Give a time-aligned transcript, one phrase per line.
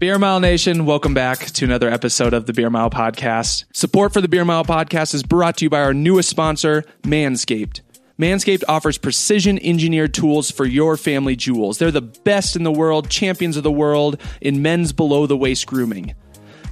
[0.00, 3.66] Beer Mile Nation, welcome back to another episode of the Beer Mile Podcast.
[3.74, 7.82] Support for the Beer Mile Podcast is brought to you by our newest sponsor, Manscaped.
[8.18, 11.76] Manscaped offers precision engineered tools for your family jewels.
[11.76, 15.66] They're the best in the world, champions of the world in men's below the waist
[15.66, 16.14] grooming.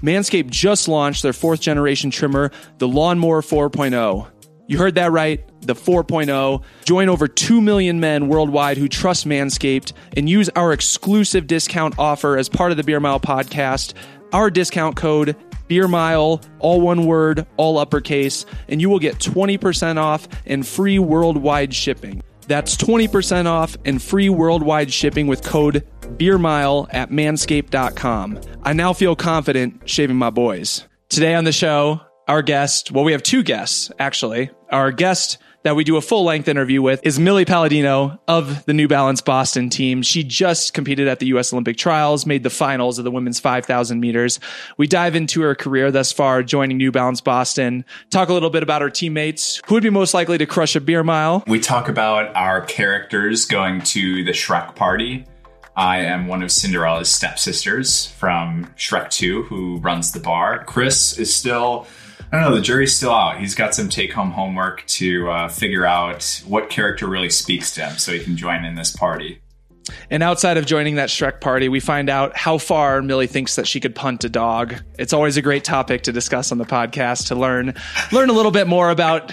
[0.03, 4.27] Manscaped just launched their fourth generation trimmer, the Lawnmower 4.0.
[4.69, 6.63] You heard that right, the 4.0.
[6.85, 12.37] Join over 2 million men worldwide who trust Manscaped and use our exclusive discount offer
[12.37, 13.95] as part of the Beer Mile podcast.
[14.35, 15.35] Our discount code
[15.69, 20.99] Beer Mile, all one word, all uppercase, and you will get 20% off and free
[20.99, 22.23] worldwide shipping.
[22.47, 28.41] That's 20% off and free worldwide shipping with code BeerMile at manscaped.com.
[28.63, 30.87] I now feel confident shaving my boys.
[31.09, 34.51] Today on the show, our guest, well, we have two guests, actually.
[34.71, 38.75] Our guest that we do a full length interview with is Millie Paladino of the
[38.75, 40.03] New Balance Boston team.
[40.03, 41.53] She just competed at the U.S.
[41.53, 44.41] Olympic trials, made the finals of the women's 5,000 meters.
[44.77, 48.63] We dive into her career thus far, joining New Balance Boston, talk a little bit
[48.63, 51.43] about her teammates, who would be most likely to crush a beer mile.
[51.47, 55.25] We talk about our characters going to the Shrek party.
[55.77, 60.65] I am one of Cinderella's stepsisters from Shrek 2 who runs the bar.
[60.65, 61.87] Chris is still
[62.31, 62.57] I don't know.
[62.57, 63.39] The jury's still out.
[63.39, 67.87] He's got some take home homework to uh, figure out what character really speaks to
[67.87, 69.41] him so he can join in this party.
[70.11, 73.67] And outside of joining that Shrek party, we find out how far Millie thinks that
[73.67, 74.75] she could punt a dog.
[74.99, 77.75] It's always a great topic to discuss on the podcast to learn
[78.13, 79.33] learn a little bit more about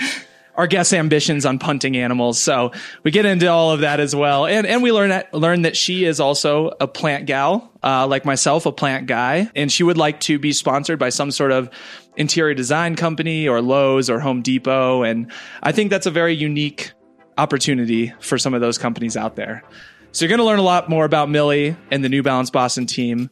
[0.58, 2.40] our guests' ambitions on punting animals.
[2.42, 2.72] So
[3.04, 5.76] we get into all of that as well, and and we learn that learn that
[5.76, 9.98] she is also a plant gal, uh, like myself, a plant guy, and she would
[9.98, 11.70] like to be sponsored by some sort of
[12.18, 15.32] interior design company or Lowe's or Home Depot, and
[15.64, 16.92] I think that's a very unique
[17.38, 19.64] opportunity for some of those companies out there.
[20.12, 22.86] So you're going to learn a lot more about Millie and the New Balance Boston
[22.86, 23.30] team.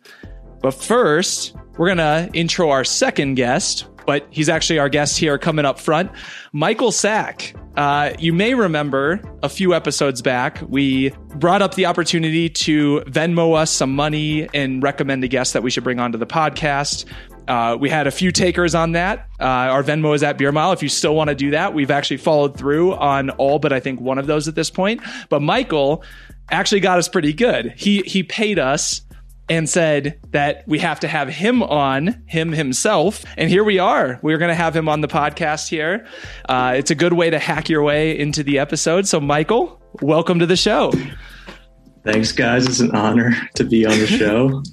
[0.62, 5.38] But first, we're going to intro our second guest, but he's actually our guest here
[5.38, 6.12] coming up front.
[6.52, 7.56] Michael Sack.
[7.76, 13.58] Uh, you may remember a few episodes back, we brought up the opportunity to Venmo
[13.58, 17.06] us some money and recommend a guest that we should bring onto the podcast.
[17.48, 19.28] Uh, we had a few takers on that.
[19.40, 20.72] Uh, our Venmo is at Beer Mile.
[20.72, 23.80] If you still want to do that, we've actually followed through on all but I
[23.80, 25.02] think one of those at this point.
[25.30, 26.04] But Michael
[26.52, 27.74] actually got us pretty good.
[27.76, 29.02] He he paid us
[29.50, 33.26] and said that we have to have him on, him himself.
[33.38, 34.20] And here we are.
[34.22, 36.06] We're going to have him on the podcast here.
[36.48, 39.08] Uh, it's a good way to hack your way into the episode.
[39.08, 40.92] So, Michael, welcome to the show.
[42.04, 42.68] Thanks, guys.
[42.68, 44.64] It's an honor to be on the show.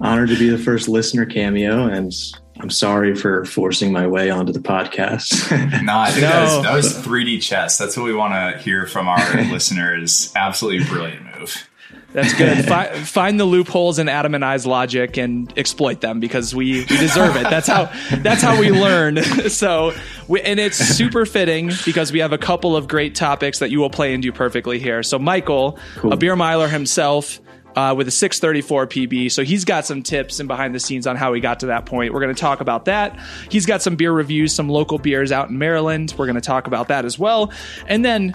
[0.00, 2.12] Honored to be the first listener cameo, and
[2.60, 5.50] I'm sorry for forcing my way onto the podcast.
[5.82, 6.28] nah, I think no.
[6.30, 7.78] that, was, that was 3D chess.
[7.78, 10.32] That's what we want to hear from our listeners.
[10.34, 11.67] Absolutely brilliant move.
[12.12, 12.64] That's good.
[12.64, 16.96] Fi- find the loopholes in Adam and I's logic and exploit them because we, we
[16.96, 17.42] deserve it.
[17.44, 19.22] That's how that's how we learn.
[19.48, 19.92] so,
[20.26, 23.78] we, and it's super fitting because we have a couple of great topics that you
[23.80, 25.02] will play and do perfectly here.
[25.02, 26.12] So, Michael, cool.
[26.12, 27.40] a beer miler himself.
[27.76, 29.30] Uh, with a 634 PB.
[29.30, 31.86] So he's got some tips and behind the scenes on how he got to that
[31.86, 32.12] point.
[32.12, 33.16] We're going to talk about that.
[33.50, 36.12] He's got some beer reviews, some local beers out in Maryland.
[36.18, 37.52] We're going to talk about that as well.
[37.86, 38.34] And then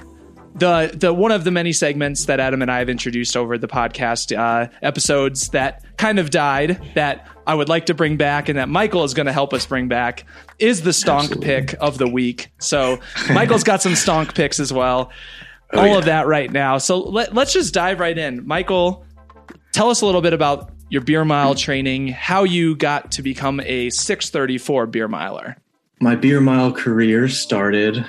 [0.55, 3.67] the the one of the many segments that Adam and I have introduced over the
[3.67, 8.57] podcast uh, episodes that kind of died that I would like to bring back and
[8.57, 10.25] that Michael is going to help us bring back
[10.59, 11.45] is the stonk Absolutely.
[11.45, 12.51] pick of the week.
[12.59, 12.99] So
[13.33, 15.11] Michael's got some stonk picks as well.
[15.73, 15.97] Oh, All yeah.
[15.97, 16.77] of that right now.
[16.77, 18.45] So let, let's just dive right in.
[18.45, 19.05] Michael,
[19.71, 23.59] tell us a little bit about your beer mile training, how you got to become
[23.61, 25.57] a 634 beer miler.
[25.99, 28.05] My beer mile career started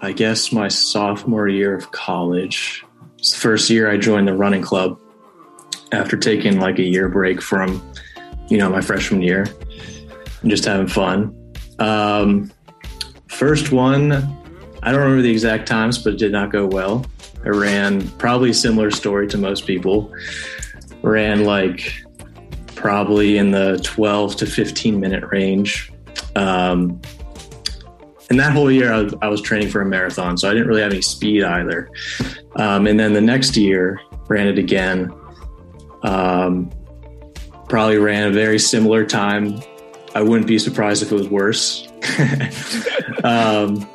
[0.00, 2.84] I guess my sophomore year of college.
[3.18, 4.98] It's the first year I joined the running club
[5.92, 7.82] after taking like a year break from,
[8.48, 9.46] you know, my freshman year
[10.42, 11.34] and just having fun.
[11.78, 12.50] Um,
[13.28, 14.12] first one,
[14.82, 17.06] I don't remember the exact times, but it did not go well.
[17.44, 20.12] I ran probably similar story to most people.
[21.02, 21.92] Ran like
[22.74, 25.90] probably in the 12 to 15 minute range.
[26.36, 27.00] Um,
[28.30, 30.68] and that whole year I was, I was, training for a marathon, so I didn't
[30.68, 31.90] really have any speed either.
[32.56, 35.12] Um, and then the next year, ran it again.
[36.02, 36.70] Um,
[37.68, 39.60] probably ran a very similar time.
[40.14, 41.88] I wouldn't be surprised if it was worse.
[43.24, 43.88] um,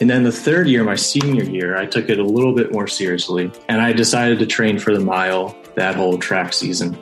[0.00, 2.86] and then the third year, my senior year, I took it a little bit more
[2.86, 6.98] seriously, and I decided to train for the mile that whole track season.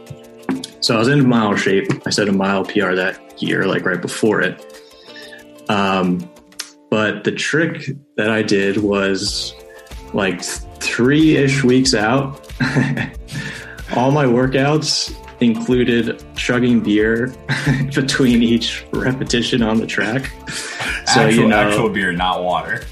[0.80, 1.86] So I was in mile shape.
[2.06, 4.67] I set a mile PR that year, like right before it.
[5.68, 6.28] Um,
[6.90, 9.54] but the trick that I did was
[10.14, 12.40] like three ish weeks out,
[13.96, 17.34] all my workouts included chugging beer
[17.94, 20.32] between each repetition on the track.
[21.06, 22.84] So actual, you know, actual beer, not water.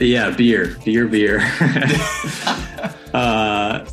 [0.00, 1.40] Yeah, beer, beer, beer.
[3.14, 3.84] uh,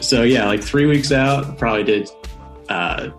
[0.00, 2.10] so yeah, like three weeks out, probably did
[2.68, 3.10] uh,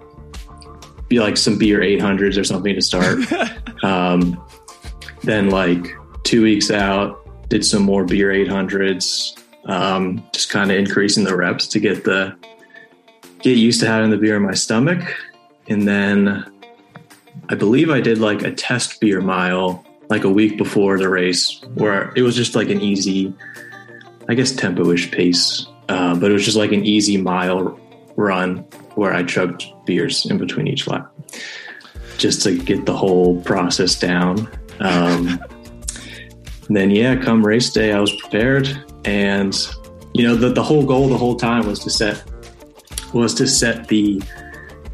[1.07, 3.19] be like some beer 800s or something to start.
[3.83, 4.41] um,
[5.23, 5.87] then like
[6.23, 11.67] two weeks out, did some more beer 800s, um, just kind of increasing the reps
[11.67, 12.35] to get the
[13.41, 15.15] get used to having the beer in my stomach.
[15.67, 16.51] And then
[17.49, 21.61] I believe I did like a test beer mile like a week before the race
[21.75, 23.33] where it was just like an easy,
[24.27, 25.67] I guess, tempo-ish pace.
[25.89, 27.79] Uh, but it was just like an easy mile
[28.17, 28.57] run
[28.95, 31.13] where I chugged beers in between each lap
[32.17, 34.49] just to get the whole process down.
[34.79, 35.39] Um,
[36.69, 38.67] then, yeah, come race day, I was prepared.
[39.05, 39.55] And,
[40.13, 42.23] you know, the, the whole goal the whole time was to set
[43.13, 44.21] was to set the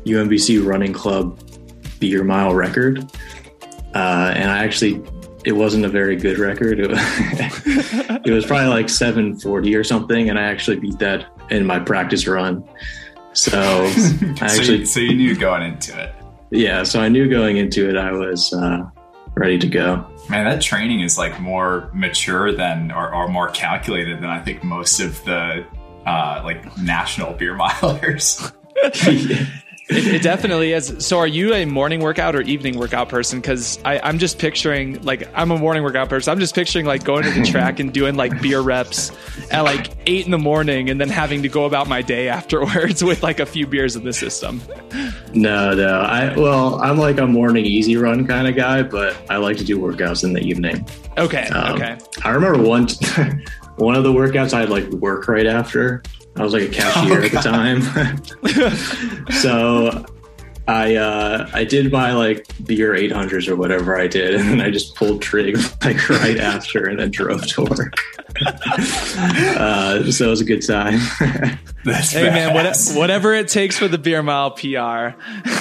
[0.05, 1.39] UMBC running club
[1.99, 3.03] beer mile record.
[3.95, 5.01] Uh, and I actually,
[5.45, 6.79] it wasn't a very good record.
[6.79, 6.99] It was,
[8.25, 10.29] it was probably like 740 or something.
[10.29, 12.63] And I actually beat that in my practice run.
[13.33, 16.13] So I actually, so you, so you knew going into it.
[16.51, 16.83] Yeah.
[16.83, 18.89] So I knew going into it, I was uh,
[19.35, 20.07] ready to go.
[20.29, 24.63] Man, that training is like more mature than or, or more calculated than I think
[24.63, 25.65] most of the
[26.05, 28.51] uh, like national beer milers.
[29.93, 30.95] It, it, definitely is.
[30.99, 33.39] So, are you a morning workout or evening workout person?
[33.39, 36.31] Because I'm just picturing, like, I'm a morning workout person.
[36.31, 39.11] I'm just picturing, like, going to the track and doing, like, beer reps
[39.51, 43.03] at, like, eight in the morning and then having to go about my day afterwards
[43.03, 44.61] with, like, a few beers in the system.
[45.33, 45.99] No, no.
[45.99, 49.63] I, well, I'm like a morning easy run kind of guy, but I like to
[49.63, 50.87] do workouts in the evening.
[51.17, 51.47] Okay.
[51.47, 51.97] Um, okay.
[52.23, 52.87] I remember one,
[53.77, 56.03] one of the workouts I had, like, work right after.
[56.35, 59.33] I was like a cashier oh, at the time.
[59.41, 60.05] so
[60.67, 64.95] I uh, I did buy like beer 800s or whatever I did, and I just
[64.95, 67.95] pulled trig like right after, and then drove to work.
[69.57, 70.99] uh, so it was a good time.
[71.83, 75.15] That's hey man, what, whatever it takes for the beer mile PR.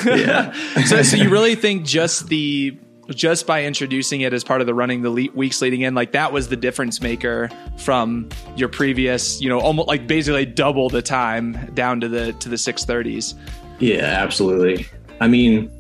[0.06, 0.52] yeah.
[0.84, 2.78] so, so you really think just the
[3.12, 6.12] just by introducing it as part of the running the le- weeks leading in, like
[6.12, 11.02] that was the difference maker from your previous, you know, almost like basically double the
[11.02, 13.34] time down to the to the six thirties.
[13.78, 14.86] Yeah, absolutely.
[15.20, 15.70] I mean,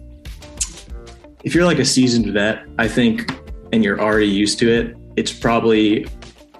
[1.44, 3.32] if you're like a seasoned vet, I think,
[3.72, 6.06] and you're already used to it, it's probably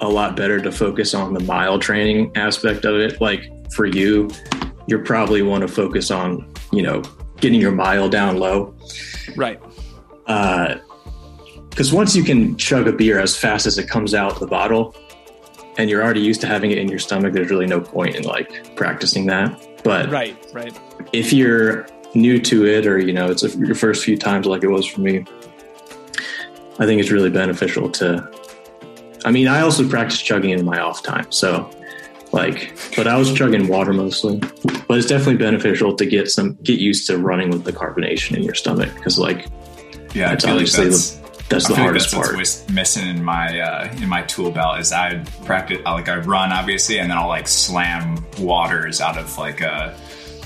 [0.01, 3.21] a lot better to focus on the mile training aspect of it.
[3.21, 4.31] Like for you,
[4.87, 7.03] you probably want to focus on, you know,
[7.37, 8.75] getting your mile down low.
[9.37, 9.61] Right
[11.71, 14.47] because uh, once you can chug a beer as fast as it comes out the
[14.47, 14.95] bottle,
[15.79, 18.25] and you're already used to having it in your stomach, there's really no point in
[18.25, 19.61] like practicing that.
[19.83, 20.79] But right, right.
[21.13, 24.63] If you're new to it, or you know, it's a, your first few times, like
[24.63, 25.25] it was for me,
[26.79, 28.31] I think it's really beneficial to.
[29.25, 31.71] I mean, I also practice chugging in my off time, so
[32.33, 34.39] like, but I was chugging water mostly.
[34.89, 38.43] But it's definitely beneficial to get some get used to running with the carbonation in
[38.43, 39.47] your stomach because like
[40.15, 42.37] yeah, it's obviously like that's, the, that's the hardest that's part.
[42.37, 46.53] What's missing in my uh, in my tool belt is I practice like I run
[46.53, 49.99] obviously, and then I'll like slam waters out of like a,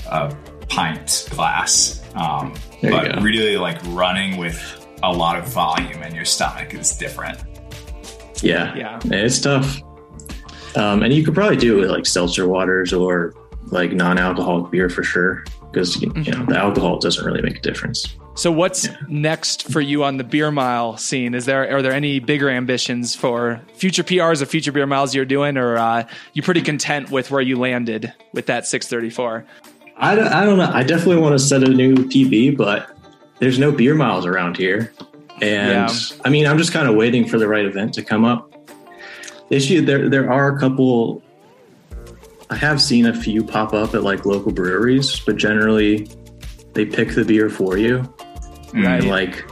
[0.09, 0.35] a
[0.69, 2.01] pint glass.
[2.15, 7.39] Um, but really, like running with a lot of volume in your stomach is different.
[8.41, 9.81] Yeah, yeah, it's tough.
[10.75, 13.33] Um, and you could probably do it with like seltzer waters or
[13.65, 16.45] like non-alcoholic beer for sure because you know mm-hmm.
[16.45, 18.15] the alcohol doesn't really make a difference.
[18.37, 21.33] So what's next for you on the beer mile scene?
[21.33, 25.25] Is there are there any bigger ambitions for future PRs or future beer miles you're
[25.25, 29.43] doing, or uh, you pretty content with where you landed with that 634?
[29.97, 30.69] I don't, I don't know.
[30.71, 32.95] I definitely want to set a new PB, but
[33.39, 34.93] there's no beer miles around here,
[35.41, 36.17] and yeah.
[36.23, 38.53] I mean I'm just kind of waiting for the right event to come up.
[39.49, 41.23] Issue there there are a couple.
[42.51, 46.07] I have seen a few pop up at like local breweries, but generally
[46.73, 48.07] they pick the beer for you
[48.67, 48.85] Mm.
[48.85, 48.99] right?
[48.99, 49.45] And like,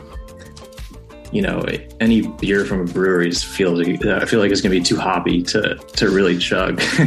[1.32, 1.66] you know,
[2.00, 3.88] any beer from a brewery feels.
[3.88, 6.82] I uh, feel like it's going to be too hoppy to to really chug.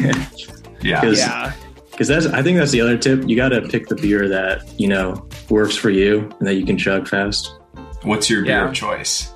[0.83, 1.53] yeah, yeah.
[1.91, 3.29] Because that's, I think that's the other tip.
[3.29, 6.65] You got to pick the beer that you know works for you and that you
[6.65, 7.55] can chug fast.
[8.03, 8.73] What's your beer yeah.
[8.73, 9.33] choice?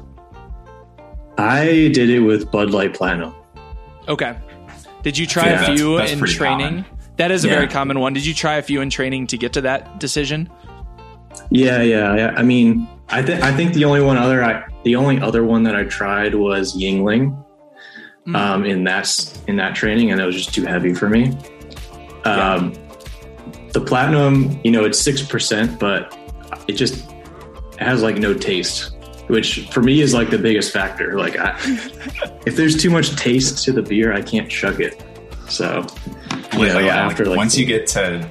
[1.38, 3.34] I did it with Bud Light Platinum.
[4.08, 4.36] Okay.
[5.02, 6.84] Did you try yeah, a few that's, that's in training?
[6.84, 6.98] Common.
[7.16, 7.54] That is a yeah.
[7.54, 8.12] very common one.
[8.12, 10.50] Did you try a few in training to get to that decision?
[11.50, 12.34] Yeah, yeah, yeah.
[12.36, 15.62] I mean, I think I think the only one other I the only other one
[15.64, 17.38] that I tried was Yuengling.
[18.26, 18.36] Mm.
[18.36, 21.36] Um, in that in that training, and it was just too heavy for me.
[22.24, 23.68] Um, yeah.
[23.72, 26.16] the platinum, you know, it's six percent, but
[26.68, 27.04] it just
[27.78, 28.94] has like no taste,
[29.26, 31.18] which for me is like the biggest factor.
[31.18, 31.58] Like, I,
[32.46, 35.04] if there's too much taste to the beer, I can't chug it.
[35.48, 35.84] So,
[36.52, 38.30] you know, yeah, after like, once you get to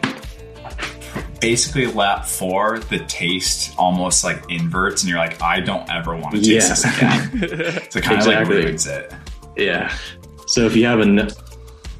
[1.41, 6.35] basically lap four, the taste almost like inverts, and you're like, I don't ever want
[6.35, 6.69] to taste yeah.
[6.69, 7.81] this again.
[7.89, 8.33] so it kind exactly.
[8.33, 9.13] of like ruins it.
[9.57, 9.93] Yeah.
[10.47, 11.29] So if you have a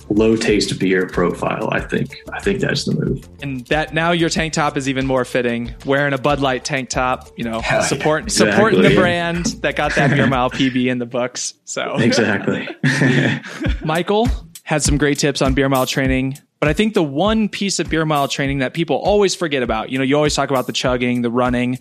[0.10, 3.27] low taste beer profile, I think I think that's the move.
[3.41, 5.74] And that now your tank top is even more fitting.
[5.86, 8.29] Wearing a Bud Light tank top, you know, Hell support yeah.
[8.29, 11.53] supporting the brand that got that beer mile PB in the books.
[11.65, 12.67] So exactly.
[13.86, 14.27] Michael
[14.63, 16.38] had some great tips on beer mile training.
[16.62, 19.89] But I think the one piece of beer mile training that people always forget about,
[19.89, 21.80] you know, you always talk about the chugging, the running.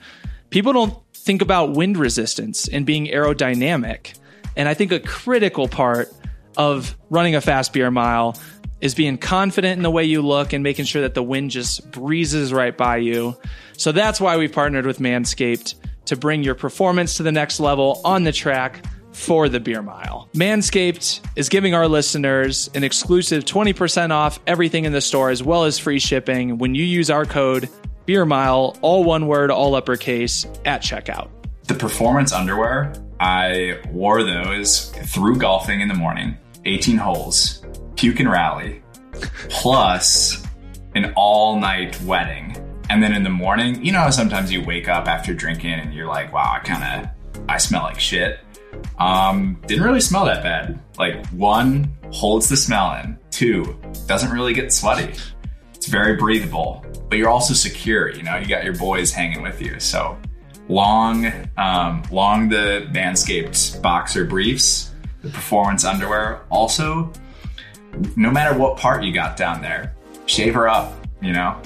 [0.48, 4.18] People don't think about wind resistance and being aerodynamic.
[4.56, 6.10] And I think a critical part
[6.56, 8.40] of running a fast beer mile
[8.80, 11.90] is being confident in the way you look and making sure that the wind just
[11.90, 13.36] breezes right by you.
[13.76, 15.74] So that's why we've partnered with Manscaped
[16.06, 20.28] to bring your performance to the next level on the track for the beer mile.
[20.34, 25.64] Manscaped is giving our listeners an exclusive 20% off everything in the store as well
[25.64, 27.68] as free shipping when you use our code
[28.06, 31.28] beer mile, all one word, all uppercase at checkout.
[31.64, 37.62] The performance underwear, I wore those through golfing in the morning, 18 holes,
[37.94, 38.82] puke and rally,
[39.48, 40.42] plus
[40.94, 42.56] an all night wedding.
[42.88, 46.08] And then in the morning, you know, sometimes you wake up after drinking and you're
[46.08, 48.40] like, wow, I kind of, I smell like shit.
[48.98, 50.80] Um, didn't really smell that bad.
[50.98, 53.18] Like one holds the smell in.
[53.30, 55.14] Two doesn't really get sweaty.
[55.74, 58.10] It's very breathable, but you're also secure.
[58.10, 59.80] You know, you got your boys hanging with you.
[59.80, 60.18] So
[60.68, 66.42] long, um, long the Manscaped boxer briefs, the performance underwear.
[66.50, 67.12] Also,
[68.16, 69.94] no matter what part you got down there,
[70.26, 70.94] shave her up.
[71.22, 71.60] You know,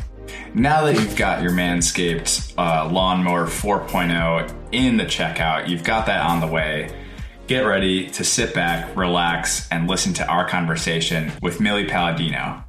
[0.54, 6.23] now that you've got your Manscaped uh, Lawnmower 4.0 in the checkout, you've got that
[6.23, 6.90] on the way.
[7.46, 12.64] Get ready to sit back, relax, and listen to our conversation with Millie Paladino.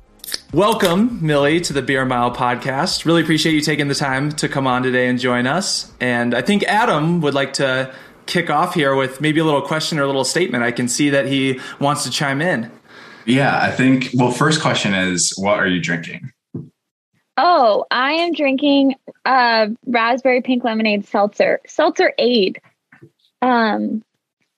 [0.52, 3.06] Welcome, Millie, to the Beer Mile podcast.
[3.06, 5.94] Really appreciate you taking the time to come on today and join us.
[6.02, 9.98] And I think Adam would like to kick off here with maybe a little question
[9.98, 10.62] or a little statement.
[10.62, 12.70] I can see that he wants to chime in.
[13.26, 16.34] Yeah, I think, well, first question is what are you drinking?
[17.38, 22.60] Oh, I am drinking uh, raspberry pink lemonade seltzer, seltzer aid.
[23.42, 24.04] Um,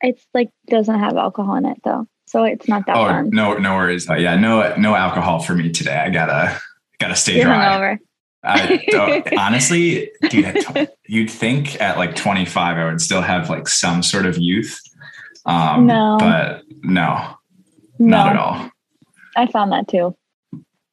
[0.02, 3.30] it's like doesn't have alcohol in it though, so it's not that oh, fun.
[3.30, 4.10] No, no worries.
[4.10, 5.96] Uh, yeah, no, no alcohol for me today.
[5.96, 6.60] I gotta,
[7.00, 7.98] gotta stay You're dry.
[8.44, 14.26] uh, honestly, dude, you'd think at like 25 I would still have like some sort
[14.26, 14.80] of youth.
[15.46, 17.36] Um, no, but no,
[17.98, 18.72] no, not at all.
[19.36, 20.16] I found that too.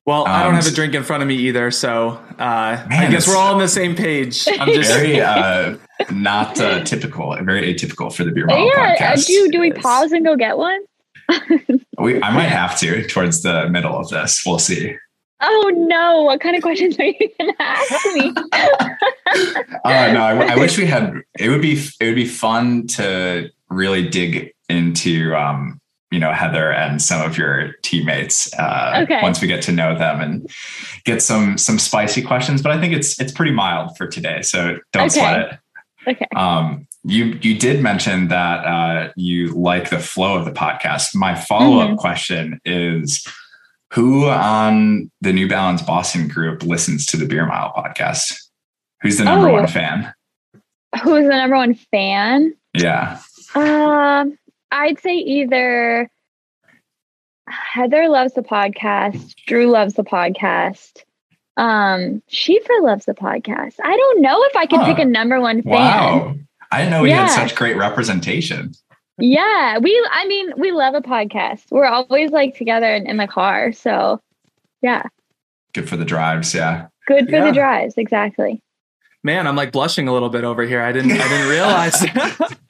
[0.06, 2.84] Well, um, I don't have a um, drink in front of me either, so uh,
[2.88, 4.46] man, I guess we're all on the same page.
[4.60, 5.76] I'm just very uh,
[6.12, 9.26] not uh, typical, very atypical for the beer mile yeah, podcast.
[9.26, 10.80] do do we pause and go get one?
[11.98, 14.42] we, I might have to towards the middle of this.
[14.44, 14.94] We'll see.
[15.40, 16.22] Oh no!
[16.22, 18.34] What kind of questions are you going to ask me?
[19.84, 21.14] uh, no, I, I, wish we had.
[21.38, 25.80] It would be it would be fun to really dig into um,
[26.14, 29.20] you know Heather and some of your teammates uh, okay.
[29.20, 30.48] once we get to know them and
[31.04, 32.62] get some some spicy questions.
[32.62, 35.20] But I think it's it's pretty mild for today, so don't okay.
[35.20, 35.58] sweat it.
[36.12, 36.26] Okay.
[36.36, 41.16] Um, you you did mention that uh, you like the flow of the podcast.
[41.16, 41.96] My follow up mm-hmm.
[41.96, 43.26] question is.
[43.92, 48.34] Who on the New Balance Boston group listens to the Beer Mile podcast?
[49.02, 50.12] Who's the number oh, one fan?
[51.04, 52.54] Who's the number one fan?
[52.76, 53.20] Yeah.
[53.54, 54.36] Um,
[54.74, 56.10] I'd say either
[57.48, 61.04] Heather loves the podcast, Drew loves the podcast.
[61.56, 63.74] Um, Schieffer loves the podcast.
[63.84, 64.86] I don't know if I can huh.
[64.86, 65.72] pick a number one fan.
[65.72, 66.34] Wow.
[66.72, 67.28] I didn't know we yeah.
[67.28, 68.72] had such great representation.
[69.18, 71.70] Yeah, we I mean, we love a podcast.
[71.70, 73.72] We're always like together in, in the car.
[73.72, 74.20] So
[74.82, 75.04] yeah.
[75.72, 76.88] Good for the drives, yeah.
[77.06, 77.44] Good for yeah.
[77.44, 78.60] the drives, exactly.
[79.22, 80.82] Man, I'm like blushing a little bit over here.
[80.82, 82.04] I didn't I didn't realize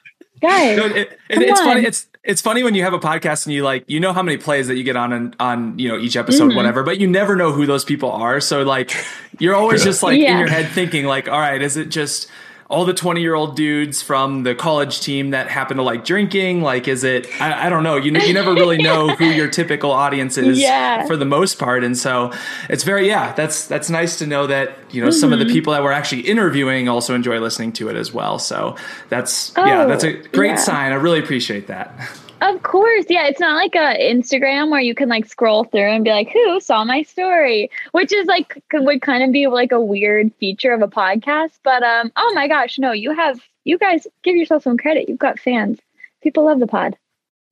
[0.47, 0.77] guys.
[0.77, 0.97] it,
[1.29, 1.65] it, it's on.
[1.65, 1.85] funny.
[1.85, 4.37] It's it's funny when you have a podcast and you like you know how many
[4.37, 6.57] plays that you get on and on you know each episode mm-hmm.
[6.57, 8.39] whatever, but you never know who those people are.
[8.39, 8.91] So like
[9.39, 10.33] you're always just like yeah.
[10.33, 12.29] in your head thinking like, all right, is it just
[12.67, 16.61] all the 20 year old dudes from the college team that happen to like drinking
[16.61, 19.91] like is it i, I don't know you, you never really know who your typical
[19.91, 21.05] audience is yeah.
[21.05, 22.33] for the most part and so
[22.69, 25.19] it's very yeah that's that's nice to know that you know mm-hmm.
[25.19, 25.53] some of the mm-hmm.
[25.53, 28.75] people that we're actually interviewing also enjoy listening to it as well so
[29.09, 30.55] that's oh, yeah that's a great yeah.
[30.55, 31.93] sign i really appreciate that
[32.45, 33.05] Of course.
[33.09, 33.25] Yeah.
[33.25, 36.59] It's not like a Instagram where you can like scroll through and be like, who
[36.59, 37.71] saw my story?
[37.91, 41.51] Which is like would kind of be like a weird feature of a podcast.
[41.63, 45.09] But um, oh my gosh, no, you have you guys give yourself some credit.
[45.09, 45.79] You've got fans.
[46.21, 46.95] People love the pod.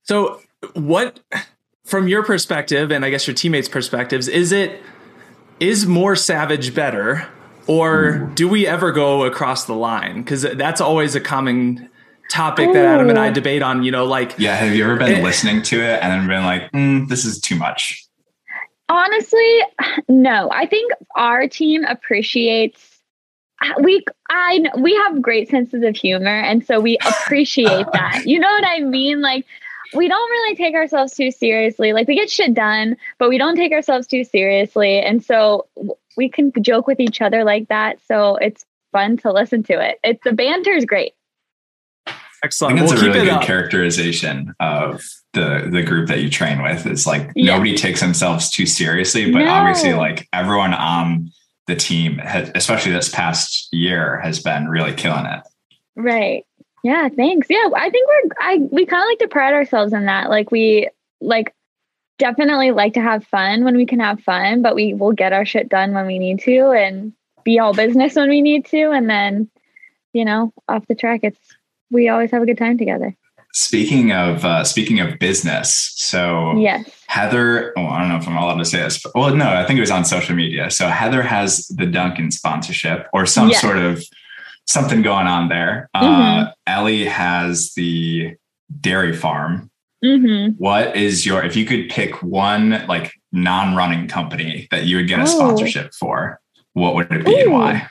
[0.04, 0.40] So
[0.74, 1.18] what
[1.84, 4.80] from your perspective and I guess your teammates' perspectives, is it
[5.58, 7.26] is more savage better?
[7.66, 10.22] Or do we ever go across the line?
[10.22, 11.88] Because that's always a common
[12.28, 13.82] topic that Adam and I debate on.
[13.82, 16.70] You know, like Yeah, have you ever been listening to it and then been like,
[16.72, 18.04] mm, this is too much?
[18.88, 19.60] Honestly,
[20.08, 20.50] no.
[20.52, 22.90] I think our team appreciates
[23.80, 28.22] we I we have great senses of humor and so we appreciate that.
[28.26, 29.20] You know what I mean?
[29.20, 29.46] Like
[29.94, 31.92] we don't really take ourselves too seriously.
[31.92, 34.98] Like we get shit done, but we don't take ourselves too seriously.
[35.00, 35.66] And so
[36.16, 37.98] we can joke with each other like that.
[38.06, 39.98] So it's fun to listen to it.
[40.02, 41.14] It's the banter is great.
[42.44, 42.74] Excellent.
[42.74, 43.42] I think it's We'll a really good up.
[43.42, 46.86] characterization of the the group that you train with.
[46.86, 47.52] Is like Yeah.
[47.54, 49.50] nobody takes themselves too seriously, but No.
[49.50, 51.30] obviously, like everyone on
[51.66, 55.40] the team, has, especially this past year, has been really killing it.
[55.96, 56.44] Right.
[56.82, 57.46] Yeah, thanks.
[57.48, 60.28] Yeah, I think we're I we kind of like to pride ourselves in that.
[60.28, 60.90] Like we
[61.22, 61.54] like
[62.18, 65.46] definitely like to have fun when we can have fun, but we will get our
[65.46, 69.08] shit done when we need to and be all business when we need to and
[69.08, 69.48] then
[70.12, 71.53] you know, off the track it's
[71.94, 73.16] we always have a good time together.
[73.52, 76.90] Speaking of uh, speaking of business, so Yes.
[77.06, 79.64] Heather, oh, I don't know if I'm allowed to say this, but well, no, I
[79.64, 80.70] think it was on social media.
[80.72, 83.60] So Heather has the Dunkin' sponsorship or some Yes.
[83.60, 84.02] sort of
[84.66, 85.88] something going on there.
[85.94, 86.00] Uh,
[86.46, 86.52] Mhm.
[86.66, 88.34] Ellie has the
[88.80, 89.70] dairy farm.
[90.04, 90.56] Mhm.
[90.58, 95.06] What is your, if you could pick one like non running company that you would
[95.06, 95.26] get a Oh.
[95.26, 96.40] sponsorship for,
[96.72, 97.86] what would it be and why?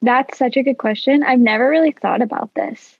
[0.00, 1.24] That's such a good question.
[1.24, 2.96] I've never really thought about this.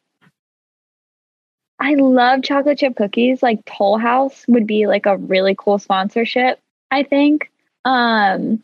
[1.80, 3.42] I love chocolate chip cookies.
[3.42, 6.60] Like Toll House would be like a really cool sponsorship,
[6.90, 7.50] I think.
[7.84, 8.62] Um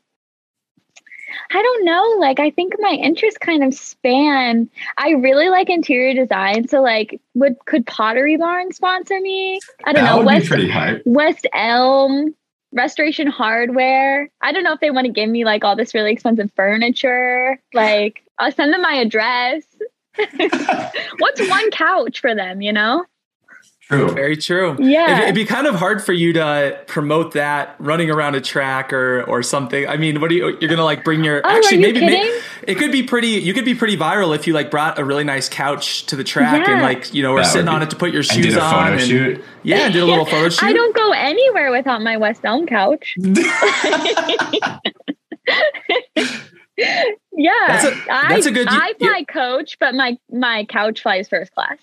[1.51, 4.71] I don't know, like I think my interests kind of span.
[4.97, 9.61] I really like interior design, so like would could Pottery Barn sponsor me?
[9.85, 10.23] I don't That know.
[10.23, 11.03] West pretty hype.
[11.05, 12.35] West Elm
[12.73, 14.29] Restoration Hardware.
[14.43, 17.59] I don't know if they want to give me like all this really expensive furniture.
[17.73, 19.65] Like, I'll send them my address.
[21.19, 23.05] What's one couch for them, you know?
[23.89, 24.11] True.
[24.11, 24.77] Very true.
[24.81, 25.13] Yeah.
[25.13, 28.93] It'd, it'd be kind of hard for you to promote that running around a track
[28.93, 29.87] or or something.
[29.87, 30.57] I mean, what do you?
[30.61, 31.41] You're gonna like bring your?
[31.45, 32.43] Oh, are actually, you maybe may- kidding?
[32.67, 33.29] it could be pretty.
[33.29, 36.25] You could be pretty viral if you like brought a really nice couch to the
[36.25, 38.23] track and like you know, were That sitting would on be- it to put your
[38.23, 38.73] And shoes did a on.
[38.75, 39.45] photo and- shoot.
[39.63, 40.65] Yeah, and did a little photo shoot.
[40.65, 43.15] I don't go anywhere without my West Elm couch.
[47.33, 47.53] Yeah.
[47.69, 51.29] That's a- I, that's a good- I you- fly coach, but my my couch flies
[51.29, 51.79] first class.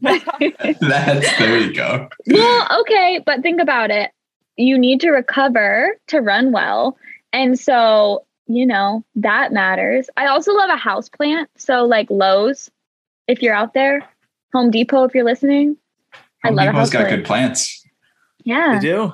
[0.00, 2.08] That's, there you go.
[2.26, 4.10] well, okay, but think about it.
[4.56, 6.96] You need to recover to run well.
[7.32, 10.08] And so, you know, that matters.
[10.16, 11.50] I also love a house plant.
[11.56, 12.70] So like Lowe's,
[13.26, 14.08] if you're out there,
[14.54, 15.76] Home Depot, if you're listening.
[16.44, 17.16] I Home love a house got plant.
[17.16, 17.84] good plants.
[18.44, 18.76] Yeah.
[18.76, 19.12] I do.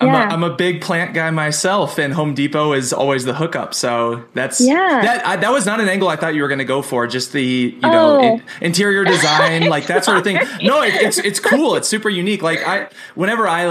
[0.00, 0.28] I'm, Yeah.
[0.28, 3.74] a, I'm a big plant guy myself, and Home Depot is always the hookup.
[3.74, 4.76] So that's Yeah.
[5.02, 7.08] That I, that was not an angle I thought you were going to go for.
[7.08, 7.42] Just the
[7.74, 8.20] you know Oh.
[8.22, 10.38] in- interior design, like that sort of thing.
[10.62, 11.74] No, it, it's it's cool.
[11.74, 12.42] It's super unique.
[12.42, 13.66] Like I, whenever I,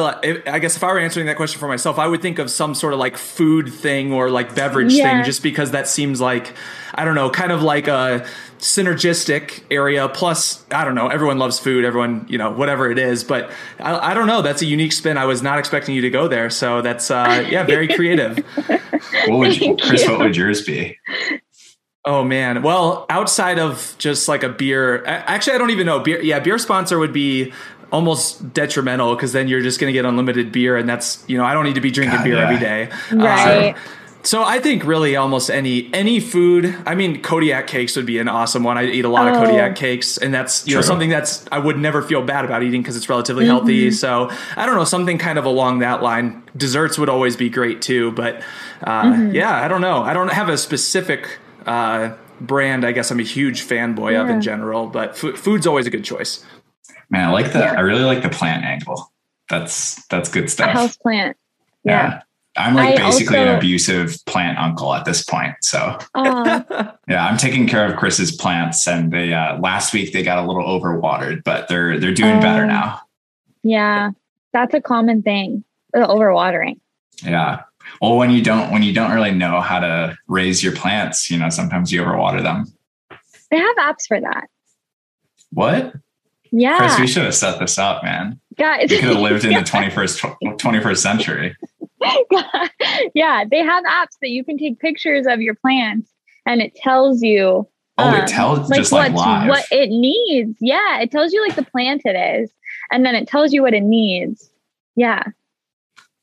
[0.46, 2.76] I guess if I were answering that question for myself, I would think of some
[2.76, 5.16] sort of like food thing or like beverage Yeah.
[5.18, 6.54] thing, just because that seems like
[6.94, 8.26] I don't know, kind of like a
[8.60, 10.08] synergistic area.
[10.10, 11.86] Plus, I don't know, everyone loves food.
[11.86, 13.24] Everyone, you know, whatever it is.
[13.24, 14.42] But I, I don't know.
[14.42, 15.18] That's a unique spin.
[15.18, 16.50] I was not expecting you to go there.
[16.50, 18.38] So that's uh, yeah, very creative.
[19.28, 20.04] What would you, Chris?
[20.04, 20.12] you.
[20.12, 20.98] What would yours be?
[22.06, 22.64] Oh man.
[22.64, 26.00] Well, outside of just like a beer, actually, I don't even know.
[26.00, 27.52] Beer, yeah, beer sponsor would be
[27.92, 31.44] almost detrimental because then you're just going to get unlimited beer, and that's you know
[31.44, 32.44] I don't need to be drinking God, beer yeah.
[32.44, 32.90] every day.
[33.12, 33.76] Right.
[33.76, 33.80] Uh,
[34.28, 36.76] so I think really almost any any food.
[36.86, 38.78] I mean, Kodiak cakes would be an awesome one.
[38.78, 39.46] I eat a lot of Oh.
[39.46, 42.82] Kodiak cakes, and that's you know something that's I would never feel bad about eating
[42.82, 43.52] because it's relatively Mm-hmm.
[43.58, 43.92] healthy.
[43.92, 46.44] So I don't know something kind of along that line.
[46.58, 48.42] Desserts would always be great too, but
[48.84, 49.36] uh, Mm-hmm.
[49.36, 50.04] yeah, I don't know.
[50.04, 51.40] I don't have a specific.
[51.66, 55.88] Uh, brand I guess I'm a huge fanboy of in general, but f- food's always
[55.88, 56.46] a good choice.
[57.10, 57.60] Man, I like the.
[57.60, 57.74] Yeah.
[57.74, 59.12] I really like the plant angle.
[59.50, 60.70] That's that's good A stuff.
[60.72, 61.36] house plant.
[61.84, 62.22] Yeah.
[62.58, 65.56] I'm like I basically an abusive plant uncle at this point.
[65.62, 66.64] So Oh,
[67.08, 70.48] yeah, I'm taking care of Chris's plants, and they uh, last week they got a
[70.48, 72.68] little overwatered, but they're they're doing better Oh.
[72.68, 73.02] now.
[73.64, 74.12] yeah.
[74.54, 75.64] That's a common thing.
[75.94, 76.80] The overwatering.
[77.24, 77.62] Yeah.
[78.02, 81.38] Well, when you don't when you don't really know how to raise your plants, you
[81.38, 82.66] know, sometimes you overwater them.
[83.52, 84.48] They have apps for that.
[85.52, 85.94] What?
[86.52, 86.78] Yeah.
[86.78, 88.40] Chris, we should have set this up, man.
[88.58, 88.90] Guys.
[88.90, 91.56] We could have lived in the 21st, 21st century.
[93.14, 96.12] yeah, they have apps that you can take pictures of your plants
[96.46, 97.68] and it tells you
[98.00, 99.50] Oh, um, it tells just like live.
[99.50, 100.56] what it needs.
[100.62, 102.52] Yeah, it tells you like the plant it is,
[102.92, 104.52] and then it tells you what it needs.
[104.96, 105.24] Yeah,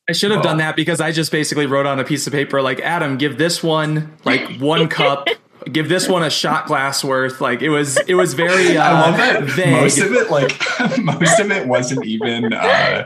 [0.08, 2.62] I should have done that because I just basically wrote on a piece of paper
[2.62, 5.26] like Adam, give this one like one cup,
[5.72, 7.40] give this one a shot glass worth.
[7.40, 9.72] Like it was it was very uh, I love that vague.
[9.72, 10.56] most of it, like
[11.02, 13.04] most of it wasn't even uh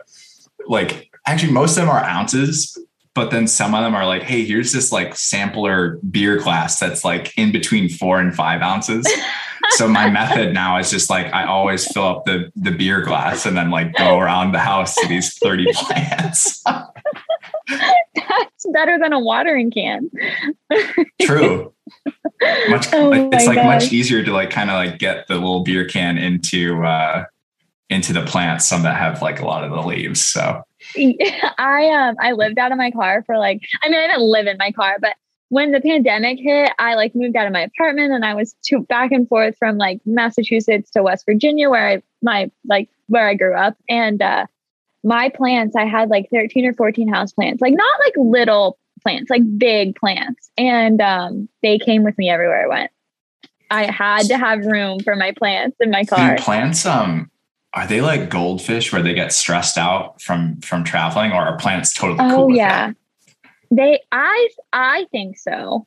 [0.66, 2.76] like actually most of them are ounces,
[3.14, 7.04] but then some of them are like, hey, here's this like sampler beer glass that's
[7.04, 9.06] like in between four and five ounces.
[9.70, 13.44] so my method now is just like I always fill up the the beer glass
[13.44, 16.62] and then like go around the house to these 30 plants.
[16.62, 20.10] that's better than a watering can.
[21.20, 21.74] True.
[22.68, 25.86] Much Oh it's like much easier to like kind of like get the little beer
[25.86, 27.24] can into uh
[27.90, 30.22] into the plants, some that have like a lot of the leaves.
[30.22, 30.62] So
[31.58, 34.46] I um I lived out of my car for like I mean I didn't live
[34.46, 35.16] in my car, but
[35.50, 38.80] when the pandemic hit, I like moved out of my apartment and I was to
[38.80, 43.34] back and forth from like Massachusetts to West Virginia where I my like where I
[43.34, 44.46] grew up and uh
[45.04, 47.62] my plants I had like 13 or 14 house plants.
[47.62, 50.50] Like not like little plants, like big plants.
[50.58, 52.90] And um they came with me everywhere I went.
[53.70, 56.36] I had to have room for my plants in my car.
[56.36, 57.30] do plants um
[57.78, 61.94] are they like goldfish where they get stressed out from from traveling or are plants
[61.94, 62.92] totally cool Oh with yeah.
[63.70, 65.86] They I I think so.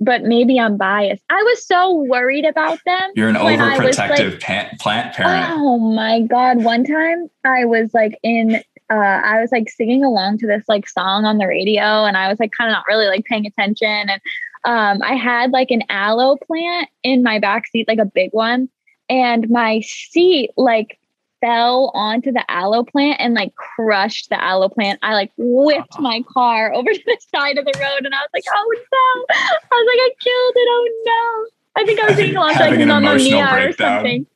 [0.00, 1.22] But maybe I'm biased.
[1.28, 3.10] I was so worried about them.
[3.14, 5.46] You're an when I was, overprotective like- pa- plant parent.
[5.50, 8.56] Oh my god, one time I was like in
[8.88, 12.28] uh I was like singing along to this like song on the radio and I
[12.28, 14.20] was like kind of not really like paying attention and
[14.64, 18.68] um I had like an aloe plant in my back seat like a big one
[19.08, 20.98] and my seat like
[21.42, 24.98] fell onto the aloe plant and like crushed the aloe plant.
[25.02, 26.02] I like whipped uh-huh.
[26.02, 29.36] my car over to the side of the road and I was like, oh no.
[29.36, 30.68] I was like, I killed it.
[30.70, 31.50] Oh no.
[31.74, 34.26] I think I was singing along to like Having an Mamma emotional Mia or something.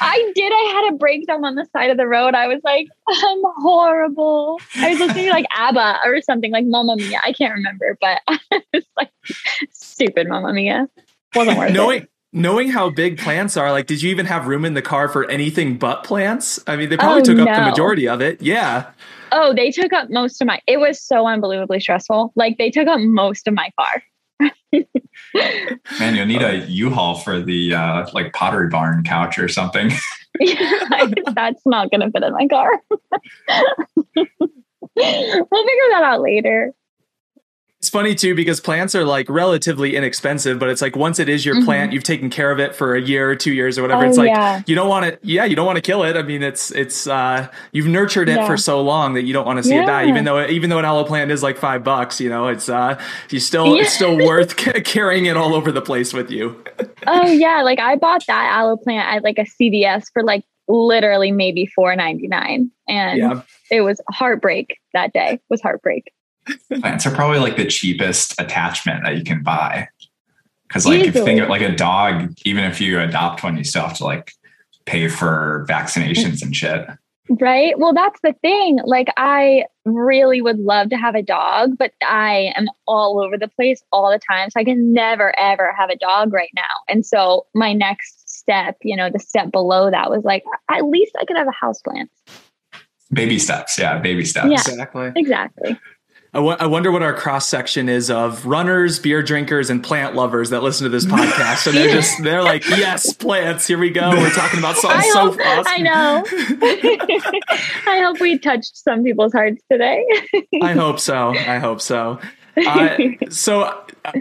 [0.00, 0.52] I did.
[0.52, 2.34] I had a breakdown on the side of the road.
[2.34, 4.60] I was like, I'm horrible.
[4.76, 7.20] I was listening to like ABBA or something like Mamma Mia.
[7.24, 9.10] I can't remember, but I was like,
[9.70, 10.88] stupid Mamma Mia.
[11.34, 12.10] Wasn't worth it.
[12.32, 15.08] Knowing knowing how big plants are, like did you even have room in the car
[15.08, 16.60] for anything but plants?
[16.66, 18.42] I mean, they probably Oh, took up the majority of it.
[18.42, 18.90] Yeah.
[19.32, 20.60] Oh, they took up most of my.
[20.66, 22.32] It was so unbelievably stressful.
[22.36, 24.02] Like they took up most of my car.
[25.98, 29.90] Man, you'll need a U-Haul for the uh like pottery barn couch or something.
[31.34, 32.70] That's not going to fit in my car.
[34.16, 34.24] we'll
[34.96, 36.72] figure that out later.
[37.80, 41.46] It's funny too because plants are like relatively inexpensive, but it's like once it is
[41.46, 41.64] your Mhm.
[41.64, 44.04] plant, you've taken care of it for a year or two years or whatever.
[44.04, 44.60] Oh, it's like yeah.
[44.66, 46.14] you don't want to, yeah, you don't want to kill it.
[46.14, 48.46] I mean, it's it's uh, you've nurtured it Yeah.
[48.46, 50.06] for so long that you don't want to see it die.
[50.08, 53.00] Even though even though an aloe plant is like five bucks, you know, it's uh,
[53.30, 53.82] you still Yeah.
[53.82, 56.62] it's still worth carrying it all over the place with you.
[57.06, 61.32] Oh yeah, like I bought that aloe plant at like a CVS for like literally
[61.32, 63.40] maybe four ninety nine, and Yeah,
[63.70, 65.30] it was heartbreak that day.
[65.36, 66.12] It was heartbreak.
[66.80, 69.88] Plants are probably like the cheapest attachment that you can buy.
[70.68, 71.40] Cause like if you think Easily.
[71.40, 74.32] of like a dog, even if you adopt one, you still have to like
[74.86, 76.86] pay for vaccinations and shit.
[77.38, 77.78] Right.
[77.78, 78.80] Well, that's the thing.
[78.84, 83.46] Like, I really would love to have a dog, but I am all over the
[83.46, 84.50] place all the time.
[84.50, 86.62] So I can never, ever have a dog right now.
[86.88, 91.14] And so my next step, you know, the step below that was like, at least
[91.20, 92.10] I could have a house plant.
[93.12, 93.78] Baby steps.
[93.78, 94.48] Yeah, baby steps.
[94.48, 94.54] Yeah.
[94.54, 95.12] exactly.
[95.14, 95.78] Exactly.
[96.32, 100.62] I wonder what our cross section is of runners, beer drinkers, and plant lovers that
[100.62, 101.66] listen to this podcast.
[101.66, 103.66] And they're just they're like, yes, plants.
[103.66, 104.10] Here we go.
[104.10, 105.64] We're talking about something I so hope, awesome.
[105.66, 106.24] I know.
[107.90, 110.06] I hope we touched some people's hearts today.
[110.62, 111.30] I hope so.
[111.30, 112.20] I hope so.
[112.56, 112.96] Uh,
[113.30, 113.62] so
[114.04, 114.12] uh,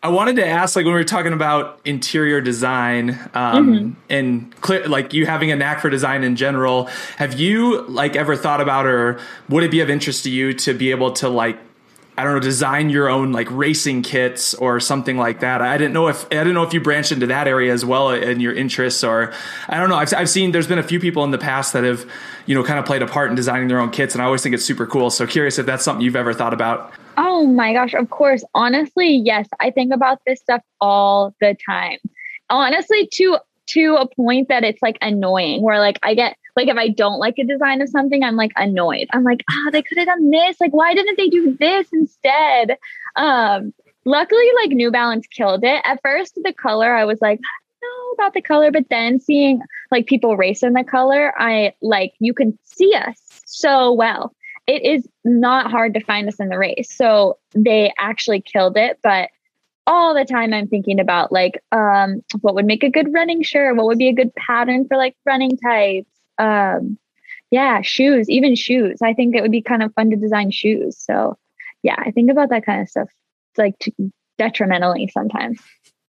[0.00, 4.86] I wanted to ask, like when we were talking about interior design, um, and clear,
[4.86, 6.84] like you having a knack for design in general,
[7.16, 10.72] have you like ever thought about, or would it be of interest to you to
[10.72, 11.58] be able to like
[12.18, 15.62] I don't know, design your own like racing kits or something like that.
[15.62, 18.10] I didn't know if I didn't know if you branched into that area as well
[18.10, 19.32] in your interests, or
[19.68, 19.94] I don't know.
[19.94, 22.04] I've I've seen there's been a few people in the past that have
[22.46, 24.42] you know kind of played a part in designing their own kits, and I always
[24.42, 25.10] think it's super cool.
[25.10, 26.92] So curious if that's something you've ever thought about.
[27.20, 28.44] Oh my gosh, of course.
[28.54, 31.98] Honestly, yes, I think about this stuff all the time.
[32.48, 33.38] Honestly, to
[33.70, 37.18] to a point that it's like annoying where like I get like if I don't
[37.18, 39.08] like a design of something, I'm like annoyed.
[39.12, 40.60] I'm like, ah, they could have done this.
[40.60, 42.78] Like, why didn't they do this instead?
[43.16, 45.82] Um, luckily, like New Balance killed it.
[45.84, 47.40] At first, the color, I was like,
[47.82, 52.12] no, about the color, but then seeing like people race in the color, I like
[52.20, 54.32] you can see us so well.
[54.68, 56.94] It is not hard to find us in the race.
[56.94, 59.30] So they actually killed it, but
[59.86, 63.74] all the time I'm thinking about like um what would make a good running shirt,
[63.76, 66.10] what would be a good pattern for like running types.
[66.38, 66.98] Um
[67.50, 68.98] yeah, shoes, even shoes.
[69.02, 70.98] I think it would be kind of fun to design shoes.
[70.98, 71.38] So
[71.82, 73.08] yeah, I think about that kind of stuff
[73.56, 73.74] like
[74.36, 75.58] detrimentally sometimes.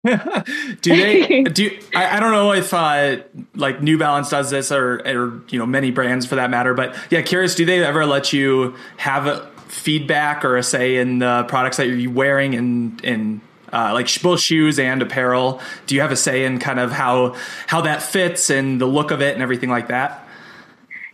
[0.81, 3.17] do they do I, I, don't know if uh
[3.55, 6.95] like new balance does this or or you know many brands for that matter but
[7.09, 11.43] yeah curious do they ever let you have a feedback or a say in the
[11.47, 13.41] products that you're wearing and and
[13.73, 15.59] uh, like both shoes and apparel?
[15.85, 17.35] Do you have a say in kind of how
[17.67, 20.25] how that fits and the look of it and everything like that?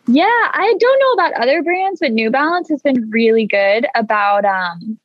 [0.07, 4.45] Yeah i don't know about other brands but new balance has been really good about
[4.45, 4.97] um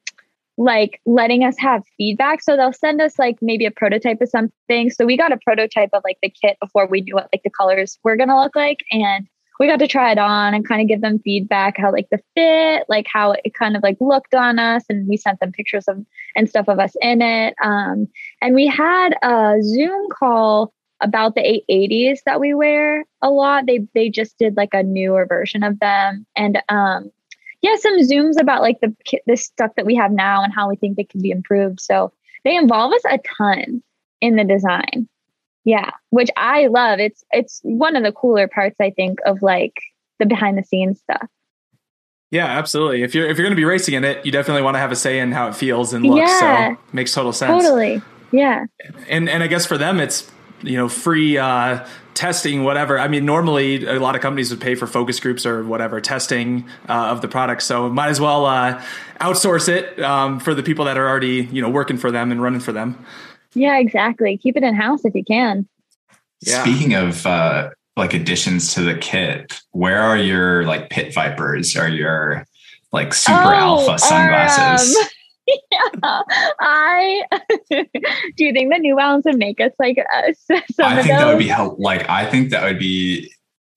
[0.59, 2.43] like letting us have feedback.
[2.43, 4.91] So they'll send us like maybe a prototype of something.
[4.91, 7.51] So we got a prototype of like the kit before we knew what like the
[7.51, 8.79] colors were gonna look like.
[8.91, 9.27] And
[9.59, 12.21] we got to try it on and kind of give them feedback how like the
[12.35, 14.85] fit, like how it kind of like looked on us.
[14.89, 17.55] And we sent them pictures of and stuff of us in it.
[17.63, 18.09] Um,
[18.43, 23.67] and we had a Zoom call about the 880s that we wear a lot.
[23.67, 26.27] They they just did like a newer version of them.
[26.37, 27.11] And um
[27.63, 28.95] yeah, some zooms about like the
[29.27, 31.81] the stuff that we have now and how we think they could be improved.
[31.81, 32.13] So
[32.45, 33.83] they involve us a ton
[34.21, 35.09] in the design.
[35.65, 37.01] Yeah, which I love.
[37.01, 39.75] It's it's one of the cooler parts I think of like
[40.19, 41.29] the behind the scenes stuff.
[42.31, 43.03] Yeah, absolutely.
[43.03, 44.93] If you're if you're going to be racing in it, you definitely want to have
[44.93, 46.31] a say in how it feels and looks.
[46.31, 47.63] Yeah, so makes total sense.
[47.63, 48.03] Totally.
[48.33, 48.67] Yeah.
[49.09, 50.31] And and I guess for them, it's
[50.63, 52.99] you know free uh, testing whatever.
[52.99, 56.69] I mean normally a lot of companies would pay for focus groups or whatever testing
[56.89, 57.63] uh, of the product.
[57.63, 58.83] So might as well uh,
[59.21, 62.43] outsource it um, for the people that are already you know working for them and
[62.43, 63.05] running for them.
[63.55, 64.37] Yeah exactly.
[64.39, 65.69] Keep it in house if you can.
[66.43, 66.63] Yeah.
[66.63, 71.77] speaking of uh, like additions to the kit where are your like pit vipers?
[71.77, 72.47] Or your
[72.93, 74.97] like super oh, alpha sunglasses?
[74.97, 75.05] um,
[75.47, 75.79] yeah,
[76.61, 77.23] I
[77.71, 80.45] do you think the New Balance would make us like uh, us?
[80.81, 83.33] I think that would be like I think that would be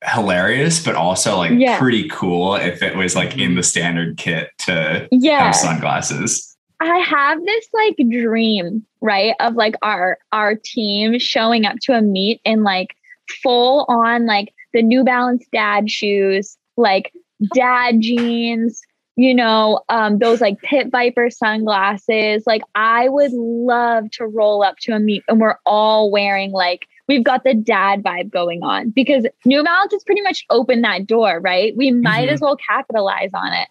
[0.05, 1.77] hilarious, but also like yeah.
[1.77, 3.61] pretty cool if it was like in the mm-hmm.
[3.61, 5.45] standard kit to yeah.
[5.45, 6.45] have sunglasses.
[6.81, 12.01] I have this like dream, right, of like our our team showing up to a
[12.01, 12.95] meet in like
[13.43, 17.11] full on like the New Balance dad shoes, like
[17.53, 18.81] dad jeans,
[19.19, 22.43] you know, um, those like pit viper sunglasses.
[22.47, 26.87] Like, I would love to roll up to a meet and we're all wearing like
[27.09, 31.05] we've got the dad vibe going on because New Balance has pretty much opened that
[31.05, 31.75] door, right?
[31.75, 32.33] We might mm-hmm.
[32.33, 33.67] as well capitalize on it.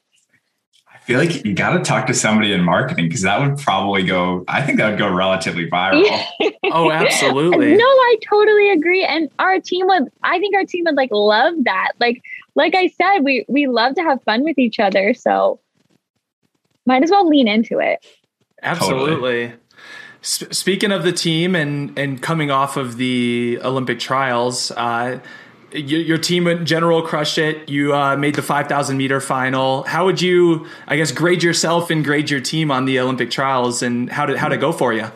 [1.08, 4.02] I feel like you got to talk to somebody in marketing because that would probably
[4.02, 4.44] go.
[4.46, 6.04] I think that would go relatively viral.
[6.64, 7.76] oh, absolutely.
[7.76, 9.06] No, I totally agree.
[9.06, 10.12] And our team would.
[10.22, 11.92] I think our team would like love that.
[11.98, 12.20] Like
[12.56, 15.60] like I said, we we love to have fun with each other, so
[16.84, 18.04] might as well lean into it.
[18.62, 19.46] Absolutely.
[19.46, 19.52] Totally.
[20.20, 25.20] S- speaking of the team and and coming off of the Olympic trials, uh,
[25.72, 27.68] your, your, team in general crushed it.
[27.68, 29.82] You uh, made the 5,000 meter final.
[29.84, 33.82] How would you, I guess, grade yourself and grade your team on the Olympic trials,
[33.82, 35.06] and how did how did it go for you?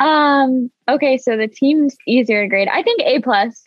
[0.00, 0.70] Um.
[0.88, 2.68] Okay, so the team's easier to grade.
[2.68, 3.62] I think A plus.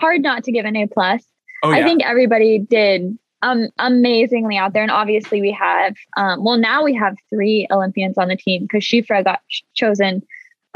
[0.00, 1.24] Hard not to give an A plus.
[1.62, 1.78] Oh, yeah.
[1.78, 4.82] I think everybody did um, amazingly out there.
[4.82, 8.84] And obviously, we have, um, well, now we have three Olympians on the team because
[8.84, 9.40] Shifra got
[9.74, 10.22] chosen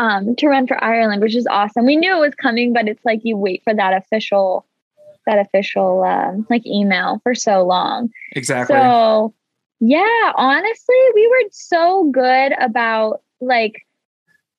[0.01, 1.85] um, to run for Ireland, which is awesome.
[1.85, 4.65] We knew it was coming, but it's like you wait for that official,
[5.27, 8.09] that official um, like email for so long.
[8.33, 8.77] Exactly.
[8.77, 9.35] So,
[9.79, 13.87] yeah, honestly, we were so good about like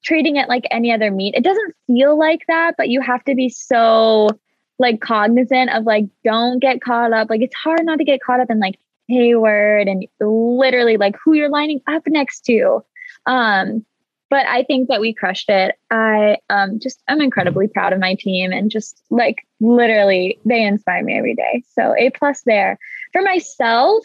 [0.03, 1.33] treating it like any other meet.
[1.33, 4.29] It doesn't feel like that, but you have to be so
[4.77, 7.31] like cognizant of like don't get caught up.
[7.31, 8.77] Like it's hard not to get caught up in like
[9.07, 12.83] Hayward and literally like who you're lining up next to.
[13.25, 13.85] Um,
[14.31, 15.75] but I think that we crushed it.
[15.91, 21.03] I um just I'm incredibly proud of my team and just like literally they inspire
[21.03, 21.63] me every day.
[21.75, 22.79] So A plus there.
[23.11, 24.03] For myself,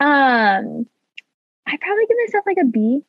[0.00, 0.86] um
[1.66, 3.02] I probably give myself like a B.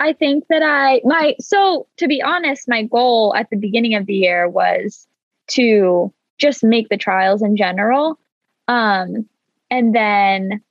[0.00, 4.06] I think that I my so to be honest, my goal at the beginning of
[4.06, 5.06] the year was
[5.48, 8.18] to just make the trials in general.
[8.66, 9.28] Um,
[9.70, 10.62] and then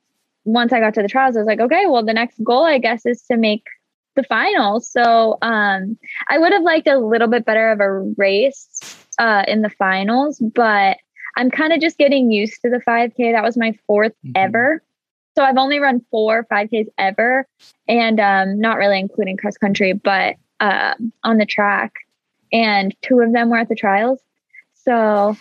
[0.44, 2.78] once I got to the trials, I was like, okay, well, the next goal, I
[2.78, 3.64] guess, is to make
[4.16, 4.90] the finals.
[4.90, 5.96] So um,
[6.28, 8.68] I would have liked a little bit better of a race
[9.18, 10.98] uh, in the finals, but
[11.36, 13.32] I'm kind of just getting used to the 5K.
[13.32, 14.32] That was my 4th mm-hmm.
[14.34, 14.82] ever.
[15.36, 17.46] So I've only run four 5Ks ever,
[17.86, 21.92] and um, not really including cross country, but uh, on the track.
[22.52, 24.18] and two of them were at the trials.
[24.74, 25.36] So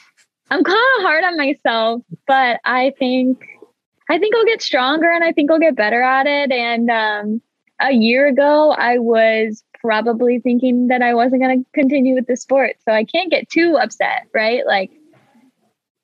[0.52, 3.46] I'm kind of hard on myself, but I think
[4.10, 6.52] I think I'll get stronger and I think I'll get better at it.
[6.52, 7.42] And um,
[7.80, 12.38] a year ago, I was probably thinking that I wasn't going to continue with the
[12.38, 14.66] sport, so I can't get too upset, right?
[14.66, 14.92] Like.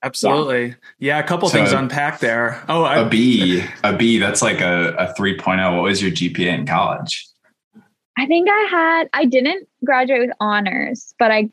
[0.04, 0.68] Absolutely.
[0.68, 2.64] Yeah, yeah a couple so things unpacked there.
[2.68, 5.76] Oh, I, a B, a B, that's like a, a 3.0.
[5.76, 7.28] What was your GPA in college?
[8.18, 11.50] I think I had, I didn't graduate with honors, but I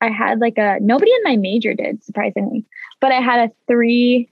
[0.00, 2.64] I had like a nobody in my major did surprisingly,
[3.00, 4.30] but I had a three,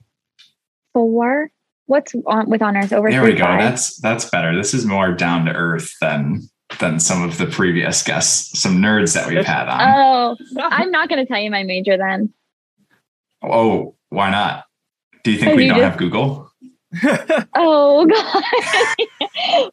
[0.93, 1.51] four.
[1.89, 3.09] What's on with honors over?
[3.09, 3.45] There we go.
[3.45, 3.59] Five?
[3.59, 4.55] That's that's better.
[4.55, 6.47] This is more down to earth than
[6.79, 9.81] than some of the previous guests, some nerds that we've had on.
[9.81, 12.31] Oh, I'm not going to tell you my major then.
[13.41, 14.65] Oh, why not?
[15.23, 16.51] Do you think we you don't just, have Google?
[17.55, 18.43] oh god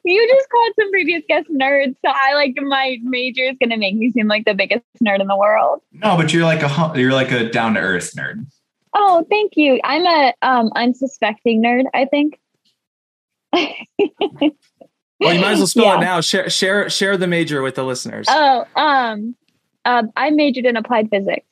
[0.04, 3.78] you just called some previous guest nerds so i like my major is going to
[3.78, 6.92] make me seem like the biggest nerd in the world no but you're like a
[6.94, 8.44] you're like a down to earth nerd
[8.96, 12.38] oh thank you i'm a um unsuspecting nerd i think
[13.52, 15.96] well you might as well spell yeah.
[15.96, 19.36] it now share share share the major with the listeners oh um
[19.84, 21.46] uh, i majored in applied physics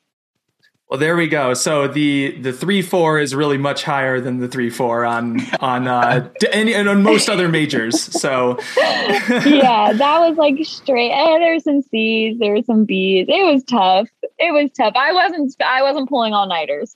[0.94, 1.54] well, there we go.
[1.54, 5.88] So the the three four is really much higher than the three four on on
[5.88, 8.00] uh, and, and on most other majors.
[8.00, 11.11] So yeah, that was like straight.
[11.11, 13.26] Eh, there's some C's, there were some B's.
[13.28, 14.09] It was tough.
[14.38, 14.92] It was tough.
[14.94, 16.94] I wasn't I wasn't pulling all nighters.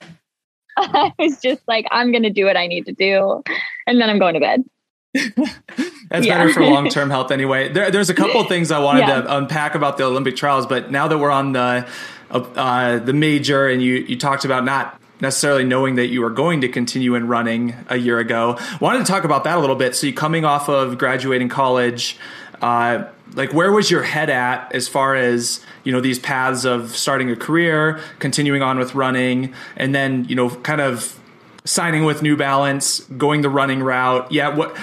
[0.93, 3.43] I was just like, I'm gonna do what I need to do,
[3.85, 4.63] and then I'm going to bed.
[5.13, 6.37] That's yeah.
[6.37, 7.69] better for long term health anyway.
[7.69, 9.21] There, there's a couple things I wanted yeah.
[9.21, 11.87] to unpack about the Olympic trials, but now that we're on the
[12.31, 16.61] uh, the major, and you you talked about not necessarily knowing that you were going
[16.61, 18.57] to continue in running a year ago.
[18.79, 19.95] Wanted to talk about that a little bit.
[19.95, 22.17] So you coming off of graduating college,
[22.61, 26.95] uh, like where was your head at as far as you know these paths of
[26.95, 31.19] starting a career, continuing on with running, and then you know kind of
[31.65, 34.31] signing with New Balance, going the running route.
[34.31, 34.75] Yeah, what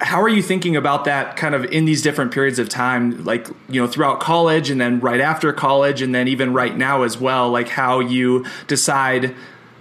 [0.00, 3.48] how are you thinking about that kind of in these different periods of time like,
[3.68, 7.18] you know, throughout college and then right after college and then even right now as
[7.18, 9.34] well, like how you decide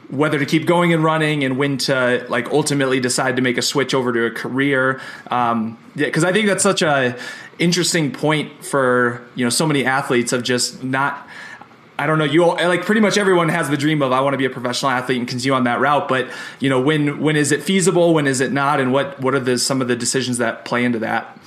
[0.10, 3.62] whether to keep going and running and when to like ultimately decide to make a
[3.62, 7.17] switch over to a career um yeah because i think that's such a
[7.60, 11.28] interesting point for you know so many athletes of just not
[12.00, 12.26] I don't know.
[12.26, 14.50] You all, like pretty much everyone has the dream of I want to be a
[14.50, 16.08] professional athlete and continue on that route.
[16.08, 18.13] But you know, when when is it feasible?
[18.13, 18.80] When is it not?
[18.80, 21.38] And what what are the some of the decisions that play into that?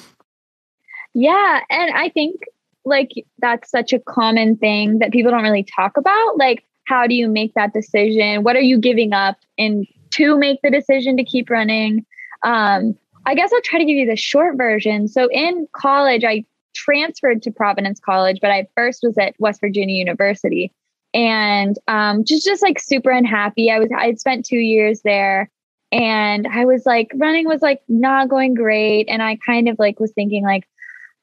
[1.14, 2.40] Yeah, and I think
[2.84, 6.36] like that's such a common thing that people don't really talk about.
[6.36, 8.42] Like, how do you make that decision?
[8.42, 12.04] What are you giving up and to make the decision to keep running?
[12.42, 12.96] Um,
[13.30, 15.06] I guess I'll try to give you the short version.
[15.06, 19.94] So in college, I transferred to Providence College, but I first was at West Virginia
[19.94, 20.72] University
[21.14, 23.70] and um, just just like super unhappy.
[23.70, 25.50] I was I spent two years there,
[25.92, 30.00] and I was like running was like not going great, and I kind of like
[30.00, 30.66] was thinking like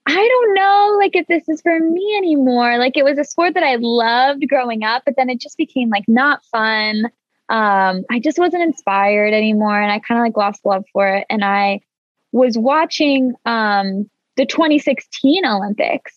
[0.05, 2.77] I don't know like if this is for me anymore.
[2.77, 5.89] Like it was a sport that I loved growing up, but then it just became
[5.89, 7.05] like not fun.
[7.49, 11.25] Um, I just wasn't inspired anymore, and I kind of like lost love for it.
[11.29, 11.81] And I
[12.37, 16.13] was watching um the 2016 Olympics.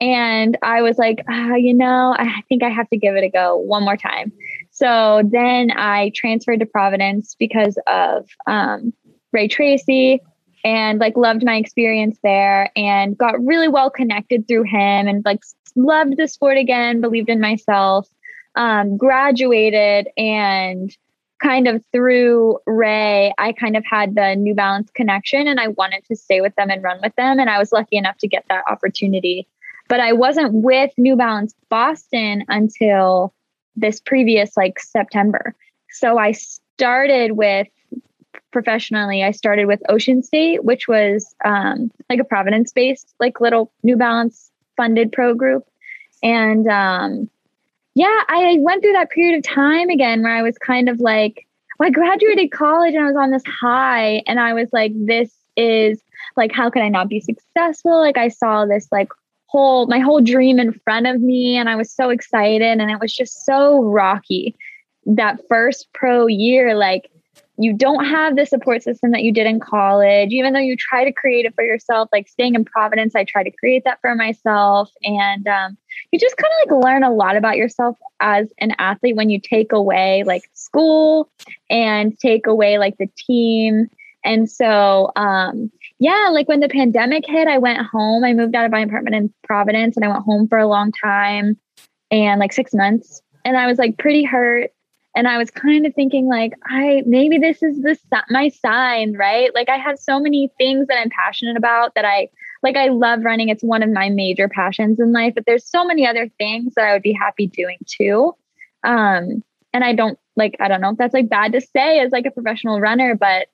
[0.00, 3.28] And I was like, ah, you know, I think I have to give it a
[3.28, 4.32] go one more time.
[4.70, 8.92] So then I transferred to Providence because of um,
[9.32, 10.20] Ray Treacy
[10.64, 15.40] and like loved my experience there and got really well connected through him and like
[15.76, 18.08] loved the sport again, believed in myself,
[18.56, 20.96] um, graduated and
[21.42, 26.04] kind of through Ray, I kind of had the New Balance connection and I wanted
[26.06, 27.38] to stay with them and run with them.
[27.38, 29.48] And I was lucky enough to get that opportunity.
[29.88, 33.34] But I wasn't with New Balance Boston until
[33.74, 35.54] this previous like September.
[35.90, 37.66] So I started with
[38.52, 43.72] professionally, I started with Ocean State, which was um, like a Providence based, like little
[43.82, 45.66] New Balance funded pro group.
[46.22, 47.30] And um,
[47.94, 51.46] yeah, I went through that period of time again where I was kind of like,
[51.78, 55.32] well, I graduated college and I was on this high, and I was like, this
[55.56, 56.00] is
[56.36, 57.98] like, how can I not be successful?
[57.98, 59.08] Like, I saw this like
[59.46, 63.00] whole, my whole dream in front of me, and I was so excited, and it
[63.00, 64.54] was just so rocky.
[65.06, 67.10] That first pro year, like,
[67.62, 71.04] you don't have the support system that you did in college, even though you try
[71.04, 72.08] to create it for yourself.
[72.12, 74.90] Like staying in Providence, I try to create that for myself.
[75.02, 75.76] And um,
[76.10, 79.40] you just kind of like learn a lot about yourself as an athlete when you
[79.40, 81.30] take away like school
[81.68, 83.88] and take away like the team.
[84.24, 88.24] And so, um, yeah, like when the pandemic hit, I went home.
[88.24, 90.92] I moved out of my apartment in Providence and I went home for a long
[90.92, 91.58] time
[92.10, 93.20] and like six months.
[93.44, 94.70] And I was like pretty hurt.
[95.16, 97.98] And I was kind of thinking, like, I maybe this is the
[98.30, 99.52] my sign, right?
[99.54, 102.28] Like, I have so many things that I'm passionate about that I
[102.62, 102.76] like.
[102.76, 105.34] I love running; it's one of my major passions in life.
[105.34, 108.34] But there's so many other things that I would be happy doing too.
[108.84, 109.42] Um,
[109.72, 110.56] and I don't like.
[110.60, 113.48] I don't know if that's like bad to say as like a professional runner, but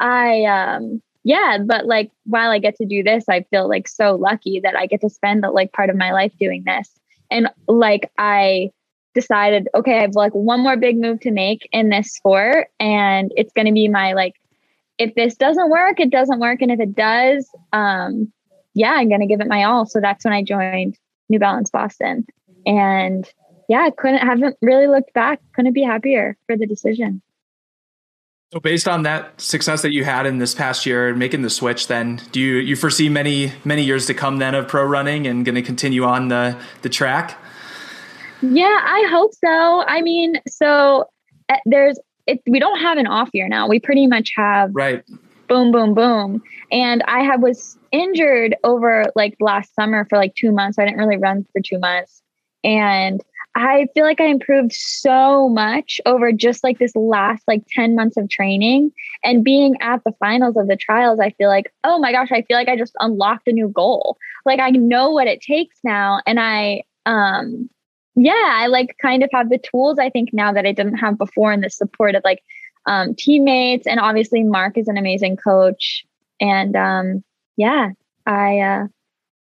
[0.00, 4.16] I um yeah, but like while I get to do this, I feel like so
[4.16, 6.90] lucky that I get to spend the like part of my life doing this.
[7.30, 8.70] And like I
[9.14, 13.32] decided, okay, I have like one more big move to make in this sport and
[13.36, 14.34] it's going to be my like
[14.98, 18.32] if this doesn't work, it doesn't work and if it does, um
[18.74, 19.86] yeah, I'm going to give it my all.
[19.86, 20.96] So that's when I joined
[21.28, 22.26] New Balance Boston.
[22.64, 23.28] And
[23.68, 25.40] yeah, couldn't haven't really looked back.
[25.54, 27.22] Couldn't be happier for the decision.
[28.52, 31.50] So based on that success that you had in this past year and making the
[31.50, 35.26] switch, then do you you foresee many many years to come then of pro running
[35.26, 37.38] and going to continue on the the track?
[38.42, 39.82] Yeah, I hope so.
[39.82, 41.04] I mean, so
[41.48, 43.68] uh, there's it, we don't have an off year now.
[43.68, 45.04] We pretty much have right.
[45.48, 46.42] Boom, boom, boom.
[46.70, 50.76] And I have was injured over like last summer for like two months.
[50.76, 52.22] So I didn't really run for two months,
[52.62, 53.22] and
[53.56, 58.16] I feel like I improved so much over just like this last like 10 months
[58.16, 58.92] of training
[59.24, 61.18] and being at the finals of the trials.
[61.18, 64.16] I feel like, oh my gosh, I feel like I just unlocked a new goal.
[64.46, 66.20] Like I know what it takes now.
[66.24, 67.68] And I, um,
[68.24, 71.16] yeah, I like kind of have the tools I think now that I didn't have
[71.16, 72.42] before and the support of like
[72.86, 73.86] um, teammates.
[73.86, 76.04] And obviously, Mark is an amazing coach.
[76.40, 77.22] And um,
[77.56, 77.90] yeah,
[78.26, 78.86] I, uh,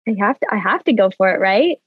[0.09, 1.79] I have to, I have to go for it, right?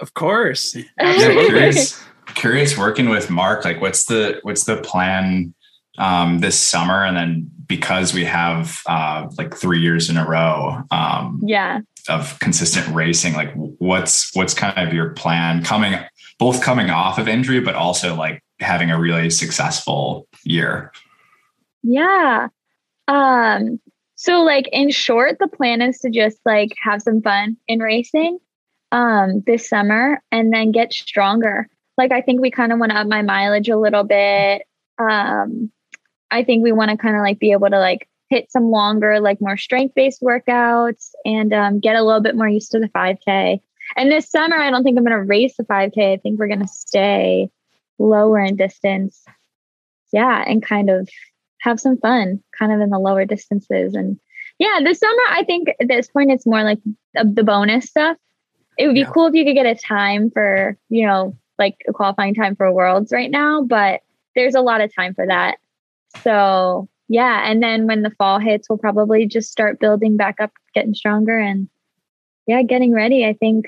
[0.00, 0.76] Of course.
[0.98, 1.46] Absolutely.
[1.46, 5.54] curious, curious working with Mark, like what's the what's the plan
[5.98, 7.04] um, this summer?
[7.04, 11.80] And then because we have uh, like three years in a row um, yeah.
[12.08, 15.98] of consistent racing, like what's what's kind of your plan coming
[16.38, 20.92] both coming off of injury, but also like having a really successful year?
[21.82, 22.48] Yeah.
[23.06, 23.80] Um,
[24.14, 28.38] so like in short, the plan is to just like have some fun in racing
[28.92, 31.68] um, this summer and then get stronger.
[31.96, 34.62] Like I think we kind of want to up my mileage a little bit.
[34.98, 35.70] Um,
[36.30, 39.20] I think we want to kind of like be able to like hit some longer,
[39.20, 42.88] like more strength based workouts and um, get a little bit more used to the
[42.88, 43.60] 5K.
[43.96, 46.14] And this summer, I don't think I'm going to race the 5K.
[46.14, 47.50] I think we're going to stay
[47.98, 49.24] lower in distance.
[50.12, 50.44] Yeah.
[50.46, 51.08] And kind of
[51.60, 53.94] have some fun kind of in the lower distances.
[53.94, 54.18] And
[54.58, 56.78] yeah, this summer, I think at this point, it's more like
[57.14, 58.16] the bonus stuff
[58.78, 59.10] it would be yeah.
[59.12, 62.72] cool if you could get a time for, you know, like a qualifying time for
[62.72, 64.00] worlds right now, but
[64.36, 65.58] there's a lot of time for that.
[66.22, 67.50] So, yeah.
[67.50, 71.36] And then when the fall hits, we'll probably just start building back up, getting stronger
[71.36, 71.68] and
[72.46, 73.26] yeah, getting ready.
[73.26, 73.66] I think,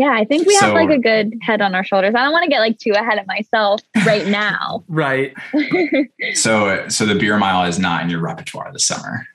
[0.00, 2.14] yeah, I think we so, have like a good head on our shoulders.
[2.14, 4.82] I don't want to get like too ahead of myself right now.
[4.88, 5.34] right.
[6.32, 9.26] so, so the beer mile is not in your repertoire this summer.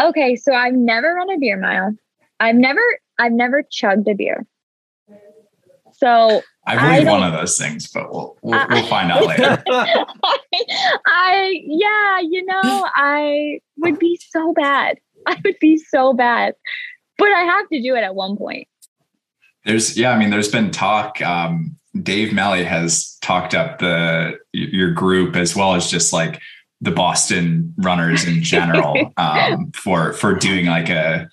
[0.00, 0.34] Okay.
[0.34, 1.94] So I've never run a beer mile.
[2.40, 2.80] I've never
[3.18, 4.46] I've never chugged a beer.
[5.92, 9.62] So I believe I one of those things, but we'll we'll, we'll find out later.
[9.68, 10.06] I,
[11.06, 15.00] I yeah, you know, I would be so bad.
[15.26, 16.54] I would be so bad,
[17.18, 18.68] but I have to do it at one point.
[19.68, 21.20] There's yeah, I mean, there's been talk.
[21.20, 26.40] Um, Dave Melly has talked up the your group as well as just like
[26.80, 31.28] the Boston runners in general um, for for doing like a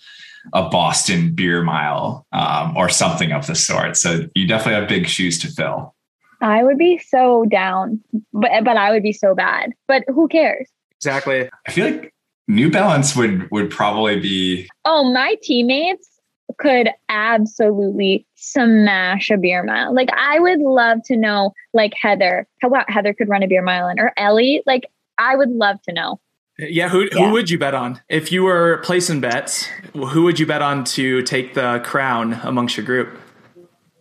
[0.54, 3.96] a Boston beer mile um, or something of the sort.
[3.96, 5.96] So you definitely have big shoes to fill.
[6.42, 8.02] I would be so down,
[8.34, 9.72] but but I would be so bad.
[9.88, 10.68] But who cares?
[11.00, 11.50] Exactly.
[11.66, 12.14] I feel like
[12.50, 14.68] New Balance would would probably be.
[14.84, 16.10] Oh, my teammates
[16.58, 19.94] could absolutely smash a beer mile.
[19.94, 23.62] Like I would love to know, like Heather, how about Heather could run a beer
[23.62, 24.64] mile in, or Ellie?
[24.66, 24.86] Like
[25.18, 26.20] I would love to know.
[26.58, 27.26] Yeah, who yeah.
[27.28, 29.68] who would you bet on if you were placing bets?
[29.94, 33.20] Who would you bet on to take the crown amongst your group?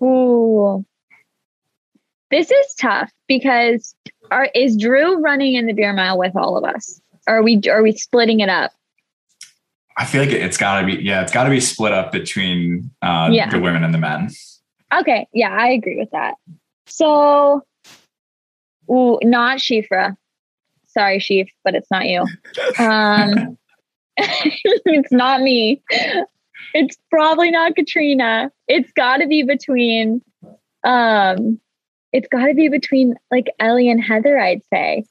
[0.02, 0.84] Ooh,
[2.30, 3.96] this is tough because
[4.30, 7.00] are is Drew running in the beer mile with all of us?
[7.26, 8.72] Are we are we splitting it up?
[9.96, 12.90] I feel like it's got to be yeah, it's got to be split up between
[13.02, 13.48] uh, yeah.
[13.48, 14.30] the women and the men.
[14.92, 16.34] Okay, yeah, I agree with that.
[16.86, 17.62] So,
[18.90, 20.16] ooh, not Shifra.
[20.86, 22.24] Sorry, Sheaf, but it's not you.
[22.78, 23.58] Um,
[24.16, 25.82] it's not me.
[26.72, 28.50] It's probably not Katrina.
[28.68, 30.22] It's got to be between.
[30.84, 31.60] Um,
[32.12, 35.04] it's got to be between like Ellie and Heather, I'd say.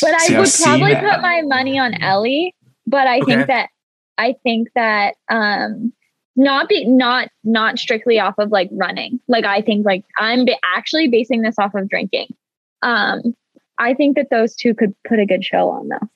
[0.00, 2.54] But I would probably put my money on Ellie.
[2.86, 3.34] But I okay.
[3.34, 3.68] think that
[4.18, 5.92] I think that um
[6.34, 9.20] not be not not strictly off of like running.
[9.28, 12.34] Like I think like I'm ba- actually basing this off of drinking.
[12.82, 13.34] Um
[13.78, 16.08] I think that those two could put a good show on though.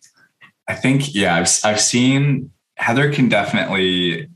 [0.68, 4.28] I think yeah, I've I've seen Heather can definitely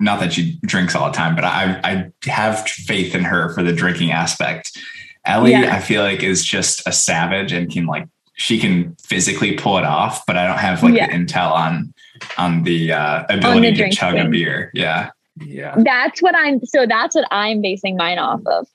[0.00, 3.62] not that she drinks all the time, but I I have faith in her for
[3.62, 4.78] the drinking aspect.
[5.24, 5.74] Ellie, yeah.
[5.74, 9.84] I feel like is just a savage and can like she can physically pull it
[9.84, 11.06] off, but I don't have like yeah.
[11.06, 11.92] the intel on
[12.38, 14.26] on the uh, ability the to chug thing.
[14.26, 14.70] a beer.
[14.74, 15.10] Yeah.
[15.44, 15.74] Yeah.
[15.76, 18.66] That's what I'm so that's what I'm basing mine off of.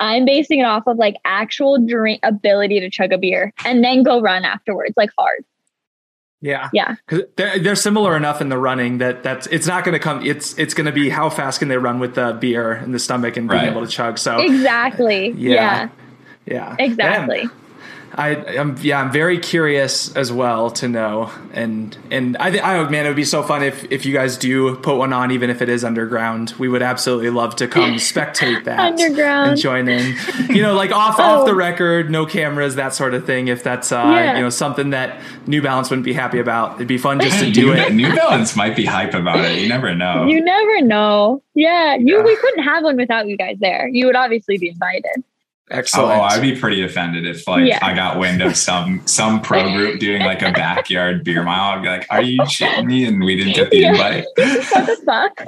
[0.00, 4.02] I'm basing it off of like actual drink ability to chug a beer and then
[4.02, 5.44] go run afterwards, like hard.
[6.40, 9.94] Yeah, yeah, because they're, they're similar enough in the running that that's it's not going
[9.94, 10.24] to come.
[10.24, 13.00] It's it's going to be how fast can they run with the beer in the
[13.00, 13.70] stomach and being right.
[13.70, 14.18] able to chug.
[14.18, 15.88] So exactly, yeah,
[16.46, 16.76] yeah, yeah.
[16.78, 17.48] exactly.
[18.14, 22.82] I, am yeah, I'm very curious as well to know, and and I think I
[22.88, 25.50] man, it would be so fun if if you guys do put one on, even
[25.50, 26.54] if it is underground.
[26.58, 30.16] We would absolutely love to come spectate that underground and join in.
[30.48, 31.22] You know, like off oh.
[31.22, 31.56] off the oh.
[31.56, 33.48] record, no cameras, that sort of thing.
[33.48, 34.36] If that's uh, yeah.
[34.36, 37.50] you know something that New Balance wouldn't be happy about, it'd be fun just to
[37.52, 37.92] do it.
[37.92, 39.60] New Balance might be hype about it.
[39.60, 40.26] You never know.
[40.38, 41.42] You never know.
[41.54, 42.22] Yeah, you yeah.
[42.22, 43.88] we couldn't have one without you guys there.
[43.88, 45.24] You would obviously be invited.
[45.70, 46.18] Excellent.
[46.18, 47.78] Oh, I'd be pretty offended if like yeah.
[47.82, 51.78] I got wind of some some pro group doing like a backyard beer mile.
[51.78, 53.90] I'd be like, "Are you shitting me?" And we didn't get the yeah.
[53.90, 54.24] invite.
[54.36, 55.46] what the fuck?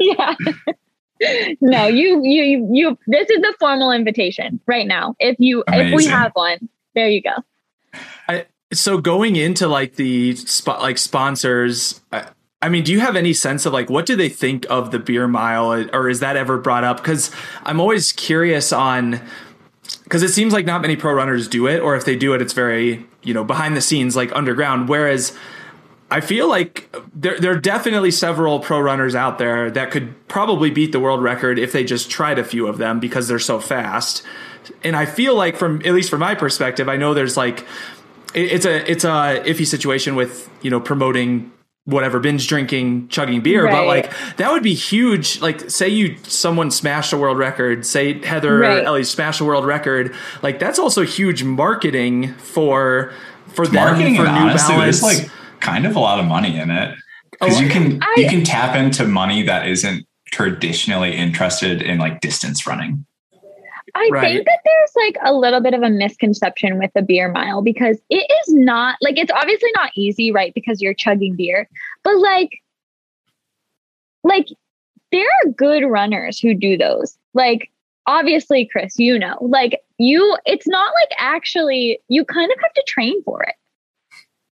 [0.00, 0.34] yeah.
[1.60, 2.98] No, you you you.
[3.06, 5.14] This is the formal invitation right now.
[5.18, 5.86] If you Amazing.
[5.86, 7.36] if we have one, there you go.
[8.28, 12.26] I, so going into like the spot like sponsors, I
[12.68, 15.28] mean, do you have any sense of like what do they think of the beer
[15.28, 16.98] mile, or is that ever brought up?
[16.98, 17.30] Because
[17.64, 19.20] I'm always curious on
[20.04, 22.42] because it seems like not many pro runners do it, or if they do it,
[22.42, 24.88] it's very you know behind the scenes, like underground.
[24.88, 25.36] Whereas
[26.10, 30.70] I feel like there there are definitely several pro runners out there that could probably
[30.70, 33.60] beat the world record if they just tried a few of them because they're so
[33.60, 34.22] fast.
[34.82, 37.66] And I feel like from at least from my perspective, I know there's like
[38.34, 41.52] it's a it's a iffy situation with you know promoting
[41.86, 43.72] whatever binge drinking chugging beer right.
[43.72, 45.40] but like that would be huge.
[45.40, 48.78] Like say you someone smashed a world record say heather right.
[48.78, 53.12] or ellie smashed a world record like that's also huge marketing for
[53.56, 55.00] for them marketing for new honestly, balance.
[55.00, 55.30] there's like
[55.60, 56.96] kind of a lot of money in it.
[57.30, 61.98] Because oh, you can I, you can tap into money that isn't traditionally interested in
[61.98, 63.06] like distance running
[63.96, 64.22] I right.
[64.22, 67.96] think that there's like a little bit of a misconception with the beer mile because
[68.10, 70.52] it is not like it's obviously not easy, right?
[70.54, 71.66] Because you're chugging beer,
[72.04, 72.62] but like,
[74.22, 74.48] like
[75.12, 77.16] there are good runners who do those.
[77.32, 77.70] Like,
[78.06, 82.84] obviously, Chris, you know, like you, it's not like actually, you kind of have to
[82.86, 83.54] train for it.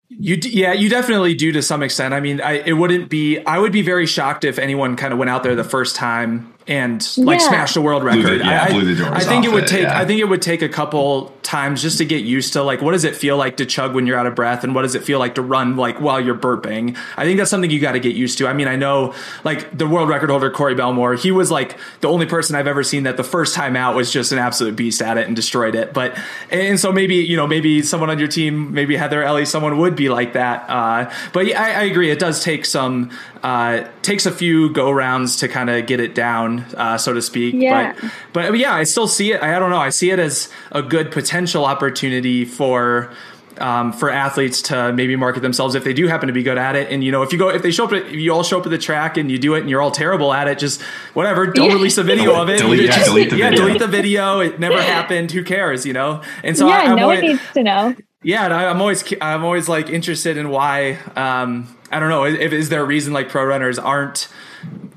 [0.08, 2.14] You yeah, you definitely do to some extent.
[2.14, 5.18] I mean, I it wouldn't be I would be very shocked if anyone kind of
[5.18, 7.48] went out there the first time and like yeah.
[7.48, 8.40] smash the world record.
[8.40, 9.82] The, yeah, I, blew the doors I think it would take.
[9.82, 9.98] Yeah.
[9.98, 12.92] I think it would take a couple times just to get used to like what
[12.92, 15.04] does it feel like to chug when you're out of breath, and what does it
[15.04, 16.96] feel like to run like while you're burping.
[17.16, 18.46] I think that's something you got to get used to.
[18.46, 21.18] I mean, I know like the world record holder Corey Bellemore.
[21.18, 24.10] He was like the only person I've ever seen that the first time out was
[24.10, 25.92] just an absolute beast at it and destroyed it.
[25.92, 26.18] But
[26.50, 29.96] and so maybe you know maybe someone on your team, maybe Heather Ellie, someone would
[29.96, 30.68] be like that.
[30.68, 32.10] Uh, but yeah, I, I, agree.
[32.10, 33.10] It does take some
[33.44, 37.20] uh, takes a few go rounds to kind of get it down, uh, so to
[37.20, 37.54] speak.
[37.54, 37.92] Yeah.
[38.32, 39.42] But, but yeah, I still see it.
[39.42, 39.78] I, I don't know.
[39.78, 43.12] I see it as a good potential opportunity for
[43.58, 46.74] um, for athletes to maybe market themselves if they do happen to be good at
[46.74, 46.90] it.
[46.90, 48.58] And you know, if you go, if they show up, at, if you all show
[48.58, 50.80] up at the track and you do it and you're all terrible at it, just
[51.12, 51.46] whatever.
[51.52, 52.60] Don't release a video of it.
[52.60, 53.66] delete, just, yeah, delete the yeah, video.
[53.66, 54.40] delete the video.
[54.40, 55.32] It never happened.
[55.32, 55.84] Who cares?
[55.84, 56.22] You know.
[56.42, 57.94] And so yeah, I, am no always, one needs to know.
[58.22, 60.98] Yeah, and I, am always I'm always like interested in why.
[61.14, 62.24] Um, I don't know.
[62.24, 64.28] If is there a reason like pro runners aren't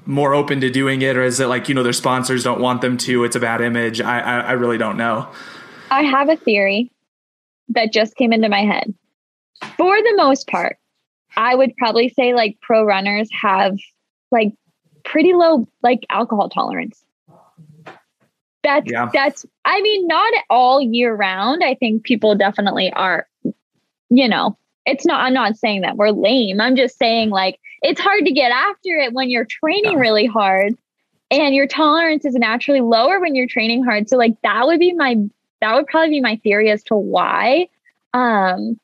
[0.08, 2.82] more open to doing it, or is it like you know their sponsors don't want
[2.82, 3.24] them to?
[3.24, 4.02] It's a bad image.
[4.02, 5.30] I, I, I really don't know.
[5.92, 6.92] I have a theory
[7.70, 8.94] that just came into my head.
[9.78, 10.78] For the most part,
[11.36, 13.78] I would probably say like pro runners have
[14.32, 14.54] like
[15.06, 17.04] pretty low like alcohol tolerance.
[18.64, 19.10] That's yeah.
[19.14, 21.64] that's I mean not all year round.
[21.64, 23.28] I think people definitely are
[24.10, 24.58] you know,
[24.88, 26.60] it's not I'm not saying that we're lame.
[26.60, 30.00] I'm just saying like it's hard to get after it when you're training yeah.
[30.00, 30.76] really hard
[31.30, 34.10] and your tolerance is naturally lower when you're training hard.
[34.10, 35.18] So like that would be my
[35.62, 37.68] that would probably be my theory as to why.
[38.14, 38.80] Um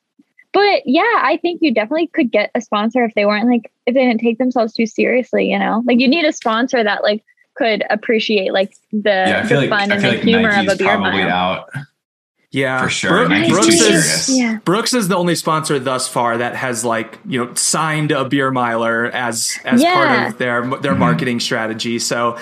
[0.52, 3.96] but yeah, I think you definitely could get a sponsor if they weren't like if
[3.96, 5.82] they didn't take themselves too seriously, you know.
[5.86, 7.24] Like you need a sponsor that like
[7.56, 10.26] could appreciate like the, yeah, I feel the like, fun I and feel the like
[10.26, 11.30] humor Nike's of a beer probably mile.
[11.30, 11.70] out
[12.54, 13.10] Yeah, For sure.
[13.10, 14.30] Bro- Nike's Brooks too is.
[14.38, 14.60] Yeah.
[14.64, 18.52] Brooks is the only sponsor thus far that has like you know signed a beer
[18.52, 19.94] miler as as Yeah.
[19.96, 21.00] part of their their Mm-hmm.
[21.00, 21.98] marketing strategy.
[21.98, 22.34] So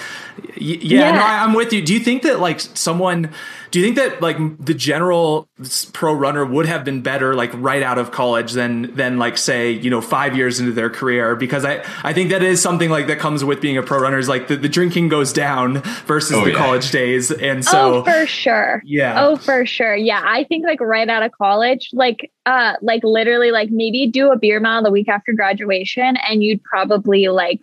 [0.43, 1.11] y- yeah, Yeah.
[1.15, 1.81] No, I, I'm with you.
[1.81, 3.31] Do you think that like someone?
[3.71, 5.47] Do you think that like the general
[5.93, 9.71] pro runner would have been better like right out of college than than like say
[9.71, 11.35] you know five years into their career?
[11.35, 14.17] Because I I think that is something like that comes with being a pro runner
[14.17, 16.57] is like the, the drinking goes down versus Oh, the yeah.
[16.57, 18.81] college days, and so oh, for sure.
[18.85, 19.25] yeah.
[19.25, 19.95] Oh, for sure.
[19.95, 20.21] Yeah.
[20.23, 24.37] I think like right out of college, like uh like literally like maybe do a
[24.37, 27.61] beer mile the week after graduation and you'd probably like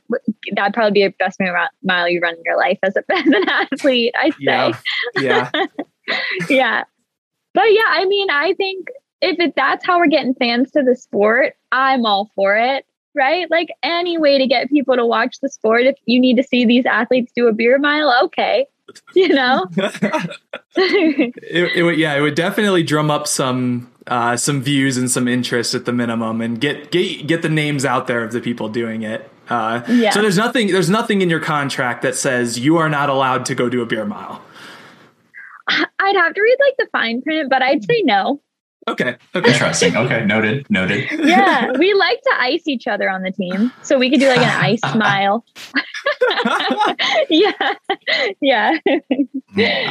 [0.55, 3.27] that'd probably be the best mile mile you run in your life as, a, as
[3.27, 4.39] an athlete, I'd say.
[4.41, 4.73] yeah,
[5.21, 5.51] yeah.
[6.49, 6.85] yeah.
[7.55, 8.89] But yeah, I mean, I think
[9.21, 12.85] if it, that's how we're getting fans to the sport, I'm all for it.
[13.15, 13.51] Right?
[13.51, 15.83] Like any way to get people to watch the sport.
[15.83, 18.67] If you need to see these athletes do a beer mile, okay.
[19.15, 19.67] You know?
[20.77, 21.35] it,
[21.75, 25.75] it would yeah it would definitely drum up some uh, some views and some interest
[25.75, 29.03] at the minimum and get get get the names out there of the people doing
[29.03, 30.11] it uh, Yeah.
[30.11, 33.55] so there's nothing there's nothing in your contract that says you are not allowed to
[33.55, 34.41] go do a beer mile
[35.69, 38.41] I'd have to read like the fine print, but I'd say no.
[38.89, 39.97] okay okay Interesting.
[39.97, 40.67] Okay, noted.
[40.71, 41.07] Noted.
[41.13, 44.39] Yeah, we like to ice each other on the team, so we could do like
[44.39, 45.45] an ice smile.
[47.29, 47.53] yeah,
[48.41, 48.79] yeah,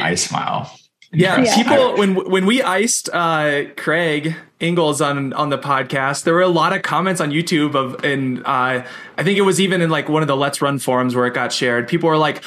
[0.02, 0.72] I smile.
[1.12, 1.54] Yeah, Yeah.
[1.56, 6.48] people when when we iced uh, Craig Engels on on the podcast, there were a
[6.48, 8.84] lot of comments on YouTube of and uh,
[9.16, 11.52] I think it was even in like one of the LetsRun forums where it got
[11.52, 11.88] shared.
[11.88, 12.42] People were like.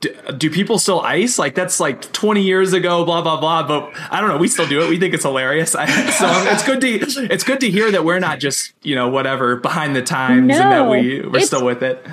[0.00, 1.38] "D- Do people still ice?
[1.38, 3.66] Like that's like 20 years ago, blah blah blah.
[3.66, 4.38] But I don't know.
[4.38, 4.88] We still do it.
[4.90, 5.74] We think it's hilarious.
[5.74, 6.88] I, so it's good to
[7.32, 10.72] it's good to hear that we're not just you know whatever behind the times and
[10.72, 12.04] that we we're still with it.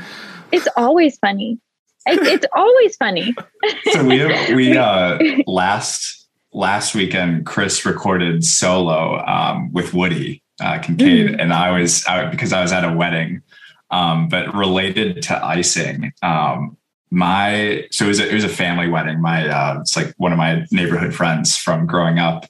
[0.51, 1.59] it's always funny.
[2.05, 3.33] It, it's always funny.
[3.91, 4.25] So we
[4.55, 5.17] we uh
[5.47, 12.29] last last weekend Chris recorded solo um with Woody uh Kincaid and I was out
[12.31, 13.41] because I was at a wedding
[13.89, 16.77] um but related to icing um
[17.13, 19.21] my so it was a, it was a family wedding.
[19.21, 22.47] My uh it's like one of my neighborhood friends from growing up.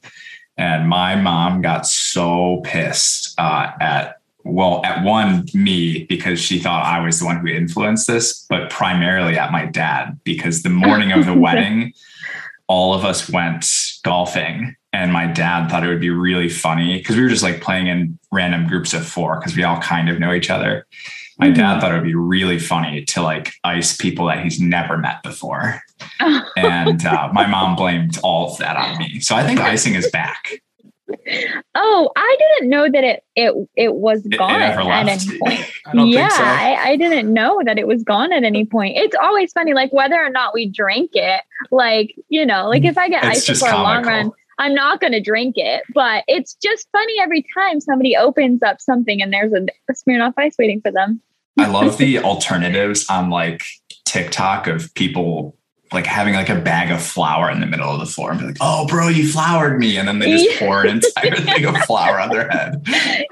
[0.58, 6.84] And my mom got so pissed uh at well at one me because she thought
[6.86, 11.14] i was the one who influenced this but primarily at my dad because the morning
[11.14, 11.94] of the wedding
[12.68, 13.66] all of us went
[14.04, 17.62] golfing and my dad thought it would be really funny because we were just like
[17.62, 20.86] playing in random groups of four because we all kind of know each other
[21.40, 24.98] my dad thought it would be really funny to like ice people that he's never
[24.98, 25.82] met before
[26.20, 30.10] and uh, my mom blamed all of that on me so i think icing is
[30.12, 30.62] back
[31.76, 35.62] Oh, I didn't know that it it it was It- it gone at any point.
[35.86, 36.44] I don't yeah, think so.
[36.44, 38.98] I, I didn't know that it was gone at any point.
[38.98, 41.42] It's always funny, like whether or not we drink it.
[41.72, 44.74] Like you know, like if I get It's ice just before a long run, I'm
[44.74, 45.84] not going to drink it.
[45.94, 50.34] But it's just funny every time somebody opens up something and there's a, a Smirnoff
[50.38, 51.22] Ice waiting for them.
[51.60, 53.64] I love the alternatives on like
[54.06, 55.56] TikTok of people
[55.94, 58.48] like having like a bag of flour in the middle of the floor and be
[58.48, 61.78] like, "Oh, bro, you floured me," and then they just pour an entire thing of
[61.84, 62.82] flour on their head.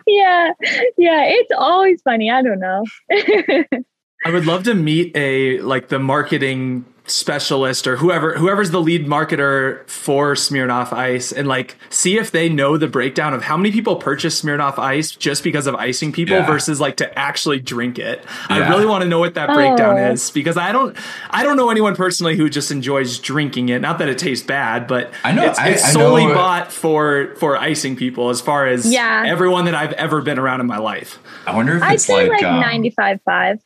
[0.08, 0.52] yeah,
[0.98, 2.30] yeah, it's always funny.
[2.30, 2.86] I don't know.
[4.24, 9.06] I would love to meet a like the marketing specialist or whoever whoever's the lead
[9.08, 13.72] marketer for Smirnoff Ice and like see if they know the breakdown of how many
[13.72, 16.46] people purchase Smirnoff Ice just because of icing people Yeah.
[16.48, 18.24] versus like to actually drink it.
[18.50, 20.12] I really want to know what that breakdown Oh.
[20.12, 20.96] is because I don't
[21.30, 23.82] I don't know anyone personally who just enjoys drinking it.
[23.82, 26.72] Not that it tastes bad, but I know- it's, I- it's I solely know- bought
[26.72, 29.24] for for icing people as far as Yeah.
[29.26, 31.20] everyone that I've ever been around in my life.
[31.46, 33.60] I wonder if I'd it's say like, like, um, 95.5.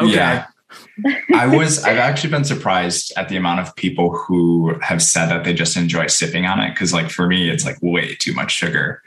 [0.00, 0.12] Okay.
[0.14, 0.46] Yeah.
[1.34, 5.44] I was I've actually been surprised at the amount of people who have said that
[5.44, 8.52] they just enjoy sipping on it because like for me it's like way too much
[8.52, 9.02] sugar.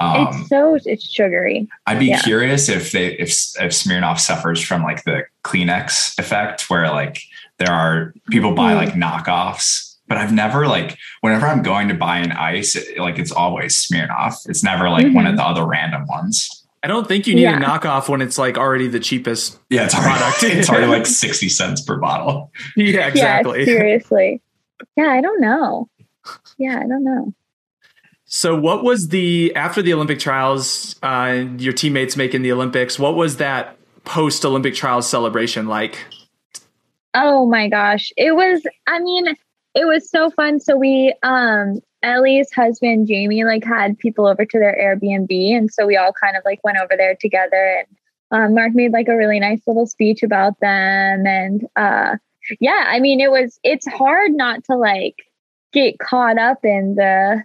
[0.00, 1.68] Um, it's so it's sugary.
[1.86, 2.20] I'd be Yeah.
[2.22, 7.20] curious if they if if Smirnoff suffers from like the Kleenex effect, where like
[7.58, 8.76] there are people buy Mhm.
[8.76, 13.18] like knockoffs, but I've never like whenever I'm going to buy an ice, it, like
[13.18, 14.34] it's always Smirnoff.
[14.48, 15.36] It's never like one of Mhm.
[15.36, 16.61] the other random ones.
[16.84, 17.56] I don't think you need Yeah.
[17.58, 19.58] a knockoff when it's like already the cheapest.
[19.70, 20.42] Yeah, it's already Product.
[20.42, 22.50] it's already like sixty cents per bottle.
[22.76, 23.60] Yeah, exactly.
[23.60, 24.40] Yeah, seriously.
[24.96, 25.88] Yeah, I don't know.
[26.58, 27.32] Yeah, I don't know.
[28.24, 30.96] so, what was the after the Olympic trials?
[31.02, 32.98] Uh, your teammates making the Olympics.
[32.98, 35.98] What was that post Olympic trials celebration like?
[37.14, 38.10] Oh my gosh.
[38.16, 39.26] It was, I mean,
[39.74, 40.60] it was so fun.
[40.60, 45.56] So we, um, Ellie's husband, Jamie, like had people over to their Airbnb.
[45.56, 47.96] And so we all kind of like went over there together and
[48.32, 51.26] um, Mark made like a really nice little speech about them.
[51.26, 52.16] And uh,
[52.60, 55.16] yeah, I mean, it was, it's hard not to like
[55.72, 57.44] get caught up in the,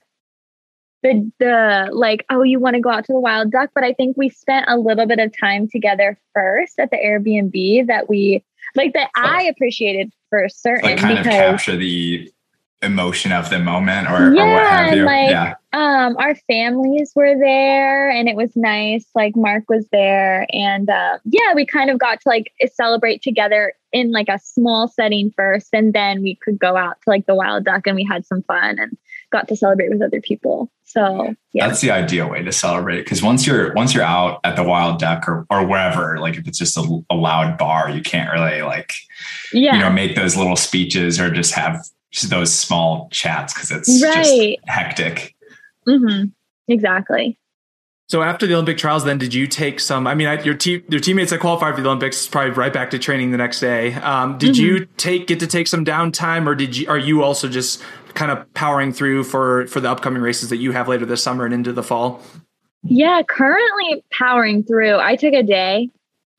[1.03, 3.93] the the like oh you want to go out to the wild duck but i
[3.93, 8.43] think we spent a little bit of time together first at the airbnb that we
[8.75, 12.31] like that i appreciated for certain like kind because of capture the
[12.81, 15.03] emotion of the moment or, yeah, or what have you.
[15.03, 15.55] like yeah.
[15.73, 21.17] um our families were there and it was nice like mark was there and uh,
[21.25, 25.69] yeah we kind of got to like celebrate together in like a small setting first
[25.73, 28.43] and then we could go out to like the wild duck and we had some
[28.43, 28.95] fun and
[29.31, 33.23] got to celebrate with other people so yeah That's the ideal way to celebrate because
[33.23, 36.57] once you're once you're out at the wild duck or or wherever, like if it's
[36.57, 38.93] just a, a loud bar, you can't really like
[39.51, 41.85] yeah you know make those little speeches or just have
[42.29, 44.57] those small chats because it's Right.
[44.57, 45.35] just hectic.
[45.85, 46.25] hmm
[46.67, 47.37] exactly
[48.09, 50.07] So after the Olympic trials, then did you take some?
[50.07, 52.89] I mean, I, your te- your teammates that qualified for the Olympics probably right back
[52.91, 53.93] to training the next day.
[53.95, 57.47] Um, did you take get to take some downtime, or did you are you also
[57.49, 57.83] just
[58.13, 61.43] kind of powering through for for the upcoming races that you have later this summer
[61.45, 62.21] and into the fall?
[62.83, 65.89] yeah currently powering through i took a day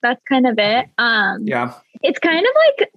[0.03, 2.91] that's kind of it um Yeah, it's kind of like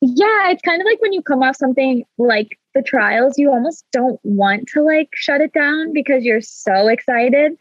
[0.00, 3.84] yeah it's kind of like when you come off something like the trials you almost
[3.92, 7.56] don't want to like shut it down because you're so excited.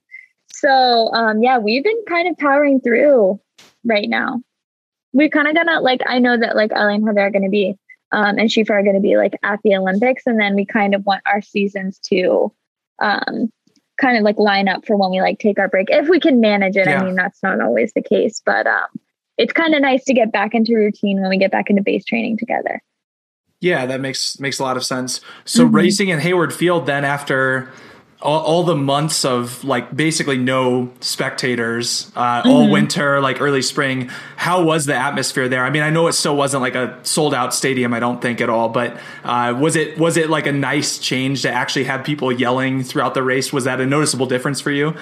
[0.53, 3.39] So um yeah we've been kind of powering through
[3.83, 4.41] right now.
[5.13, 7.75] We're kind of gonna like i know that like ellie and heather are gonna be
[8.11, 11.05] um and shifa are gonna be like at the olympics and then we kind of
[11.05, 12.53] want our seasons to
[13.01, 13.51] um
[13.99, 16.39] kind of like line up for when we like take our break if we can
[16.39, 16.85] manage it.
[16.85, 17.01] Yeah.
[17.01, 18.85] i mean that's not always the case but um
[19.37, 22.03] it's kind of nice to get back into routine when we get back into base
[22.05, 22.81] training together.
[23.59, 25.19] yeah, that makes makes a lot of sense.
[25.45, 25.73] So Mhm.
[25.73, 27.69] racing in Hayward Field, then after
[28.21, 32.71] all, all the months of like basically no spectators uh, all Mhm.
[32.71, 36.35] winter like early spring how was the atmosphere there i mean i know it still
[36.35, 39.99] wasn't like a sold out stadium i don't think at all but uh, was it
[39.99, 43.65] was it like a nice change to actually have people yelling throughout the race was
[43.65, 44.95] that a noticeable difference for you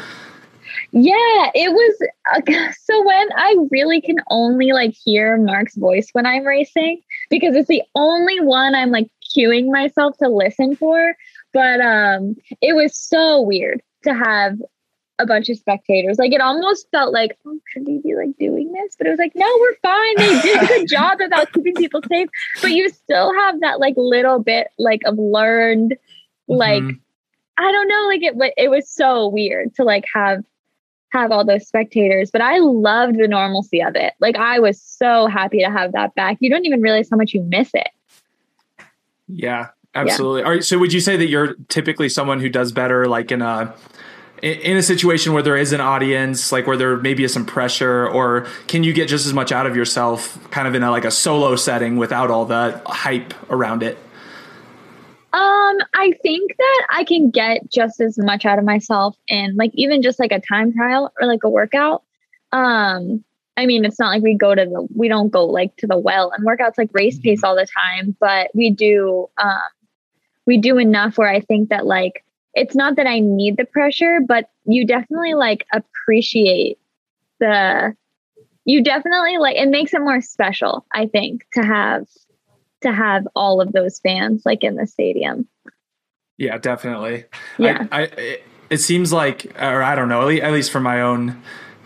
[0.97, 2.07] Yeah, it was.
[2.33, 7.53] Uh, so when I really can only like hear Mark's voice when I'm racing because
[7.55, 11.13] it's the only one I'm like cueing myself to listen for.
[11.51, 14.57] But um, it was so weird to have
[15.19, 16.17] a bunch of spectators.
[16.17, 18.95] Like it almost felt like, oh, should we be like doing this?
[18.97, 20.15] But it was like, no, we're fine.
[20.17, 22.29] They did a good job about keeping people safe.
[22.61, 25.97] But you still have that like little bit like of learned,
[26.47, 26.99] like Mhm.
[27.57, 28.53] I don't know, like it.
[28.57, 30.43] It was so weird to like have
[31.15, 32.31] have all those spectators.
[32.31, 34.13] But I loved the normalcy of it.
[34.19, 36.37] Like I was so happy to have that back.
[36.39, 37.89] You don't even realize how much you miss it.
[39.27, 40.43] Yeah, absolutely.
[40.43, 43.41] All right, so would you say that you're typically someone who does better like in
[43.41, 43.73] a
[44.41, 47.45] in- in a situation where there is an audience, like where there maybe is some
[47.45, 50.91] pressure, or can you get just as much out of yourself kind of in a
[50.91, 53.97] like a solo setting without all the hype around it?
[55.35, 59.71] Um, I think that I can get just as much out of myself in like
[59.73, 62.03] even just like a time trial or like a workout.
[62.53, 63.21] Um,
[63.57, 65.97] I mean, it's not like we go to the we don't go like to the
[65.97, 69.59] well and workouts like race pace all the time, but we do um
[70.45, 72.23] we do enough where I think that like
[72.53, 76.79] it's not that I need the pressure, but you definitely like appreciate
[77.41, 77.93] the
[78.63, 82.05] you definitely like it makes it more special, I think, to have
[82.81, 85.47] to have all of those fans like in the stadium.
[86.37, 87.25] Yeah, definitely.
[87.57, 87.87] Yeah.
[87.91, 90.83] I, I it, it seems like, or I don't know, at least, at least from
[90.83, 91.41] my own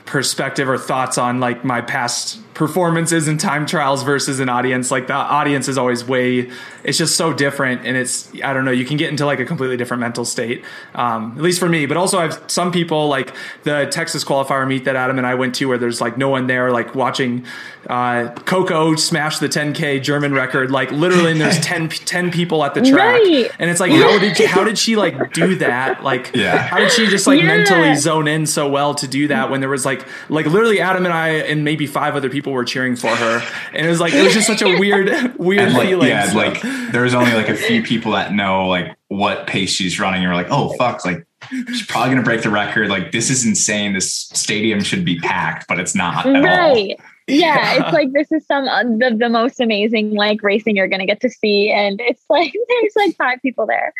[0.05, 5.07] perspective or thoughts on like my past performances and time trials versus an audience like
[5.07, 6.49] the audience is always way
[6.83, 9.45] it's just so different and it's i don't know you can get into like a
[9.45, 10.61] completely different mental state
[10.93, 13.33] um, at least for me but also i've some people like
[13.63, 16.47] the texas qualifier meet that adam and i went to where there's like no one
[16.47, 17.45] there like watching
[17.87, 22.73] uh, koko smash the 10k german record like literally and there's 10, 10 people at
[22.73, 23.49] the track Right.
[23.57, 26.57] and it's like how did how did she like do that like Yeah.
[26.57, 27.47] how did she just like Yeah.
[27.55, 31.05] mentally zone in so well to do that when there was like like literally Adam
[31.05, 33.41] and I and maybe five other people were cheering for her
[33.73, 36.29] and it was like it was just such a weird weird And like, feeling yeah,
[36.29, 39.99] So- like there was only like a few people that know like what pace she's
[39.99, 40.23] running.
[40.23, 42.89] And we're like, oh fuck, like she's probably gonna break the record.
[42.89, 43.93] Like this is insane.
[43.93, 46.41] This stadium should be packed, but it's not at all.
[46.43, 46.99] right.
[47.27, 47.37] Yeah,
[47.75, 47.83] Yeah.
[47.85, 51.21] it's like this is some uh, the, the most amazing like racing you're gonna get
[51.21, 53.93] to see, and it's like there's like five people there.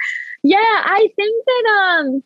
[0.43, 2.24] Yeah, I think that um,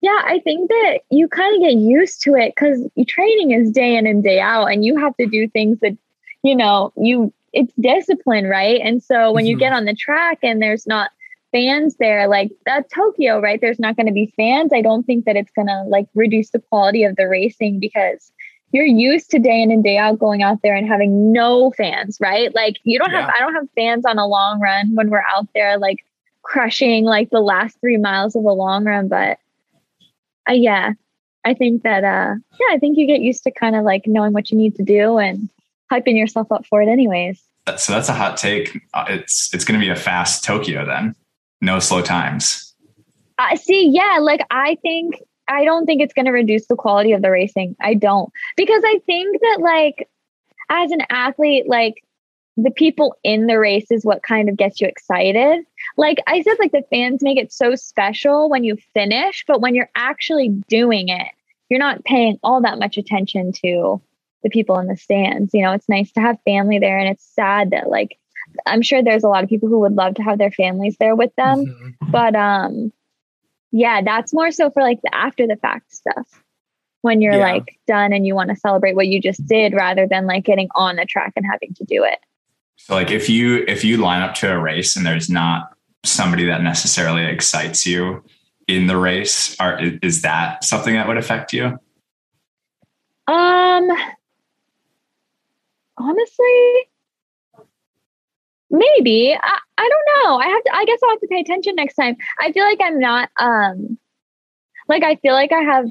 [0.00, 3.96] yeah, I think that you kind of get used to it because training is day
[3.96, 5.96] in and day out, and you have to do things that
[6.42, 8.80] you know you it's discipline, right?
[8.82, 9.60] And so when you Mhm.
[9.60, 11.10] get on the track and there's not
[11.50, 13.60] fans there, like that Tokyo, right?
[13.60, 14.70] There's not going to be fans.
[14.72, 18.30] I don't think that it's going to like reduce the quality of the racing because
[18.72, 22.18] you're used to day in and day out going out there and having no fans,
[22.20, 22.54] right?
[22.54, 25.48] Like you don't have, I don't have fans on a long run when we're out
[25.54, 26.04] there, like
[26.42, 29.08] crushing like the last three miles of a long run.
[29.08, 29.38] But
[30.48, 30.92] uh, yeah,
[31.44, 34.32] I think that uh, yeah, I think you get used to kind of like knowing
[34.32, 35.48] what you need to do and
[35.90, 37.42] hyping yourself up for it, anyways.
[37.76, 38.80] So that's a hot take.
[38.94, 41.14] Uh, it's it's going to be a fast Tokyo then.
[41.60, 42.74] No slow times.
[43.38, 43.88] I uh, see.
[43.88, 47.30] Yeah, like I think I don't think it's going to reduce the quality of the
[47.30, 47.76] racing.
[47.80, 50.08] I don't because I think that like
[50.70, 52.02] as an athlete, like
[52.56, 55.64] the people in the race is what kind of gets you excited.
[55.96, 59.74] Like I said, like the fans make it so special when you finish, but when
[59.74, 61.28] you're actually doing it,
[61.68, 64.00] you're not paying all that much attention to
[64.42, 65.52] the people in the stands.
[65.52, 68.18] You know, it's nice to have family there, and it's sad that like
[68.66, 71.16] I'm sure there's a lot of people who would love to have their families there
[71.16, 72.10] with them, mm-hmm.
[72.10, 72.92] but um,
[73.70, 76.42] yeah, that's more so for like the after the fact stuff
[77.02, 77.52] when you're yeah.
[77.52, 80.68] like done and you want to celebrate what you just did rather than like getting
[80.74, 82.18] on the track and having to do it.
[82.76, 85.72] So like if you if you line up to a race and there's not
[86.04, 88.22] somebody that necessarily excites you
[88.66, 91.78] in the race, are is that something that would affect you?
[93.26, 93.88] Um
[95.96, 96.88] honestly
[98.70, 99.34] maybe.
[99.34, 100.36] I, I don't know.
[100.38, 102.16] I have to i guess i'll have to pay attention next time.
[102.40, 103.98] I feel like i'm not um
[104.88, 105.90] like i feel like i have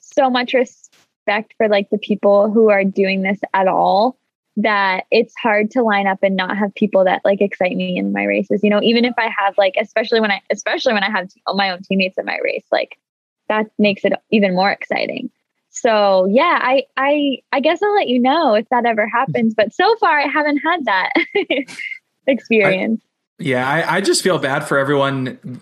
[0.00, 4.18] so much respect for like the people who are doing this at all
[4.56, 8.12] that it's hard to line up and not have people that like excite me in
[8.12, 8.62] my races.
[8.62, 11.70] You know, even if I have like, especially when I, especially when I have my
[11.70, 12.98] own teammates in my race, like
[13.48, 15.30] that makes it even more exciting.
[15.70, 19.54] So yeah, I, I, I guess I'll let you know if that ever happens.
[19.54, 21.10] But so far, I haven't had that
[22.28, 23.00] experience.
[23.02, 25.60] I, yeah, I, I just feel bad for everyone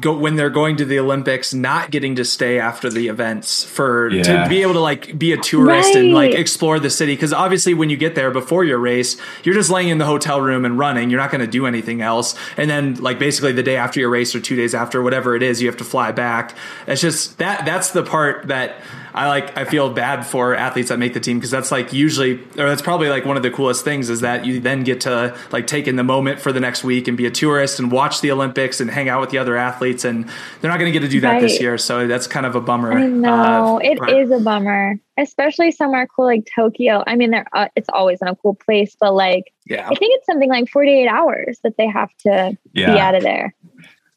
[0.00, 4.10] go when they're going to the Olympics, not getting to stay after the events for
[4.10, 4.22] yeah.
[4.22, 6.04] to be able to like be a tourist right.
[6.04, 7.14] and like explore the city.
[7.14, 10.40] Because obviously, when you get there before your race, you're just laying in the hotel
[10.40, 11.10] room and running.
[11.10, 12.34] You're not going to do anything else.
[12.56, 15.42] And then like basically the day after your race or two days after, whatever it
[15.42, 16.56] is, you have to fly back.
[16.86, 18.76] It's just that that's the part that
[19.14, 22.34] I like I feel bad for athletes that make the team because that's like usually
[22.58, 25.36] or that's probably like one of the coolest things is that you then get to
[25.52, 28.22] like take in the moment for the next week and be a tourist and watch
[28.22, 30.28] the Olympics and hang out with the other athletes and
[30.60, 31.40] they're not going to get to do that right.
[31.42, 32.92] this year so that's kind of a bummer.
[32.92, 37.04] I know uh, it but, is a bummer, especially somewhere cool like Tokyo.
[37.06, 39.86] I mean, there uh, it's always in a cool place, but like yeah.
[39.86, 42.92] I think it's something like 48 hours that they have to yeah.
[42.92, 43.54] be out of there.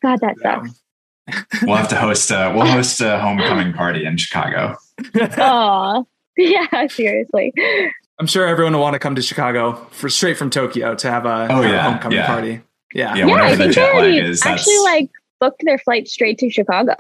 [0.02, 0.64] God, that yeah.
[0.64, 0.82] sucks
[1.64, 4.78] we'll have to host a we'll host a homecoming party in Chicago.
[5.38, 7.54] Oh, yeah, seriously.
[8.20, 11.26] I'm sure everyone will want to come to Chicago for straight from Tokyo to have
[11.26, 12.28] a, oh, have yeah, a homecoming yeah.
[12.28, 12.62] party.
[12.94, 13.28] Yeah, yeah.
[13.28, 16.96] yeah I think they already is, actually like booked their flight straight to Chicago.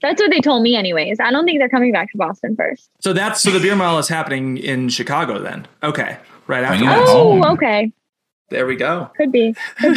[0.00, 1.18] That's what they told me, anyways.
[1.20, 2.88] I don't think they're coming back to Boston first.
[3.00, 5.66] So that's so the beer mile is happening in Chicago then.
[5.82, 6.16] Okay,
[6.46, 6.84] right after.
[6.86, 7.92] Oh, okay.
[8.50, 9.10] There we go.
[9.16, 9.54] Could be.
[9.78, 9.96] Could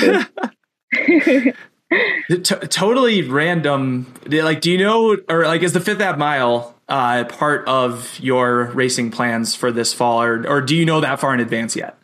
[0.91, 1.53] be.
[2.29, 4.11] T- totally random.
[4.27, 8.65] Like, do you know, or like, is the Fifth Ave Mile uh, part of your
[8.73, 11.97] racing plans for this fall, or or do you know that far in advance yet?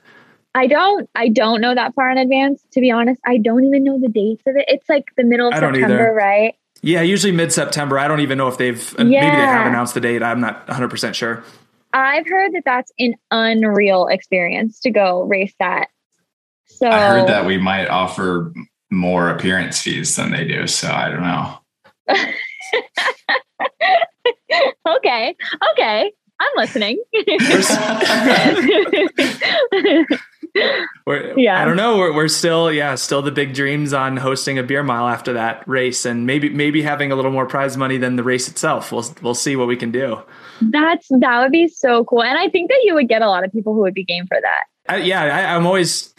[0.53, 1.09] I don't.
[1.15, 2.63] I don't know that far in advance.
[2.71, 4.65] To be honest, I don't even know the dates of it.
[4.67, 6.55] It's like the middle of September, right?
[6.81, 7.99] Yeah, usually mid September.
[7.99, 9.03] I don't even know if they've yeah.
[9.03, 10.23] maybe they have announced the date.
[10.23, 11.43] I'm not 100 percent sure.
[11.93, 15.89] I've heard that that's an unreal experience to go race that.
[16.65, 18.53] So I heard that we might offer
[18.89, 20.67] more appearance fees than they do.
[20.67, 21.59] So I don't know.
[24.97, 25.35] okay.
[25.73, 26.11] Okay.
[26.41, 26.97] I'm listening.
[31.37, 31.61] yeah.
[31.61, 31.97] I don't know.
[31.97, 35.67] We're, we're still, yeah, still the big dreams on hosting a beer mile after that
[35.67, 38.91] race, and maybe maybe having a little more prize money than the race itself.
[38.91, 40.19] We'll we'll see what we can do.
[40.61, 43.43] That's that would be so cool, and I think that you would get a lot
[43.43, 44.63] of people who would be game for that.
[44.89, 46.11] I, yeah, I, I'm always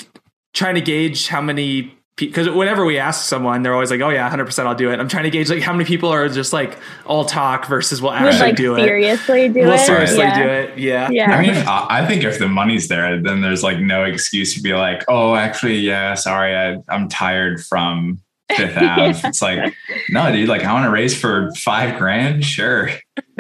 [0.54, 4.28] trying to gauge how many because whenever we ask someone, they're always like, "Oh yeah,
[4.28, 6.52] hundred percent, I'll do it." I'm trying to gauge like how many people are just
[6.52, 9.54] like all talk versus will actually like, do seriously it.
[9.54, 9.80] Do will it.
[9.80, 10.42] seriously yeah.
[10.42, 10.78] do it.
[10.78, 11.10] Yeah.
[11.10, 11.30] Yeah.
[11.30, 14.74] I mean, I think if the money's there, then there's like no excuse to be
[14.74, 18.20] like, "Oh, actually, yeah, sorry, I, I'm tired from
[18.56, 19.20] Fifth Ave." yeah.
[19.24, 19.74] It's like,
[20.10, 22.90] no, dude, like I want to race for five grand, sure.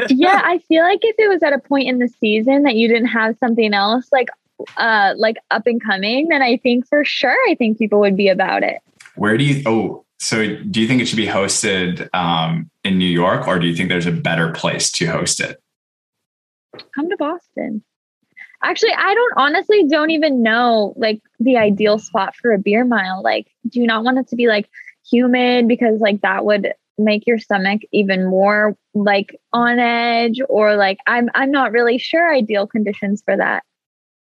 [0.08, 2.88] yeah, I feel like if it was at a point in the season that you
[2.88, 4.28] didn't have something else, like
[4.76, 8.28] uh like up and coming, then I think for sure I think people would be
[8.28, 8.78] about it.
[9.16, 13.04] Where do you oh so do you think it should be hosted um, in New
[13.04, 15.60] York or do you think there's a better place to host it?
[16.94, 17.82] Come to Boston.
[18.62, 23.20] Actually, I don't honestly don't even know like the ideal spot for a beer mile.
[23.20, 24.70] Like, do you not want it to be like
[25.10, 30.98] humid because like that would make your stomach even more like on edge or like
[31.08, 33.64] I'm I'm not really sure ideal conditions for that.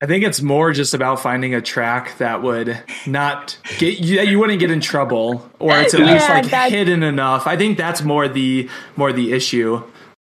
[0.02, 4.28] I think it's more just about finding a track that would not get you that
[4.28, 7.46] you wouldn't get in trouble or it's at Yeah, least like that's- hidden enough.
[7.46, 9.82] I think that's more the more the issue.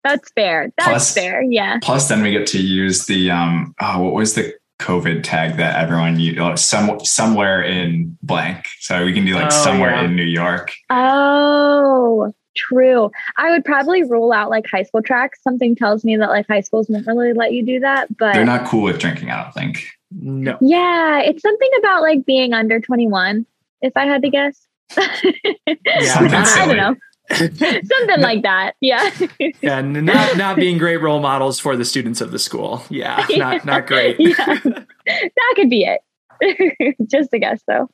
[0.02, 0.70] That's fair.
[0.78, 1.42] That's Plus- fair.
[1.42, 1.78] Yeah.
[1.82, 3.74] Plus, then we get to use the um.
[3.82, 6.38] Oh, what was the COVID tag that everyone used?
[6.38, 8.64] Oh, some somewhere in blank.
[8.78, 10.04] So we can do like Oh, somewhere yeah.
[10.04, 10.72] in New York.
[10.88, 12.32] Oh,
[12.68, 13.10] true.
[13.36, 15.40] I would probably rule out like high school tracks.
[15.42, 18.16] Something tells me that like high schools won't really let you do that.
[18.18, 19.30] But They're not cool with drinking.
[19.30, 19.84] I don't think.
[20.12, 20.58] No.
[20.60, 23.46] yeah, it's something about like being under 21,
[23.80, 24.66] if I had to guess.
[24.90, 26.96] Something I don't know.
[27.36, 28.72] something like that.
[28.80, 29.08] Yeah.
[29.62, 32.82] Yeah, n- not not being great role models for the students of the school.
[32.90, 34.16] Yeah, not not great.
[34.18, 34.58] yeah.
[35.06, 36.96] That could be it.
[37.06, 37.88] Just a guess though.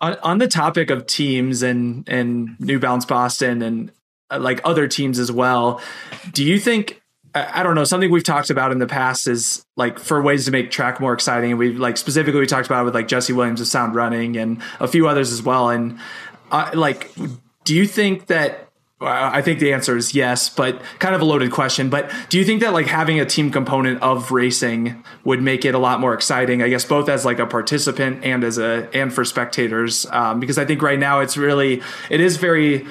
[0.00, 3.92] On, on the topic of teams and and New Balance Boston and
[4.30, 5.80] uh, like other teams as well,
[6.32, 7.00] do you think
[7.36, 10.50] I don't know something we've talked about in the past is like for ways to
[10.50, 13.60] make track more exciting we've like specifically we talked about it with like Jesse Williams
[13.60, 15.98] of Sound Running and a few others as well and
[16.50, 17.10] uh, like
[17.64, 18.65] do you think that
[18.98, 21.90] I think the answer is yes, but kind of a loaded question.
[21.90, 25.74] But do you think that like having a team component of racing would make it
[25.74, 26.62] a lot more exciting?
[26.62, 30.56] I guess both as like a participant and as a and for spectators, um, because
[30.56, 32.86] I think right now it's really it is very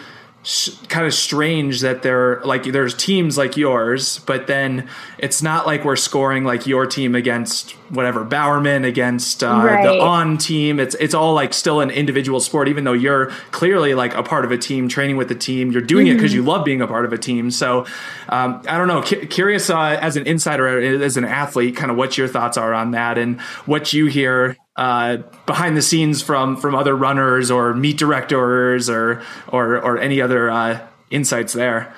[0.90, 4.88] kind of strange that there like there's teams like yours, but then
[5.18, 10.38] it's not like we're scoring like your team against whatever Bowerman against uh, the on
[10.38, 10.80] team.
[10.80, 14.46] It's it's all like still an individual sport, even though you're clearly like a part
[14.46, 15.72] of a team, training with the team.
[15.72, 17.50] You're doing it because you love being a part of a team.
[17.50, 17.88] So
[18.30, 19.02] um, I don't know.
[19.02, 22.74] Cu- curious uh, as an insider, as an athlete, kind of what your thoughts are
[22.74, 27.74] on that and what you hear uh, behind the scenes from from other runners or
[27.74, 31.94] meet directors or or or any other uh, insights there.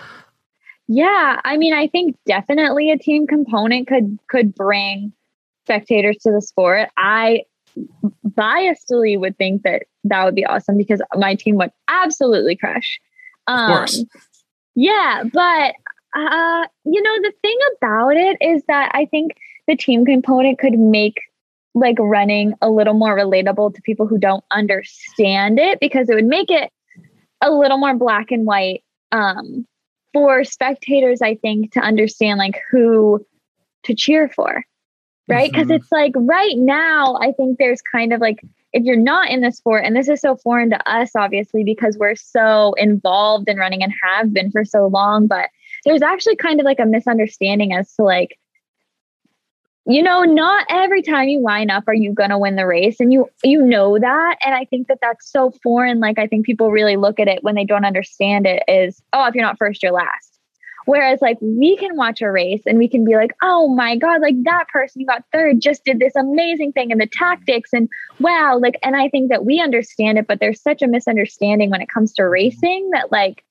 [0.88, 5.12] Yeah, I mean, I think definitely a team component could could bring
[5.66, 6.90] spectators to the sport.
[6.96, 7.44] I
[8.26, 13.00] biasedly would think that that would be awesome because my team would absolutely crush.
[13.48, 14.06] Um, course.
[14.76, 15.74] Yeah, but
[16.16, 19.34] uh, you know, the thing about it is that I think
[19.68, 21.20] the team component could make
[21.80, 26.26] like running a little more relatable to people who don't understand it because it would
[26.26, 26.72] make it
[27.42, 29.66] a little more black and white um,
[30.14, 33.26] for spectators, I think, to understand like who
[33.84, 34.64] to cheer for,
[35.28, 35.52] right?
[35.52, 35.76] Because Mhm.
[35.76, 38.42] it's like right now, I think there's kind of like
[38.74, 41.98] if you're not in the sport, and this is so foreign to us, obviously, because
[41.98, 45.50] we're so involved in running and have been for so long, but
[45.86, 48.38] there's actually kind of like a misunderstanding as to like
[49.88, 53.00] you know not every time you line up are you going to win the race
[53.00, 56.46] and you you know that and i think that that's so foreign like i think
[56.46, 59.58] people really look at it when they don't understand it is oh if you're not
[59.58, 60.34] first you're last.
[60.86, 64.22] Whereas like we can watch a race and we can be like oh my god
[64.22, 67.90] like that person who got third just did this amazing thing and the tactics and
[68.22, 71.82] wow like and i think that we understand it but there's such a misunderstanding when
[71.82, 73.44] it comes to racing that like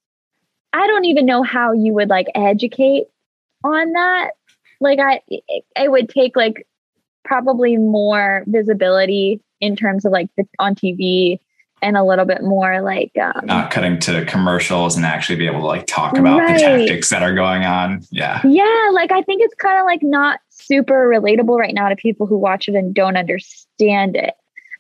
[0.73, 3.05] i don't even know how you would like educate
[3.65, 4.31] on that
[4.81, 6.67] like i it, it would take like
[7.25, 11.39] probably more visibility in terms of like the, on tv
[11.83, 15.61] and a little bit more like um, Not cutting to commercials and actually be able
[15.61, 16.55] to like talk about Right.
[16.55, 18.01] the tactics that are going on.
[18.11, 18.41] Yeah.
[18.47, 22.27] yeah like i think it's kind of like not super relatable right now to people
[22.27, 24.35] who watch it and don't understand it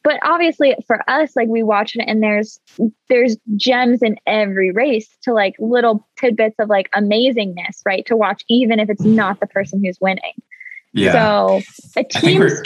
[0.06, 2.60] but obviously for us like we watch it and there's
[3.08, 8.44] there's gems in every race to like little tidbits of like amazingness right to watch
[8.48, 10.32] even if it's not the person who's winning
[10.92, 11.12] Yeah.
[11.12, 11.60] so
[11.96, 12.62] a team we're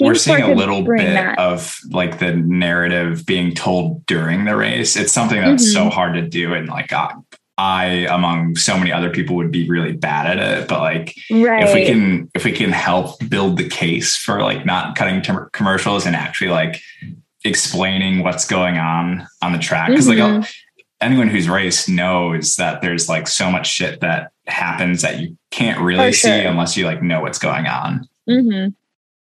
[0.00, 1.38] we're seeing a little bit that.
[1.38, 4.96] of like the narrative being told during the race.
[4.96, 5.92] It's something that's so Mhm.
[5.92, 7.12] hard to do, and like I,
[7.60, 10.66] I, among so many other people, would be really bad at it.
[10.68, 14.64] But like, right if we can, if we can help build the case for like
[14.64, 16.80] not cutting to commercials and actually like
[17.44, 20.40] explaining what's going on on the track, because Mhm.
[20.40, 20.50] like
[21.02, 25.80] anyone who's raced knows that there's like so much shit that happens that you can't
[25.80, 26.50] really For see sure.
[26.50, 28.08] unless you like know what's going on.
[28.26, 28.68] hmm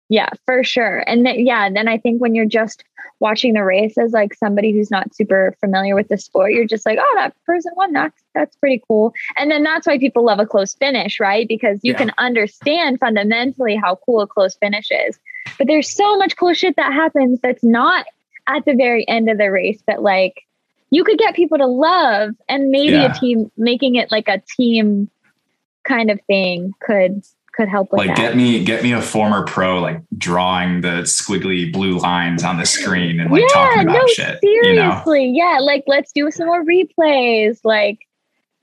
[0.09, 1.03] Yeah, for sure.
[1.07, 2.83] And then, yeah, then I think when you're just
[3.20, 6.86] watching the race as like somebody who's not super familiar with the sport, you're just
[6.86, 7.93] like, oh, that person won.
[7.93, 9.13] That's that's pretty cool.
[9.38, 11.47] And then that's why people love a close finish, right?
[11.47, 11.97] Because you Yeah.
[11.99, 15.18] can understand fundamentally how cool a close finish is.
[15.57, 18.05] But there's so much cool shit that happens that's not
[18.47, 20.43] at the very end of the race that like
[20.91, 23.05] you could get people to love and maybe Yeah.
[23.05, 25.09] a team making it like a team
[25.84, 27.24] kind of thing could
[27.57, 28.17] could help with like that.
[28.17, 32.65] get me get me a former pro like drawing the squiggly blue lines on the
[32.65, 35.31] screen and like talking about no, shit you know seriously.
[35.35, 37.59] Yeah, like let's do some more replays.
[37.63, 37.99] Like,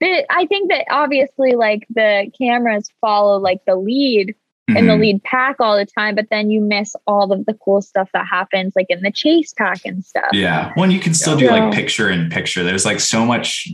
[0.00, 4.34] the, I think that obviously, like the cameras follow like the lead
[4.68, 5.00] and the Mhm.
[5.00, 8.26] lead pack all the time, but then you miss all of the cool stuff that
[8.26, 10.30] happens like in the chase pack and stuff.
[10.32, 10.72] Yeah.
[10.76, 11.52] Well, you can still do Yeah.
[11.66, 12.62] like picture in picture.
[12.64, 13.68] There's like so much,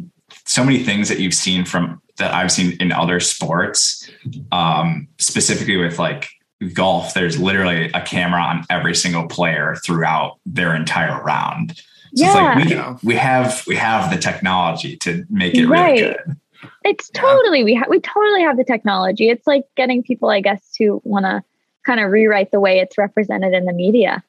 [0.47, 4.09] so many things that you've seen from that I've seen in other sports.
[4.53, 6.29] Um, specifically with like
[6.75, 11.77] golf, there's literally a camera on every single player throughout their entire round.
[12.15, 12.59] So Yeah.
[12.59, 15.99] it's like we, we have we have the technology to make it really Right.
[16.01, 16.37] good.
[16.85, 17.21] It's Yeah.
[17.23, 19.29] totally we ha- we totally have the technology.
[19.31, 21.43] It's like getting people, I guess, to want to
[21.87, 24.23] kind of rewrite the way it's represented in the media.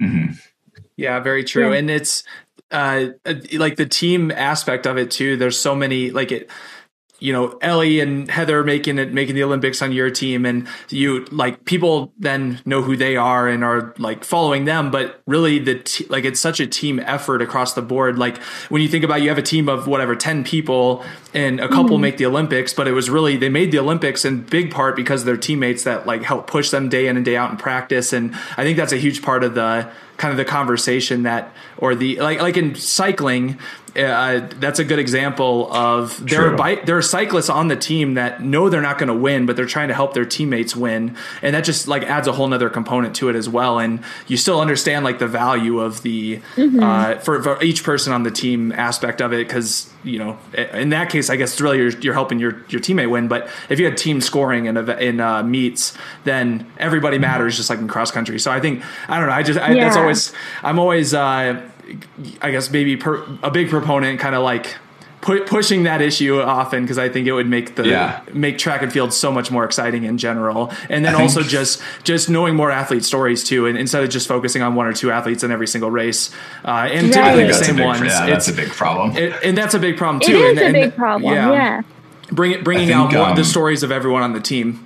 [0.00, 0.38] Mhm.
[0.96, 1.72] Yeah, very true.
[1.72, 1.78] Yeah.
[1.78, 2.24] And it's
[2.70, 5.36] uh uh, like the team aspect of it too.
[5.36, 6.48] There's so many like it
[7.24, 11.24] you know, Ellie and Heather making it making the Olympics on your team and you
[11.30, 15.76] like people then know who they are and are like following them, but really the
[15.76, 18.18] t- like it's such a team effort across the board.
[18.18, 18.36] Like
[18.68, 21.02] when you think about you have a team of whatever 10 people
[21.32, 22.02] and a couple mm-hmm.
[22.02, 25.22] make the Olympics, but it was really they made the Olympics in big part because
[25.22, 28.12] of their teammates that like help push them day in and day out in practice
[28.12, 31.94] and I think that's a huge part of the kind of the conversation that or
[31.94, 33.58] the like like in cycling
[33.96, 36.52] uh, that's a good example of there True.
[36.52, 39.46] are bi- there are cyclists on the team that know they're not going to win
[39.46, 41.16] but they're trying to help their teammates win.
[41.42, 43.78] And that just like adds a whole nother component to it as well.
[43.78, 48.24] And you still understand like the value of the uh, for, for each person on
[48.24, 50.38] the team aspect of it because you know
[50.72, 53.28] in that case I guess it's really you're, you're helping your your teammate win.
[53.28, 57.70] But if you had team scoring in a, in uh, meets then everybody matters just
[57.70, 58.38] like in cross country.
[58.40, 60.32] So I think I don't know I just I, that's always
[60.62, 61.70] I'm always uh,
[62.42, 64.74] I guess maybe per, a big proponent kind of like
[65.20, 68.20] pu- pushing that issue often because I think it would make the Yeah.
[68.32, 71.42] make track and field so much more exciting in general, and then I think- also
[71.42, 74.92] just just knowing more athlete stories too, and instead of just focusing on one or
[74.92, 76.30] two athletes in every single race,
[76.64, 77.16] uh, and Right.
[77.16, 78.00] I typically the that's same big, ones.
[78.06, 79.16] yeah, that's it's a big problem.
[79.16, 80.36] it, and that's a big problem too.
[80.36, 81.32] is and, a and- big problem.
[81.34, 81.80] Yeah.
[82.32, 84.84] Bring it, bringing think, out more, the um, stories of everyone on the team.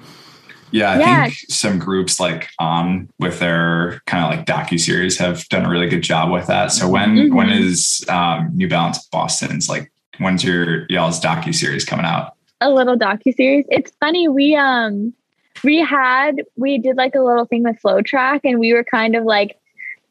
[0.70, 1.22] Yeah, I Yeah.
[1.24, 5.68] think some groups like on with their kind of like docu series have done a
[5.68, 6.72] really good job with that.
[6.72, 7.34] So when Mhm.
[7.34, 12.34] when is um, New Balance Boston's like when's your y'all's docu series coming out?
[12.60, 13.64] a little docu series.
[13.68, 14.26] It's funny.
[14.26, 15.12] We um
[15.64, 19.22] we had we did like a little thing with FloTrack, and we were kind of
[19.24, 19.56] like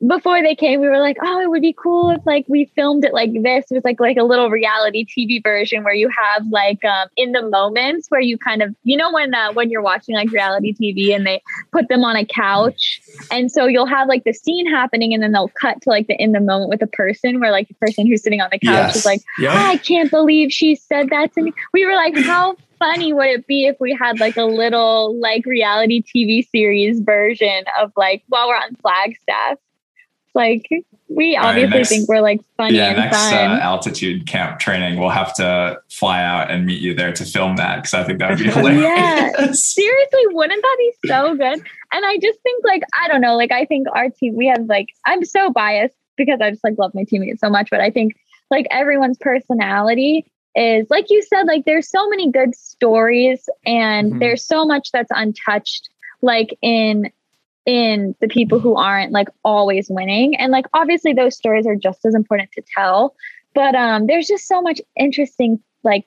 [0.06, 3.04] before they came, we were like, oh, it would be cool if like we filmed
[3.04, 3.66] it like this.
[3.72, 7.32] It was like like a little reality TV version where you have like um in
[7.32, 10.74] the moments where you kind of you know when uh, when you're watching like reality
[10.74, 11.42] TV and they
[11.72, 15.32] put them on a couch, and so you'll have like the scene happening, and then
[15.32, 18.06] they'll cut to like the in the moment with the person where like the person
[18.06, 18.96] who's sitting on the couch Yes.
[18.98, 19.22] is like.
[19.40, 21.54] Yeah, I can't believe she said that to me.
[21.74, 25.46] We were like, how funny would it be if we had like a little like
[25.46, 29.58] reality TV series version of like while we're on Flagstaff?
[30.38, 30.68] Like
[31.10, 34.60] we All right, obviously next- think we're like funny yeah, and next uh, altitude camp
[34.60, 38.04] training, we'll have to fly out and meet you there to film that because I
[38.04, 38.82] think that would be hilarious.
[38.84, 41.60] yeah, Seriously, wouldn't that be so good?
[41.92, 44.66] And I just think like I don't know, like I think our team we have
[44.68, 47.90] like I'm so biased because I just like love my teammates so much, but I
[47.90, 48.14] think
[48.52, 50.26] like everyone's personality
[50.56, 54.20] is like you said, like there's so many good stories and Mhm.
[54.20, 55.90] there's so much that's untouched,
[56.22, 57.12] like in
[57.68, 60.36] in the people who aren't like always winning.
[60.38, 63.14] And like obviously those stories are just as important to tell.
[63.54, 66.06] But um there's just so much interesting like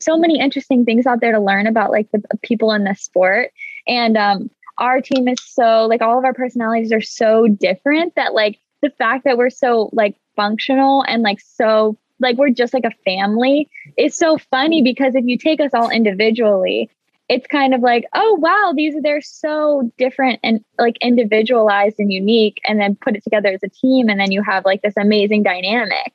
[0.00, 3.52] so many interesting things out there to learn about like the people in this sport
[3.86, 8.34] and um our team is so like all of our personalities are so different that
[8.34, 12.84] like the fact that we're so like functional and like so like we're just like
[12.84, 16.90] a family is so funny because if you take us all individually
[17.28, 22.12] it's kind of like oh wow these are they're so different and like individualized and
[22.12, 24.96] unique and then put it together as a team and then you have like this
[24.96, 26.12] amazing dynamic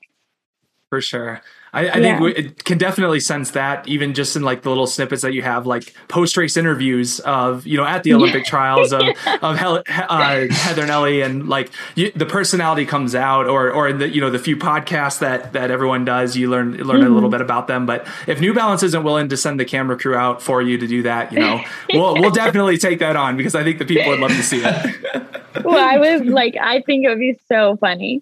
[0.94, 1.42] for sure.
[1.74, 1.94] I, I Yeah.
[2.02, 5.34] think we, it can definitely sense that even just in like the little snippets that
[5.34, 9.02] you have, like post race interviews of you know at the Olympic trials of
[9.42, 13.88] of Hel- uh, Heather and Ellie, and like you, the personality comes out, or or
[13.90, 17.06] in the you know the few podcasts that that everyone does, you learn learn a
[17.06, 17.14] Mm-hmm.
[17.16, 17.86] little bit about them.
[17.86, 20.86] But if New Balance isn't willing to send the camera crew out for you to
[20.88, 21.60] do that, you know,
[21.92, 24.62] we'll we'll definitely take that on because I think the people would love to see
[24.64, 25.14] it.
[25.64, 28.22] well i was like i think it would be so funny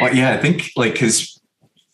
[0.00, 1.37] Well, yeah, I think like because,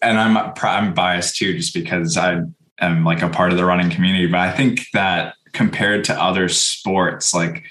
[0.05, 2.43] and I'm I'm biased too, just because I
[2.81, 4.27] am like a part of the running community.
[4.27, 7.65] But I think that compared to other sports, like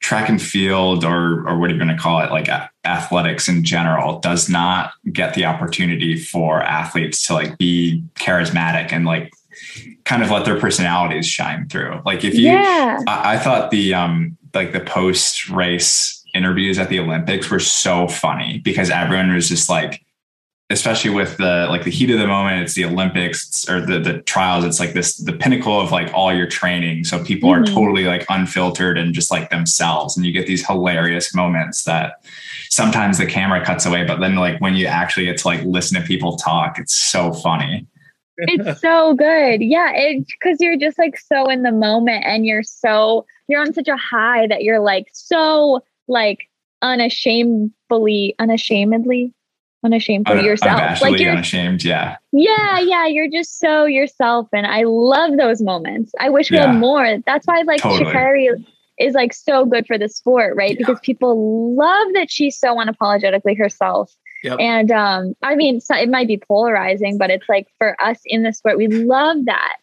[0.00, 2.48] track and field or or what are you going to call it, like
[2.84, 9.04] athletics in general, does not get the opportunity for athletes to like be charismatic and
[9.04, 9.32] like
[10.04, 12.00] kind of let their personalities shine through.
[12.06, 16.88] Like if you, yeah I, I thought the um like the post race interviews at
[16.88, 20.02] the Olympics were so funny because everyone was just like
[20.70, 24.20] especially with the like the heat of the moment it's the olympics or the the
[24.22, 27.04] trials it's like this the pinnacle of like all your training.
[27.04, 27.62] So people mm-hmm.
[27.62, 30.16] are totally like unfiltered and just like themselves.
[30.16, 32.24] And you get these hilarious moments that
[32.70, 36.00] sometimes the camera cuts away but then like when you actually get to like listen
[36.00, 37.86] to people talk it's so funny.
[38.36, 39.62] It's so good.
[39.62, 43.72] Yeah it because you're just like so in the moment and you're so you're on
[43.72, 46.48] such a high that you're like so like
[46.82, 49.34] unashamedly unashamedly
[49.84, 51.00] unashamed for yourself.
[51.00, 52.16] Like you're unashamed, yeah.
[52.32, 53.06] Yeah, yeah.
[53.06, 54.48] You're just so yourself.
[54.52, 56.12] And I love those moments.
[56.20, 56.72] I wish we yeah.
[56.72, 57.18] had more.
[57.26, 58.12] That's why like totally.
[58.12, 58.64] Sha'Carri
[58.98, 60.72] is like so good for the sport, right?
[60.72, 60.78] Yeah.
[60.78, 64.12] Because people love that she's so unapologetically herself.
[64.42, 64.58] Yep.
[64.60, 68.52] And um, I mean, it might be polarizing, but it's like for us in the
[68.52, 69.76] sport, we love that.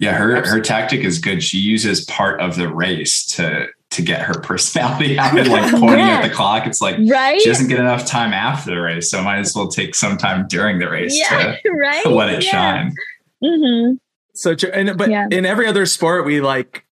[0.00, 1.42] Yeah, her her tactic is good.
[1.42, 6.06] She uses part of the race to to get her personality out and like pointing
[6.06, 6.18] yeah.
[6.18, 6.66] at the clock.
[6.66, 7.40] It's like right?
[7.40, 10.46] she doesn't get enough time after the race, so might as well take some time
[10.48, 12.02] during the race yeah, to, right?
[12.02, 12.50] to let it yeah.
[12.50, 12.94] shine.
[13.42, 13.94] Mm-hmm.
[14.34, 16.84] So, and but in every other sport, we like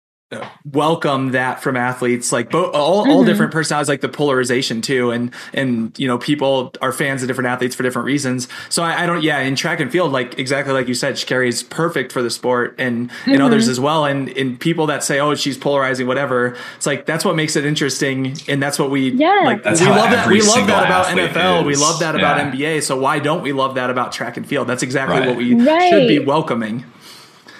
[0.70, 3.10] welcome that from athletes like both all, mm-hmm.
[3.10, 7.28] all different personalities like the polarization too and and you know people are fans of
[7.28, 10.38] different athletes for different reasons so I, I don't yeah in track and field like
[10.38, 13.32] exactly like you said Sha'Carri is perfect for the sport and mm-hmm.
[13.32, 17.06] and others as well and in people that say oh she's polarizing whatever it's like
[17.06, 20.28] that's what makes it interesting and that's what we yeah like that's we love that
[20.28, 21.66] we love that about NFL is.
[21.66, 22.76] we love that about yeah.
[22.76, 25.28] NBA so why don't we love that about track and field that's exactly right.
[25.28, 25.90] what we right.
[25.90, 26.84] should be welcoming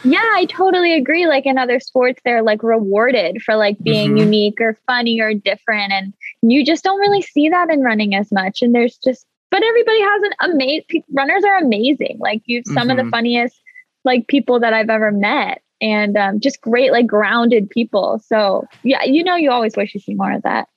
[0.05, 1.27] yeah, I totally agree.
[1.27, 4.19] Like in other sports, they're like rewarded for like being mm-hmm.
[4.19, 5.93] unique or funny or different.
[5.93, 6.13] And
[6.43, 8.63] you just don't really see that in running as much.
[8.63, 12.19] And there's just, but everybody has an amazing, runners are amazing.
[12.21, 12.91] Like you have some mm-hmm.
[12.91, 13.11] of the mm-hmm.
[13.11, 13.61] funniest
[14.05, 18.21] like people that I've ever met and um, just great, like grounded people.
[18.27, 20.69] So yeah, you know, you always wish you see more of that.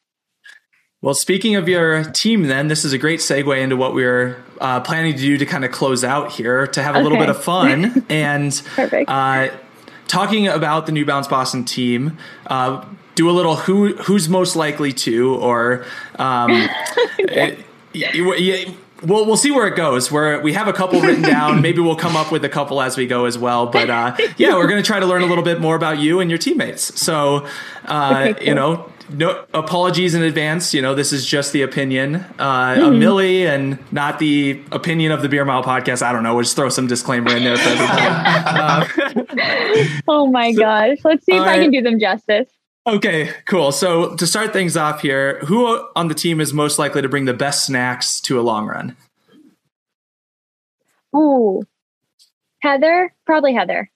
[1.07, 4.81] Well, speaking of your team, then this is a great segue into what we're uh,
[4.81, 7.03] planning to do to kind of close out here to have a okay.
[7.03, 8.61] little bit of fun and
[9.07, 9.47] uh,
[10.09, 12.17] talking about the New Balance Boston team.
[12.47, 12.83] Uh,
[13.15, 15.85] do a little who who's most likely to, or
[16.19, 16.51] um,
[17.19, 17.65] it,
[19.01, 20.11] we'll we'll see where it goes.
[20.11, 21.61] Where we have a couple written down.
[21.61, 23.67] Maybe we'll come up with a couple as we go as well.
[23.67, 26.19] But uh, yeah, we're going to try to learn a little bit more about you
[26.19, 26.99] and your teammates.
[26.99, 27.47] So
[27.85, 28.43] uh, okay, cool.
[28.43, 30.73] you know no apologies in advance.
[30.73, 32.83] You know, this is just the opinion uh, mm-hmm.
[32.83, 36.01] of Millie and not the opinion of the Beer Mile podcast.
[36.01, 36.33] I don't know.
[36.33, 38.87] We'll just throw some disclaimer in there for uh,
[40.07, 40.97] oh my so, gosh.
[41.03, 42.49] Let's see if I can do them justice.
[42.85, 43.73] Okay, cool.
[43.73, 47.25] So to start things off here, who on the team is most likely to bring
[47.25, 48.95] the best snacks to a long run?
[51.15, 51.63] Ooh,
[52.61, 53.89] Heather, probably Heather.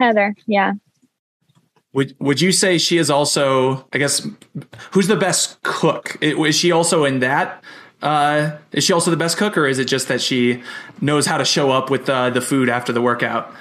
[0.00, 0.72] Heather, yeah.
[1.92, 3.86] Would Would you say she is also?
[3.92, 4.26] I guess
[4.92, 6.16] who's the best cook?
[6.20, 7.62] Is she also in that?
[8.02, 10.62] Uh, is she also the best cook, or is it just that she
[11.00, 13.52] knows how to show up with uh, the food after the workout?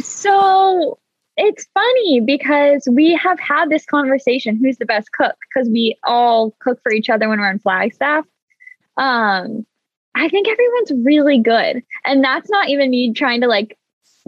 [0.00, 0.98] So
[1.36, 5.36] it's funny because we have had this conversation: who's the best cook?
[5.48, 8.24] Because we all cook for each other when we're in Flagstaff.
[8.96, 9.64] Um,
[10.16, 13.77] I think everyone's really good, and that's not even me trying to like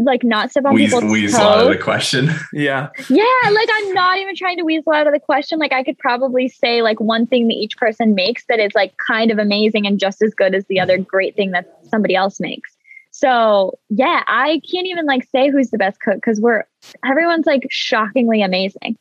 [0.05, 1.49] like not step on people's weasel toes.
[1.49, 2.31] out of the question.
[2.53, 2.89] Yeah.
[3.09, 5.59] Yeah, like I'm not even trying to weasel out of the question.
[5.59, 8.95] Like I could probably say like one thing that each person makes that is like
[9.07, 12.41] kind of amazing and just as good as the other great thing that somebody else
[12.41, 12.77] makes.
[13.11, 16.65] So yeah, I can't even like say who's the best cook because we're
[17.05, 18.97] everyone's like shockingly amazing.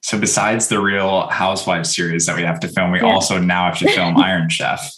[0.00, 3.12] So besides the Real Housewives series that we have to film, we yeah.
[3.12, 4.92] also now have to film Iron Chef.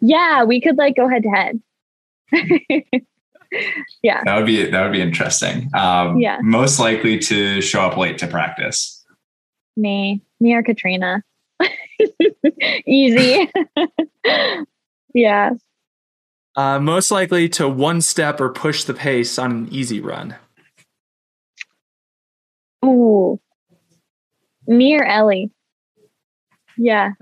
[0.00, 3.02] Yeah, we could like go head to head.
[4.02, 4.22] yeah.
[4.24, 5.70] That would be that would be interesting.
[5.74, 6.38] Um, yeah.
[6.42, 9.04] Most likely to show up late to practice.
[9.76, 11.22] Me, me or Katrina.
[12.86, 13.50] Easy.
[15.14, 15.50] yeah.
[16.56, 20.36] Uh, most likely to one step or push the pace on an easy run.
[22.84, 23.40] Ooh.
[24.66, 25.50] Me or Ellie.
[26.76, 27.12] Yeah.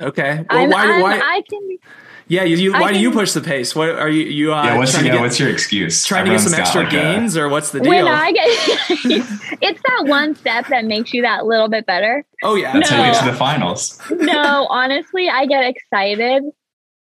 [0.00, 0.44] Okay.
[0.50, 1.18] Well, I'm, why, I'm, why?
[1.18, 1.78] I can.
[2.26, 3.74] Yeah, you, you why can, do you push the pace?
[3.74, 4.54] What are you you?
[4.54, 6.04] Uh, yeah, what's, your, get, what's your excuse?
[6.04, 7.90] Trying Everyone's to get some extra like gains, a, or what's the deal?
[7.90, 8.46] When I get,
[9.60, 12.24] it's that one step that makes you that little bit better.
[12.42, 14.00] Oh yeah, that's no, how you get to the finals.
[14.10, 16.44] no, honestly, I get excited,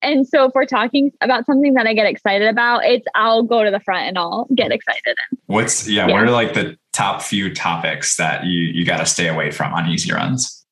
[0.02, 3.64] and so if we're talking about something that I get excited about, it's I'll go
[3.64, 5.16] to the front and I'll get excited.
[5.46, 6.12] What's yeah, yeah.
[6.12, 9.72] What are like the top few topics that you you got to stay away from
[9.72, 10.65] on easy runs?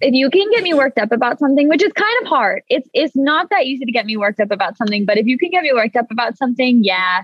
[0.00, 2.88] If you can get me worked up about something, which is kind of hard, it's
[2.94, 5.50] it's not that easy to get me worked up about something, but if you can
[5.50, 7.22] get me worked up about something, yeah,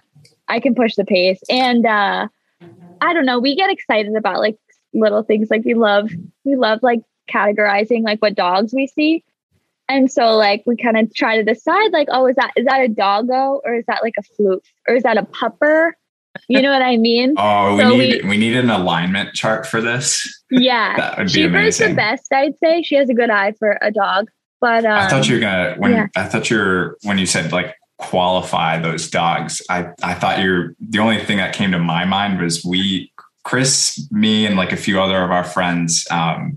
[0.48, 1.40] I can push the pace.
[1.48, 2.28] And uh
[3.01, 4.59] I don't know, we get excited about like
[4.94, 6.10] little things like we love
[6.44, 7.01] we love like
[7.31, 9.24] categorizing like what dogs we see.
[9.89, 12.81] And so like we kind of try to decide like, oh, is that is that
[12.81, 15.93] a doggo or is that like a floof or is that a pupper?
[16.49, 17.35] You know what I mean?
[17.37, 20.27] Oh, we So need we- we need an alignment chart for this.
[20.51, 20.95] Yeah.
[20.97, 22.83] That would be She was the best, I'd say.
[22.83, 24.29] She has a good eye for a dog.
[24.61, 26.07] But um, I thought you were gonna when yeah.
[26.17, 29.61] I thought you were when you said like qualify those dogs.
[29.69, 33.13] I I thought you're the only thing that came to my mind was we
[33.45, 36.57] Chris, me, and like a few other of our friends um,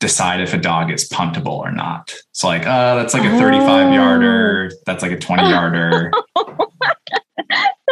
[0.00, 2.12] decide if a dog is puntable or not.
[2.32, 3.92] So like, uh, that's like a 35 Oh.
[3.92, 4.70] yarder.
[4.86, 6.10] That's like a 20 yarder.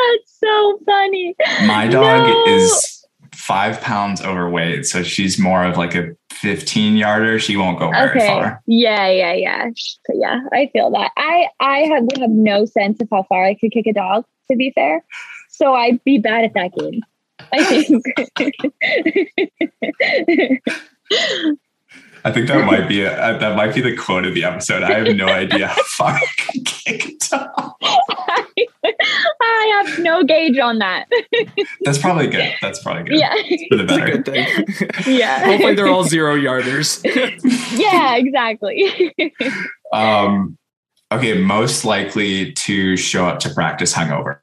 [0.00, 1.34] that's so funny.
[1.66, 2.44] My dog No.
[2.46, 3.04] is
[3.34, 7.38] five pounds overweight, so she's more of like a 15 yarder.
[7.38, 8.26] She won't go very Okay.
[8.26, 8.60] far.
[8.66, 9.70] Yeah, yeah, yeah.
[10.14, 11.10] Yeah, I feel that.
[11.16, 14.24] I I have would have no sense of how far I could kick a dog,
[14.50, 15.04] to be fair.
[15.50, 17.00] So I'd be bad at that game.
[17.52, 18.04] I think.
[22.28, 24.82] I think that might be a, uh, that might be the quote of the episode.
[24.82, 27.74] I have no idea how far I can kick a dog.
[29.40, 31.08] I have no gauge on that.
[31.84, 32.52] That's probably good.
[32.60, 33.18] That's probably good.
[33.18, 33.34] Yeah.
[33.70, 34.18] For the better.
[34.18, 35.16] good thing.
[35.16, 35.46] Yeah.
[35.46, 37.02] Hopefully they're all zero yarders.
[37.78, 39.14] yeah, exactly.
[39.92, 40.58] Um,
[41.10, 44.40] okay, most likely to show up to practice hungover.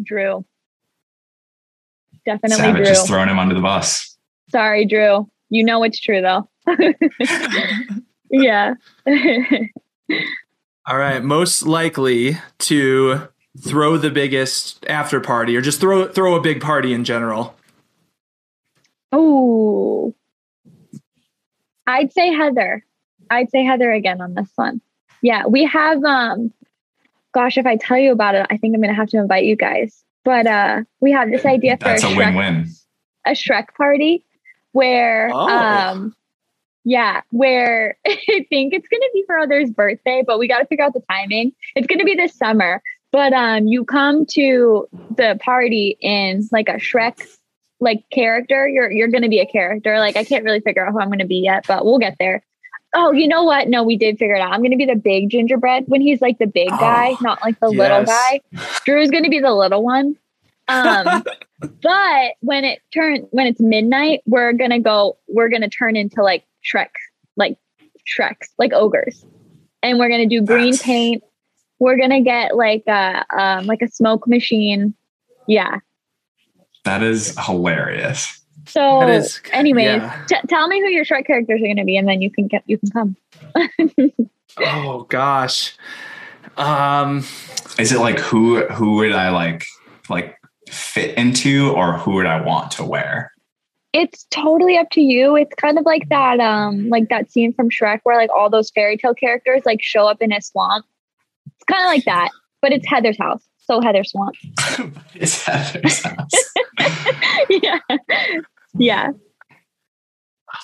[0.00, 0.44] Drew.
[2.24, 2.86] Definitely Savage Drew.
[2.86, 4.16] just throwing him under the bus.
[4.50, 5.28] Sorry, Drew.
[5.50, 6.48] You know it's true though.
[8.30, 8.74] yeah.
[10.88, 13.28] All right, most likely to
[13.60, 17.56] throw the biggest after party or just throw throw a big party in general.
[19.12, 20.14] oh.
[21.88, 22.84] I'd say Heather.
[23.30, 24.80] I'd say Heather again on this one.
[25.22, 26.52] Yeah, we have um
[27.32, 29.56] gosh, if I tell you about it, I think I'm gonna have to invite you
[29.56, 30.02] guys.
[30.24, 32.66] But uh we have this idea for That's a a Shrek win-win.
[33.24, 34.24] a Shrek party
[34.76, 35.48] where Oh.
[35.48, 36.14] um
[36.84, 40.92] yeah, where I think it's gonna be for Other's birthday, but we gotta figure out
[40.94, 41.52] the timing.
[41.74, 42.82] It's gonna be this summer.
[43.12, 44.86] But um you come to
[45.16, 47.26] the party in like a Shrek
[47.80, 48.68] like character.
[48.68, 49.98] You're you're gonna be a character.
[49.98, 52.42] Like I can't really figure out who I'm gonna be yet, but we'll get there.
[52.94, 53.68] Oh, you know what?
[53.68, 54.52] No, we did figure it out.
[54.52, 57.58] I'm gonna be the big gingerbread when he's like the big guy, Oh, not like
[57.60, 58.08] the little yes.
[58.08, 58.40] guy.
[58.84, 60.16] Drew's gonna be the little one.
[60.68, 61.24] Um,
[61.82, 65.16] but when it turn when it's midnight, we're gonna go.
[65.28, 66.88] We're gonna turn into like Shrek,
[67.36, 67.56] like
[68.06, 69.24] Shreks, like ogres,
[69.82, 71.22] and we're gonna do green That's- paint.
[71.78, 74.94] We're gonna get like a um, like a smoke machine.
[75.46, 75.78] Yeah.
[76.84, 78.40] That is hilarious.
[78.68, 80.24] So, That is- anyways, yeah.
[80.28, 82.62] t- tell me who your Shrek characters are gonna be, and then you can get
[82.66, 83.16] you can come.
[84.58, 85.76] Oh gosh.
[86.56, 87.18] Um
[87.78, 89.64] Is it like who who would I like
[90.08, 90.34] like
[90.68, 93.32] fit into or who would I want to wear?
[93.96, 95.36] it's totally up to you.
[95.36, 98.70] It's kind of like that, um, like that scene from Shrek where like all those
[98.70, 100.84] fairy tale characters like show up in a swamp.
[101.46, 102.28] It's kind of like that,
[102.60, 104.34] but it's Heather's house, so Heather Swamp.
[105.14, 106.30] It's Heather's house.
[107.48, 107.78] yeah,
[108.76, 109.10] yeah.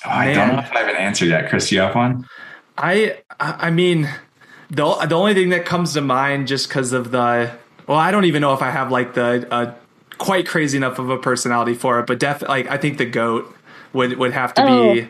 [0.04, 1.48] Oh, I don't know if I have an answer yet.
[1.48, 2.26] Chris, do you have one?
[2.76, 4.10] I I I mean
[4.68, 7.50] the the only thing that comes to mind just because of the
[7.86, 9.74] well I don't even know if I have like the uh,
[10.24, 13.54] quite crazy enough of a personality for it but def like I think the goat
[13.92, 15.08] would would have to be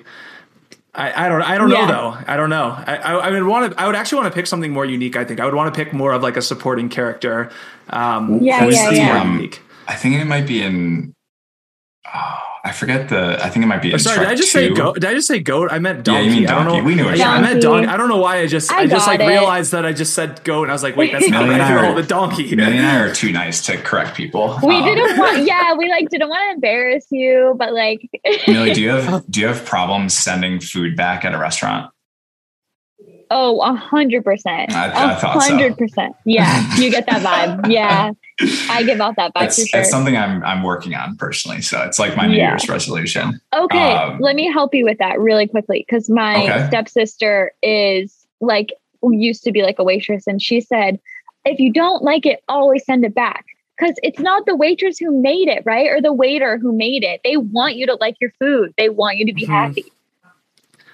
[0.95, 1.87] I, I don't I don't Yeah.
[1.87, 4.33] know though I don't know I I, I would want to I would actually want
[4.33, 6.37] to pick something more unique I think I would want to pick more of like
[6.37, 7.51] a supporting character
[7.91, 9.07] um Yeah, yeah, yeah.
[9.07, 9.51] more um.
[9.89, 11.13] I think it might be in.
[12.15, 13.45] Oh, I forget the.
[13.45, 13.97] I think it might be in.
[13.97, 14.95] Or sorry, did I Shrek just say goat?
[14.95, 15.73] Did I just say goat?
[15.73, 16.29] I meant donkey.
[16.29, 16.35] Yeah, donkey.
[16.37, 16.81] you mean I don't donkey.
[16.81, 16.87] know.
[16.87, 17.63] We knew what Yeah, I you meant meant.
[17.63, 17.87] donkey.
[17.89, 19.27] I don't know why I just I, I just like it.
[19.27, 21.61] realized that I just said goat and I was like, wait, that's not Millie right.
[21.61, 22.55] and I No, are- the donkey.
[22.55, 24.61] Millie and I are too nice to correct people.
[24.63, 28.09] We Um, didn't want, yeah, we like didn't want to embarrass you, but like,
[28.47, 31.91] Millie, do you have do you have problems sending food back at a restaurant?
[33.35, 35.29] Oh, a hundred percent, a thought so.
[35.51, 36.15] hundred percent.
[36.25, 37.67] Yeah, you get that vibe.
[37.71, 38.13] Yeah,
[38.69, 39.81] I give off that vibe It's, for sure.
[39.81, 41.63] it's something I'm I'm working on personally.
[41.63, 42.51] So it's like my New Yeah.
[42.51, 43.41] Year's resolution.
[43.55, 46.67] Okay, Um, let me help you with that really quickly because my Okay.
[46.67, 48.69] stepsister is like
[49.03, 51.01] used to be like a waitress, and she said,
[51.45, 53.47] if you don't like it, always send it back
[53.79, 57.21] because it's not the waitress who made it, right, or the waiter who made it.
[57.25, 58.73] They want you to like your food.
[58.77, 59.49] They want you to be Mhm.
[59.49, 59.85] happy,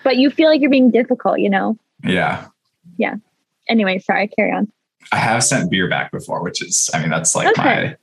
[0.05, 1.40] but you feel like you're being difficult.
[1.40, 1.77] You know.
[2.04, 2.46] Yeah.
[2.96, 3.16] Yeah.
[3.68, 4.28] Anyway, sorry.
[4.28, 4.70] Carry on.
[5.12, 7.62] I have sent beer back before, which is I mean that's like Okay.
[7.62, 7.96] my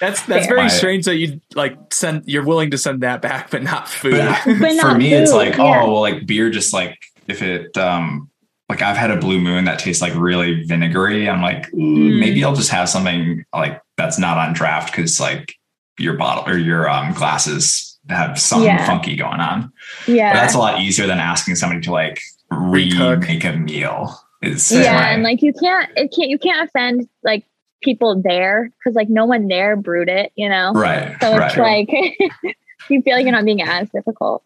[0.00, 0.56] That's that's Fair.
[0.56, 3.88] very My- strange that you like send you're willing to send that back, but not
[3.88, 4.12] food.
[4.12, 5.82] But, But for not me, it's like, yeah.
[5.82, 6.98] oh, well, like beer, just like
[7.28, 8.30] if it, um,
[8.68, 11.28] like I've had a blue moon that tastes like really vinegary.
[11.28, 12.20] I'm like, Mm.
[12.20, 15.54] maybe I'll just have something like that's not on draft because like
[15.98, 18.86] your bottle or your um, glasses have something Yeah.
[18.86, 19.72] funky going on.
[20.06, 20.32] Yeah.
[20.34, 22.35] But that's a lot easier than asking somebody to like Recook.
[22.50, 24.14] Remake a meal.
[24.42, 27.44] Is yeah, my- and like you can't it can't you can't offend like
[27.82, 30.72] people there because like no one there brewed it, you know.
[30.72, 31.48] right, So right.
[31.50, 32.54] it's like
[32.90, 34.42] you feel like you're not being as difficult.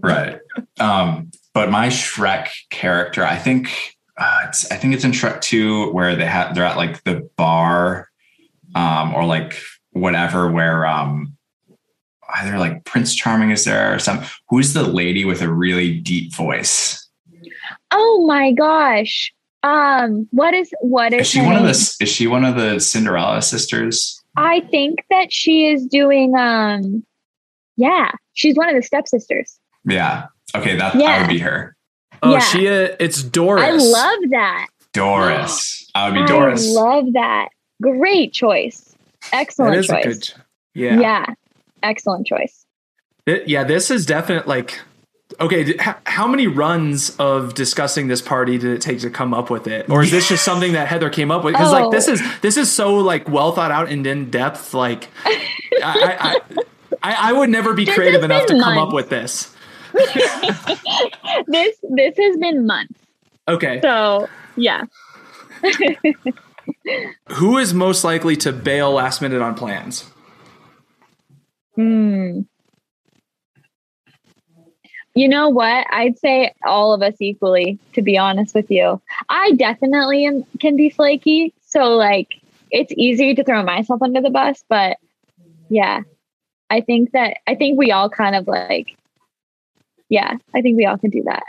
[0.00, 0.38] Right.
[0.80, 5.92] Um, but my Shrek character, I think uh, it's I think it's in Shrek 2
[5.92, 8.08] where they have they're at like the bar
[8.74, 9.60] um or like
[9.90, 11.36] whatever where um
[12.36, 16.34] either like Prince Charming is there or some who's the lady with a really deep
[16.34, 17.01] voice?
[17.92, 19.32] Oh my gosh.
[19.62, 21.68] Um, what is what is, Is she her one of the
[22.00, 24.20] is she one of the Cinderella sisters?
[24.36, 27.04] I think that she is doing um
[27.76, 29.58] yeah, she's one of the stepsisters.
[29.84, 30.26] Yeah.
[30.54, 31.20] Okay, that I Yeah.
[31.20, 31.76] would be her.
[32.22, 32.38] Oh, Yeah.
[32.40, 33.64] she uh, it's Doris.
[33.64, 34.66] I love that.
[34.92, 35.88] Doris.
[35.94, 36.68] I would be Doris.
[36.68, 37.48] I love that.
[37.80, 38.94] Great choice.
[39.32, 40.04] Excellent that is choice.
[40.04, 40.32] a good.
[40.74, 41.00] Yeah.
[41.00, 41.26] yeah.
[41.82, 42.64] Excellent choice.
[43.26, 44.46] It- yeah, this is definite.
[44.48, 44.80] Like,
[45.42, 49.66] okay, how many runs of discussing this party did it take to come up with
[49.66, 51.54] it, or is this just something that Heather came up with?
[51.54, 52.12] Because like this Oh.
[52.12, 54.72] is this is so like well thought out and in depth.
[54.74, 55.36] Like, I,
[55.82, 56.40] I,
[57.02, 59.54] I I would never be This creative enough to been come up with this.
[61.46, 62.94] This this has been months.
[63.48, 64.84] Okay, So yeah.
[67.28, 70.04] who is most likely to bail last minute on plans?
[71.74, 72.40] Hmm.
[75.14, 75.86] You know what?
[75.90, 79.00] I'd say all of us equally, to be honest with you.
[79.28, 81.52] I definitely am, can be flaky.
[81.66, 82.40] So, like,
[82.70, 84.64] it's easy to throw myself under the bus.
[84.68, 84.96] But
[85.68, 86.00] yeah,
[86.70, 88.96] I think that, I think we all kind of like,
[90.08, 91.44] yeah, I think we all can do that.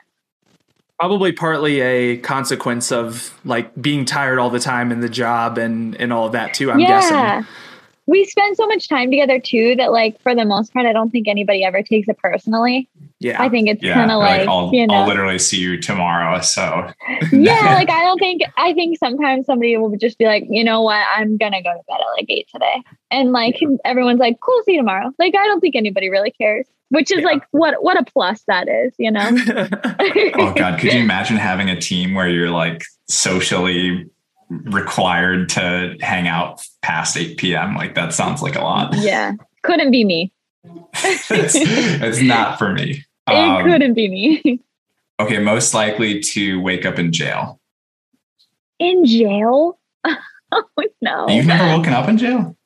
[1.00, 5.96] Probably partly a consequence of like being tired all the time in the job and
[6.00, 6.72] and all of that too.
[6.72, 6.88] I'm yeah.
[6.88, 7.48] guessing.
[8.06, 11.10] We spend so much time together too that, like, for the most part, I don't
[11.10, 12.90] think anybody ever takes it personally.
[13.20, 13.42] Yeah.
[13.42, 15.80] I think it's Yeah, kind of like, like, I'll, you know, I'll literally see you
[15.82, 16.42] tomorrow.
[16.42, 16.62] So
[17.32, 20.82] yeah, like I don't think I think sometimes somebody will just be like, you know
[20.82, 24.62] what, I'm gonna go to bed at like eight today, and like everyone's like, cool,
[24.66, 25.10] see you tomorrow.
[25.20, 27.28] Like I don't think anybody really cares, which is Yeah.
[27.28, 29.30] like what what a plus that is, you know?
[30.36, 34.06] oh god, could you imagine having a team where you're like socially
[34.50, 37.76] required to hang out past 8 p.m.
[37.76, 38.94] Like that sounds like a lot.
[38.98, 39.34] yeah,
[39.64, 40.32] couldn't be me.
[40.94, 43.04] it's, it's not for me.
[43.30, 44.60] It Um, couldn't be me.
[45.20, 47.60] okay, most likely to wake up in jail.
[48.80, 49.80] In jail?
[50.06, 51.30] oh no!
[51.30, 52.58] You've never woken up in jail?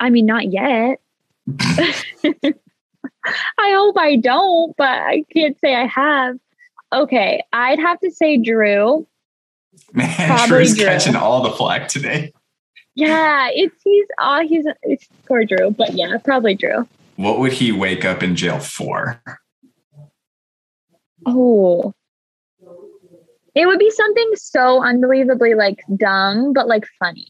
[0.00, 0.98] I mean, not yet.
[1.60, 2.54] I
[3.72, 6.36] hope I don't, but I can't say I have.
[6.92, 9.06] Okay, I'd have to say Drew.
[9.92, 10.86] Man, Probably Drew's Drew.
[10.86, 12.32] catching all the flack today.
[12.94, 16.86] Yeah, it's he's oh he's it's poor Drew, but yeah, probably Drew.
[17.16, 19.22] What would he wake up in jail for?
[21.26, 21.92] Oh.
[23.54, 27.28] It would be something so unbelievably like dumb, but like funny.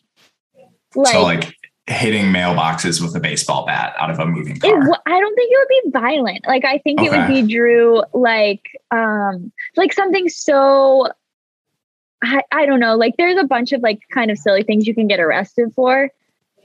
[0.94, 1.54] Like, so like
[1.86, 4.70] hitting mailboxes with a baseball bat out of a moving it, car.
[4.70, 6.46] w- I don't think it would be violent.
[6.46, 11.08] Like I think it would be Drew like um like something so
[12.22, 14.94] I, I don't know, like there's a bunch of like kind of silly things you
[14.94, 16.10] can get arrested for.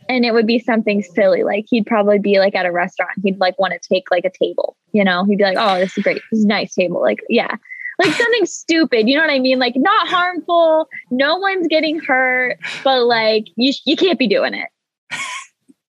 [0.08, 1.44] And it would be something silly.
[1.44, 3.12] Like he'd probably be like at a restaurant.
[3.24, 5.98] He'd like want to take like a table, you know, he'd be like, Oh, this
[5.98, 6.22] is great.
[6.32, 7.02] This is nice table.
[7.02, 7.56] Like, yeah.
[7.98, 9.58] Like something stupid, you know what I mean?
[9.58, 14.70] Like not harmful, no one's getting hurt, but like you you can't be doing it.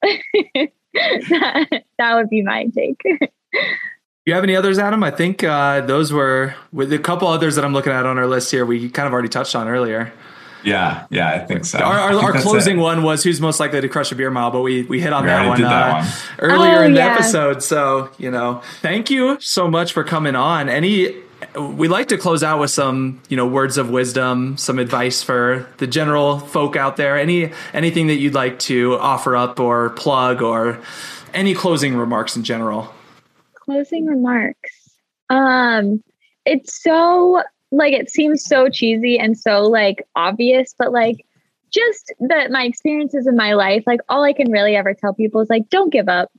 [1.28, 3.02] that, that would be my take.
[4.26, 5.04] You have any others, Adam?
[5.04, 8.26] I think uh, those were with a couple others that I'm looking at on our
[8.26, 8.66] list here.
[8.66, 10.12] We kind of already touched on earlier.
[10.64, 11.78] yeah, yeah, I think so.
[11.78, 12.82] Our, our, think our closing it.
[12.82, 15.22] one was who's most likely to crush a beer mile, but we we hit on
[15.22, 16.08] We that one, that uh, one.
[16.40, 17.14] earlier Oh, in the yeah.
[17.14, 17.62] episode.
[17.62, 20.68] So you know, thank you so much for coming on.
[20.68, 21.14] Any
[21.56, 25.68] we like to close out with some you know words of wisdom, some advice for
[25.76, 27.16] the general folk out there.
[27.16, 30.80] Any anything that you'd like to offer up or plug or
[31.32, 32.92] any closing remarks in general.
[33.66, 34.96] Closing remarks.
[35.28, 36.02] Um,
[36.44, 41.26] it's so like it seems so cheesy and so like obvious, but like
[41.72, 45.40] just that my experiences in my life, like all I can really ever tell people
[45.40, 46.30] is like, don't give up.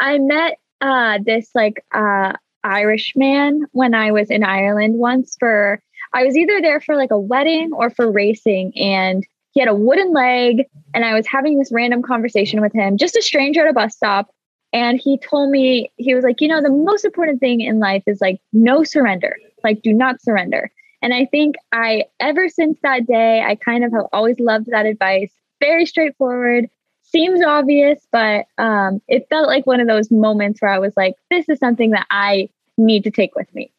[0.00, 2.32] I met uh this like uh
[2.64, 5.80] Irish man when I was in Ireland once for
[6.12, 9.74] I was either there for like a wedding or for racing and he had a
[9.74, 13.70] wooden leg and I was having this random conversation with him, just a stranger at
[13.70, 14.28] a bus stop.
[14.76, 18.02] And he told me, he was like, you know, the most important thing in life
[18.06, 19.34] is like no surrender,
[19.64, 20.70] like do not surrender.
[21.00, 24.84] And I think I, ever since that day, I kind of have always loved that
[24.84, 25.32] advice.
[25.60, 26.68] Very straightforward,
[27.00, 31.14] seems obvious, but um, it felt like one of those moments where I was like,
[31.30, 33.72] this is something that I need to take with me.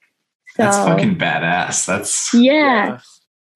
[0.55, 1.85] So That's fucking badass.
[1.85, 3.01] That's yeah,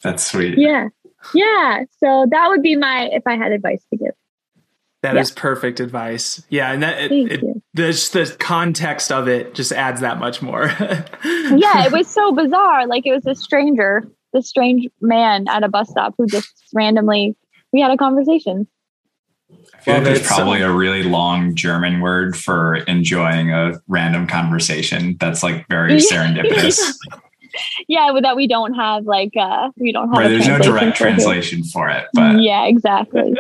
[0.04, 0.60] that's sweet.
[0.60, 0.90] yeah,
[1.34, 1.86] yeah.
[1.98, 4.14] So that would be my if I had advice to give.
[5.04, 5.42] That is Yeah.
[5.42, 6.44] perfect advice.
[6.50, 7.42] Yeah, and that it, it,
[7.74, 7.84] the
[8.14, 10.66] the context of it just adds that much more.
[11.26, 12.86] yeah, it was so bizarre.
[12.88, 14.04] Like it was a stranger,
[14.34, 17.36] this strange man at a bus stop who just randomly
[17.74, 18.68] we had a conversation.
[19.74, 20.26] I feel like there's it.
[20.26, 25.94] So- probably a really long German word for enjoying a random conversation that's like very
[26.12, 26.96] serendipitous.
[27.90, 30.58] Yeah, but that we don't have like uh we don't have Right, a there's no
[30.58, 31.14] direct for here.
[31.16, 33.36] translation for it, but yeah, exactly.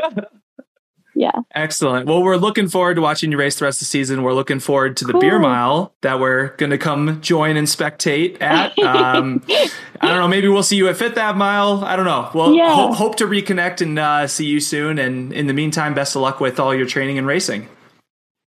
[1.13, 1.31] Yeah.
[1.53, 2.05] Excellent.
[2.07, 4.23] Well, we're looking forward to watching you race the rest of the season.
[4.23, 8.41] We're looking forward to the beer mile that we're going to come join and spectate
[8.41, 8.73] at.
[8.81, 10.27] Um, I don't know.
[10.27, 11.83] Maybe we'll see you at Fifth Ave Mile.
[11.85, 12.29] I don't know.
[12.33, 12.73] We'll Yeah.
[12.73, 14.97] ho- hope to reconnect and uh, see you soon.
[14.97, 17.67] And in the meantime, best of luck with all your training and racing.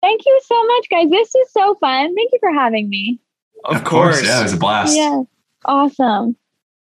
[0.02, 1.10] Thank you so much, guys.
[1.10, 2.14] This is so fun.
[2.16, 3.20] Thank you for having me.
[3.66, 4.96] Of, of course, yeah, it was a blast.
[4.96, 5.24] Yeah.
[5.66, 6.36] Awesome.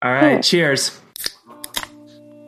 [0.01, 0.33] All right.
[0.35, 0.41] Cool.
[0.41, 0.99] Cheers.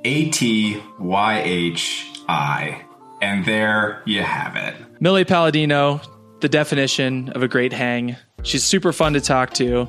[0.04, 2.84] A T Y H I.
[3.22, 4.76] And there you have it.
[5.02, 6.02] Millie Paladino,
[6.42, 8.16] the definition of a great hang.
[8.44, 9.88] She's super fun to talk to.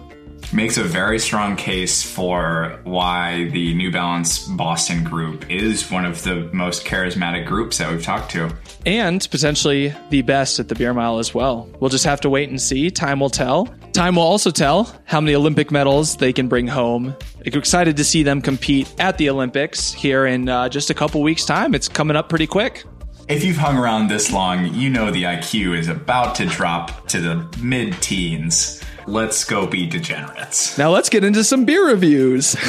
[0.52, 6.22] Makes a very strong case for why the New Balance Boston group is one of
[6.22, 8.50] the most charismatic groups that we've talked to.
[8.86, 11.68] and potentially the best at the beer mile as well.
[11.80, 12.88] We'll just have to wait and see.
[12.90, 13.66] Time will tell.
[13.92, 17.14] Time will also tell how many Olympic medals they can bring home.
[17.44, 21.44] Excited to see them compete at the Olympics here in uh, just a couple weeks'
[21.44, 21.74] time.
[21.74, 22.84] It's coming up pretty quick.
[23.28, 27.20] If you've hung around this long, you know the IQ is about to drop to
[27.20, 28.82] the mid teens.
[29.06, 30.76] Let's go be degenerates.
[30.78, 32.56] Now let's get into some beer reviews.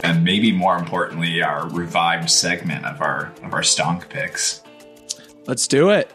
[0.00, 4.62] And maybe more importantly, our revived segment of our of our stonk picks.
[5.46, 6.12] let's do it.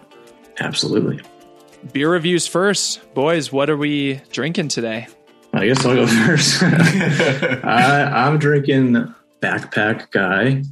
[0.62, 1.20] Absolutely.
[1.92, 3.02] Beer reviews first.
[3.14, 5.08] Boys, what are we drinking today?
[5.52, 6.64] I guess I'll go first.
[6.64, 10.64] I, I'm drinking Backpack Guy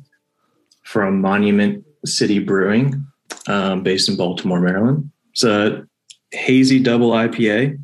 [0.84, 3.06] from Monument City Brewing,
[3.48, 5.12] um, based in Baltimore, Maryland.
[5.32, 5.88] It's a
[6.32, 7.80] hazy double IPA,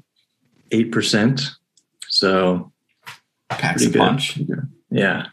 [0.72, 1.50] 8%.
[2.10, 2.72] So,
[3.50, 4.00] Packs a good.
[4.00, 4.40] punch.
[4.90, 5.28] Yeah.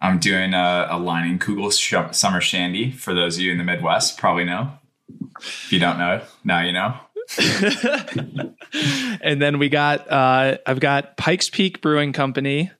[0.00, 2.90] I'm doing a, a Leinenkugel sh- Summer Shandy.
[2.90, 4.72] For those of you in the Midwest, probably know.
[5.38, 6.94] If you don't know, now you know.
[9.22, 12.70] and then we got uh I've got Pikes Peak Brewing Company.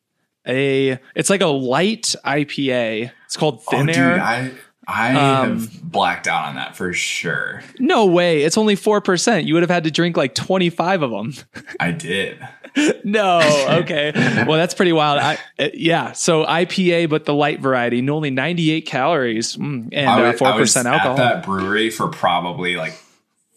[0.47, 3.13] A it's like a light IPA.
[3.27, 4.15] It's called Thin oh, Air.
[4.15, 4.51] dude, I
[4.91, 7.63] I Um, have blacked out on that for sure.
[7.79, 8.43] no way.
[8.43, 9.45] It's only 4%.
[9.47, 11.35] You would have had to drink like 25 of them.
[11.79, 12.39] I did.
[13.05, 13.41] no.
[13.81, 14.13] Okay.
[14.47, 15.19] well, that's pretty wild.
[15.19, 16.13] I, uh, yeah.
[16.13, 20.57] So IPA, but the light variety, and only 98 calories mm, and uh, was, I
[20.57, 21.13] was 4% alcohol.
[21.13, 22.93] at that brewery for probably like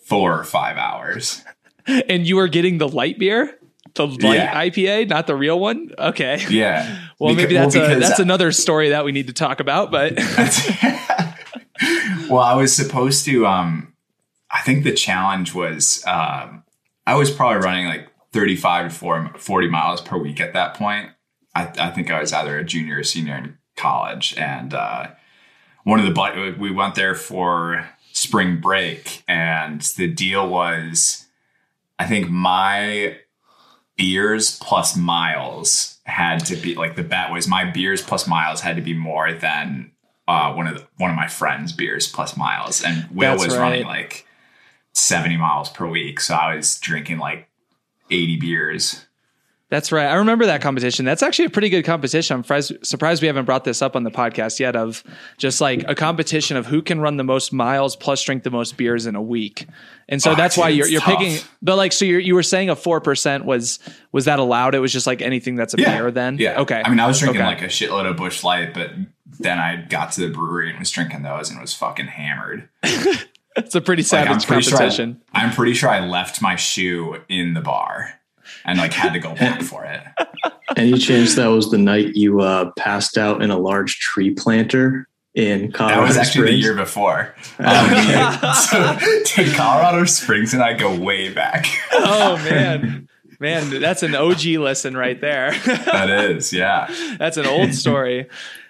[0.05, 1.43] four or five hours.
[1.87, 3.57] and you were getting the light beer?
[3.95, 4.63] The light Yeah.
[4.65, 5.91] IPA, not the real one?
[5.99, 6.43] Okay.
[6.49, 6.99] Yeah.
[7.19, 10.13] Well, Beca- maybe that's a, that's another story that we need to talk about, but
[12.33, 13.45] well, I was supposed to.
[13.45, 13.93] Um,
[14.49, 16.63] I think the challenge was um,
[17.05, 21.11] I was probably running like 35 to 40 40 miles per week at that point.
[21.55, 25.11] I, I think I was either a junior or senior in college, and uh,
[25.83, 31.27] one of the we went there for spring break, and the deal was,
[31.99, 33.17] I think my
[33.95, 38.75] beers plus miles had to be like the bet was my beers plus miles had
[38.75, 39.92] to be more than
[40.27, 43.57] uh, one of the, one of my friends' beers plus miles, and Will That's was
[43.57, 43.61] right.
[43.61, 44.25] running like
[44.93, 47.49] seventy miles per week, so I was drinking like
[48.09, 49.05] eighty beers.
[49.73, 50.05] That's right.
[50.05, 51.03] I remember that competition.
[51.03, 52.35] That's actually a pretty good competition.
[52.35, 55.03] I'm fries- surprised we haven't brought this up on the podcast yet of
[55.39, 58.77] just like a competition of who can run the most miles plus drink the most
[58.77, 59.65] beers in a week.
[60.07, 61.17] And so Oh, that's why you're, you're tough.
[61.17, 63.79] picking, but like, so you're, you were saying a 4% was,
[64.11, 64.75] was that allowed?
[64.75, 66.37] It was just like anything that's a beer then?
[66.37, 66.61] Yeah.
[66.61, 66.83] Okay.
[66.85, 67.49] I mean, I was drinking Okay.
[67.49, 68.91] like a shitload of Busch Light, but
[69.39, 72.69] then I got to the brewery and was drinking those and was fucking hammered.
[73.55, 74.77] it's a pretty Like, I'm savage pretty sure.
[74.77, 75.21] competition.
[75.33, 78.19] I, I'm pretty sure I left my shoe in the bar
[78.65, 80.01] and like had to go back for it.
[80.77, 85.07] Any chance that was the night you uh, passed out in a large tree planter
[85.35, 86.15] in Colorado Springs?
[86.15, 87.35] That was actually the year before.
[87.59, 91.67] Um, so, to Colorado Springs and I go way back.
[91.91, 93.07] oh man.
[93.39, 95.51] Man, that's an OG listen right there.
[95.65, 96.87] that is, yeah.
[97.19, 98.29] That's an old story.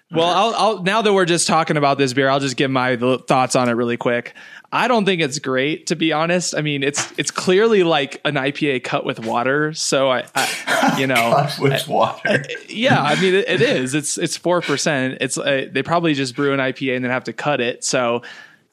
[0.09, 2.95] Well, I'll, I'll now that we're just talking about this beer, I'll just give my
[2.95, 4.33] thoughts on it really quick.
[4.75, 6.55] I don't think it's great, to be honest.
[6.55, 9.71] I mean, it's it's clearly like an IPA cut with water.
[9.73, 12.43] So I, I you know, God, with water.
[12.67, 13.93] yeah, I mean, it, it is.
[13.93, 15.19] It's it's four percent.
[15.21, 17.83] It's uh, they probably just brew an IPA and then have to cut it.
[17.83, 18.23] So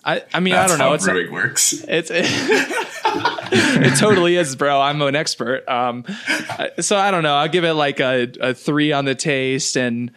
[0.03, 0.89] I, I mean, That's I don't know.
[0.89, 1.85] how It's not- brewing works.
[1.87, 4.81] it's it totally is, bro.
[4.81, 5.69] I'm an expert.
[5.69, 6.05] Um,
[6.79, 7.35] so I don't know.
[7.35, 10.11] I'll give it like a, a three on the taste and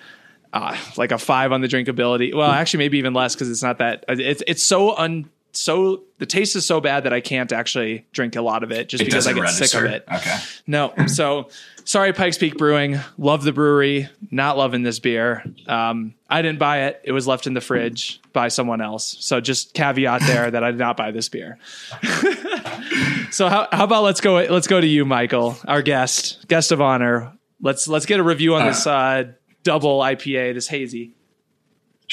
[0.53, 2.33] uh, like a five on the drinkability.
[2.33, 4.05] Well, actually, maybe even less because it's not that.
[4.07, 8.35] It's it's so un so the taste is so bad that I can't actually drink
[8.35, 9.65] a lot of it just It because I get register.
[9.65, 10.03] sick of it.
[10.11, 10.37] Okay.
[10.67, 11.49] No, so
[11.85, 12.99] sorry, Pikes Peak Brewing.
[13.17, 14.09] Love the brewery.
[14.31, 15.43] Not loving this beer.
[15.67, 17.01] Um, I didn't buy it.
[17.03, 19.15] It was left in the fridge by someone else.
[19.19, 21.59] So just caveat there that I did not buy this beer.
[23.31, 26.81] so how, how about let's go let's go to you, Michael, our guest, guest of
[26.81, 27.33] honor.
[27.61, 29.25] Let's let's get a review on this uh,
[29.63, 31.15] double IPA, this hazy.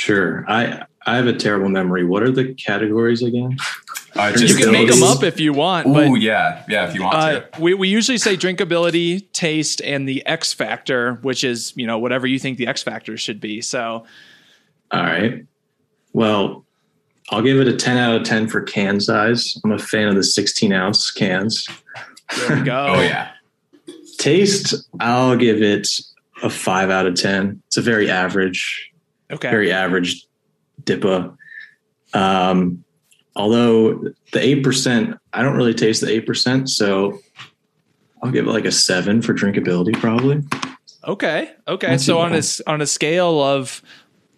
[0.05, 0.45] Sure.
[0.49, 2.05] I I have a terrible memory.
[2.05, 3.59] What are the categories again?
[4.17, 6.89] Uh, You just can make them up if you want, Ooh, but yeah, yeah.
[6.89, 7.61] If you want Uh, to.
[7.61, 12.27] we, we usually say drinkability, taste, and the X factor, which is, you know, whatever
[12.27, 13.61] you think the X factor should be.
[13.61, 14.05] So,
[14.91, 15.45] All right.
[16.13, 16.65] Well,
[17.31, 19.57] I'll give it a 10 out of 10 for can size.
[19.65, 21.69] I'm a fan of the 16 ounce cans.
[22.39, 22.87] there we go.
[22.97, 23.31] Oh yeah.
[24.19, 25.89] Taste, I'll give it
[26.43, 27.63] a 5 out of 10.
[27.69, 28.90] It's a very average,
[29.31, 29.51] Okay.
[29.51, 30.27] very average
[30.85, 31.37] DIPA.
[32.15, 32.85] Um,
[33.37, 33.95] although
[34.33, 36.69] the 8%, I don't really taste the 8%.
[36.69, 37.19] So
[38.23, 40.43] I'll give it like a 7 for drinkability, probably.
[41.07, 41.53] Okay.
[41.67, 41.99] Okay.
[41.99, 43.83] So on a, on a scale of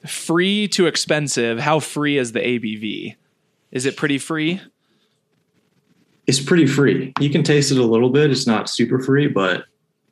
[0.07, 3.17] free to expensive, how free is the ABV?
[3.71, 4.61] Is it pretty free?
[6.27, 7.13] It's pretty free.
[7.19, 8.31] You can taste it a little bit.
[8.31, 9.65] It's not super free, but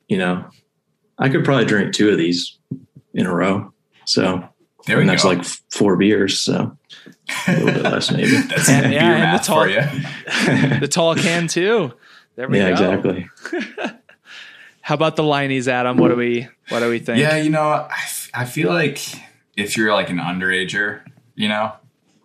[0.09, 0.45] you know,
[1.17, 2.57] I could probably drink two of these
[3.13, 3.71] in a row.
[4.05, 4.43] So
[4.85, 5.29] There we and that's go.
[5.29, 6.39] like four beers.
[6.39, 6.77] So
[7.47, 8.31] a little bit less, maybe.
[8.47, 10.79] That's Yeah, beer yeah, and the math tall- for you.
[10.79, 11.93] The tall can too.
[12.35, 12.91] There we yeah, go.
[12.91, 13.29] exactly.
[14.81, 15.97] How about the Leinies, Adam?
[15.97, 17.19] What do we what do we think?
[17.19, 18.99] Yeah, you know, I, f- I feel like
[19.55, 21.01] if you're like an underager,
[21.35, 21.73] you know,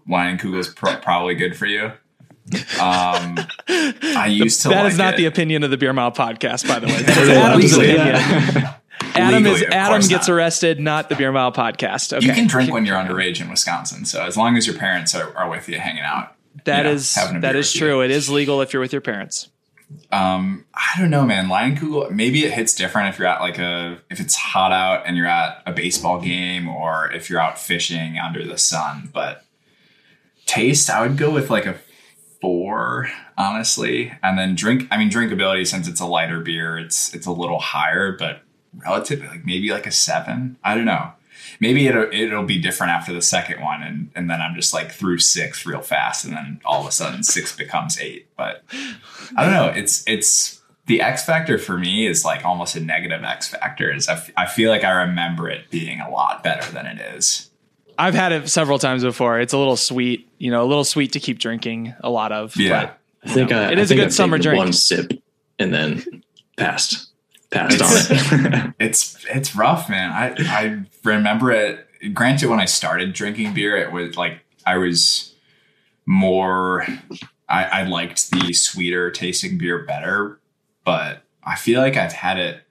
[0.09, 1.93] Leinenkugel's pro- probably good for you.
[2.81, 3.37] Um,
[3.69, 4.69] I used to.
[4.69, 5.17] That like is not it.
[5.19, 7.03] the opinion of the Beer Mile podcast, by the way.
[7.03, 8.71] That is Adam's opinion.
[9.03, 9.29] Yeah.
[9.29, 10.35] Adam Legally, is Adam gets not.
[10.35, 12.13] arrested, not the Beer Mile podcast.
[12.13, 12.27] Okay.
[12.27, 15.37] You can drink when you're underage in Wisconsin, so as long as your parents are,
[15.37, 16.35] are with you hanging out.
[16.65, 17.89] That you know, is having a that beer is with you.
[17.89, 18.01] true.
[18.03, 19.49] It is legal if you're with your parents.
[20.11, 21.47] Um, I don't know, man.
[21.47, 25.17] Leinenkugel, maybe it hits different if you're at like a if it's hot out and
[25.17, 29.11] you're at a baseball game or if you're out fishing under the sun.
[29.13, 29.45] But
[30.47, 31.77] taste, I would go with like a
[32.41, 34.13] four, honestly.
[34.23, 37.61] And then drink, I mean, drinkability since it's a lighter beer, it's it's a little
[37.61, 38.43] higher, but
[38.85, 40.57] relatively like maybe like a seven.
[40.65, 41.13] I don't know.
[41.61, 44.93] Maybe it'll it'll be different after the second one, and and then I'm just like
[44.93, 48.29] through six real fast, and then all of a sudden six becomes eight.
[48.37, 48.63] But
[49.37, 49.69] I don't know.
[49.69, 53.93] It's it's the X factor for me is like almost a negative X factor.
[53.93, 57.01] Is I, f- I feel like I remember it being a lot better than it
[57.17, 57.51] is.
[57.99, 59.41] I've had it several times before.
[59.41, 62.55] It's a little sweet, you know, a little sweet to keep drinking a lot of.
[62.57, 62.91] Yeah.
[63.25, 64.59] I think I, It I is a good I've summer drink.
[64.59, 65.13] One sip
[65.59, 66.23] and then
[66.57, 67.09] passed,
[67.51, 68.75] passed on it.
[68.79, 70.11] It's it's rough, man.
[70.11, 71.87] I I remember it.
[72.15, 75.35] Granted, when I started drinking beer, it was like I was
[76.05, 76.87] more.
[77.49, 80.41] I, I liked the sweeter tasting beer better,
[80.85, 82.63] but I feel like I've had it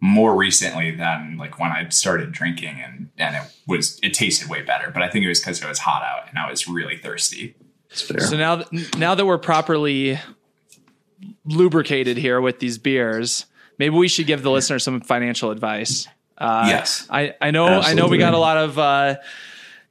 [0.00, 4.62] more recently than like when I started drinking, and and it was it tasted way
[4.62, 4.90] better.
[4.90, 7.54] But I think it was because it was hot out and I was really thirsty.
[7.90, 10.18] So now, th- now that we're properly
[11.44, 13.46] lubricated here with these beers,
[13.78, 16.06] maybe we should give the listener some financial advice.
[16.36, 17.06] Uh, Yes.
[17.10, 19.16] I, I know, I know we got a lot of, uh,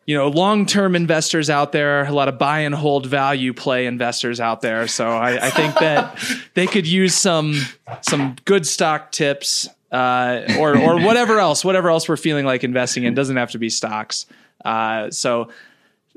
[0.05, 4.41] you know, long-term investors out there, a lot of buy and hold value play investors
[4.41, 4.87] out there.
[4.87, 6.19] So I, I think that
[6.53, 7.61] they could use some,
[8.01, 13.03] some good stock tips, uh, or, or whatever else, whatever else we're feeling like investing
[13.03, 14.25] in doesn't have to be stocks.
[14.65, 15.49] Uh, so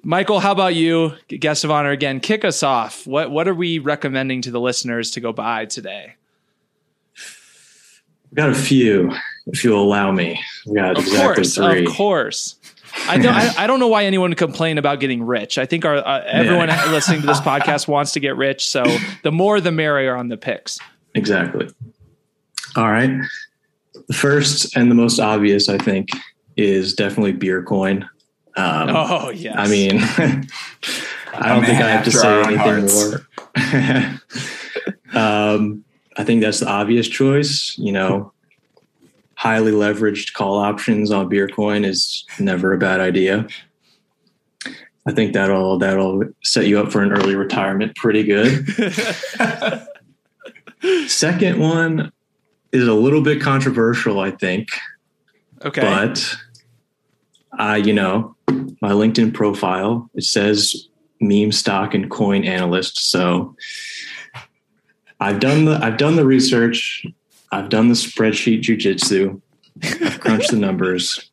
[0.03, 2.21] Michael, how about you, guest of honor again?
[2.21, 3.07] Kick us off.
[3.07, 6.15] What what are we recommending to the listeners to go buy today?
[8.31, 9.13] I've got a few,
[9.47, 10.41] if you'll allow me.
[10.69, 11.87] I've got Of exactly course, three.
[11.87, 12.57] of course.
[13.09, 13.35] I don't.
[13.35, 15.59] I, I don't know why anyone would complain about getting rich.
[15.59, 18.67] I think our uh, everyone listening to this podcast wants to get rich.
[18.69, 18.85] So
[19.23, 20.79] the more, the merrier on the picks.
[21.15, 21.69] Exactly.
[22.75, 23.11] All right.
[24.09, 26.09] The first and the most obvious, I think,
[26.57, 28.09] is definitely Beer Coin.
[28.57, 29.55] Um, Oh yes.
[29.59, 29.99] I mean,
[31.35, 33.21] I don't think I have to say our own anything
[35.15, 35.23] more.
[35.23, 35.85] um,
[36.17, 37.77] I think that's the obvious choice.
[37.79, 38.33] You know,
[39.01, 39.07] hmm.
[39.35, 43.47] highly leveraged call options on Beercoin is never a bad idea.
[45.07, 48.67] I think that'll that'll set you up for an early retirement pretty good.
[51.07, 52.13] Second one
[52.73, 54.69] is a little bit controversial, I think,
[55.65, 55.81] okay.
[55.81, 56.37] but
[57.53, 58.37] I, you know,
[58.81, 60.89] my LinkedIn profile it says
[61.21, 63.11] meme stock and coin analyst.
[63.11, 63.55] So
[65.21, 67.07] I've done the I've done the research.
[67.53, 69.41] I've done the spreadsheet jujitsu.
[69.83, 71.31] I've crunched the numbers.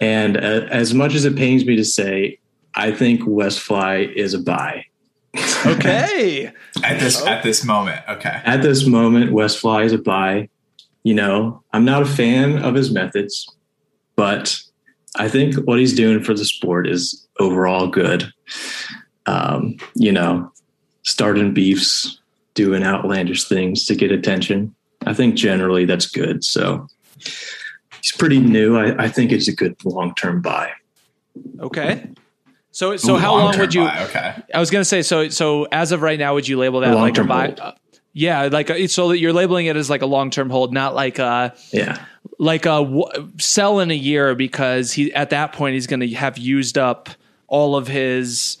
[0.00, 2.38] And uh, as much as it pains me to say,
[2.74, 4.86] I think Westfly is a buy.
[5.66, 6.50] Okay.
[6.82, 8.40] At this at this moment, okay.
[8.44, 10.48] At this moment, Westfly is a buy.
[11.02, 13.46] You know, I'm not a fan of his methods,
[14.16, 14.58] but
[15.16, 18.32] I think what he's doing for the sport is overall good.
[19.26, 20.50] Um, you know,
[21.02, 22.20] starting beefs,
[22.54, 24.74] doing outlandish things to get attention.
[25.06, 26.44] I think generally that's good.
[26.44, 26.86] So
[28.02, 28.76] he's pretty new.
[28.76, 30.72] I, I think it's a good long term buy.
[31.60, 32.08] Okay.
[32.72, 33.82] So so Ooh, how long would you?
[33.84, 34.34] buy, okay.
[34.54, 36.94] I was gonna say so so as of right now, would you label that A
[36.94, 37.46] like a long-term buy?
[37.58, 37.74] hold.
[38.12, 40.94] yeah, like uh, so that you're labeling it as like a long term hold, not
[40.94, 41.98] like a Yeah.
[42.38, 46.08] like a w- sell in a year because he at that point he's going to
[46.14, 47.10] have used up
[47.48, 48.58] all of his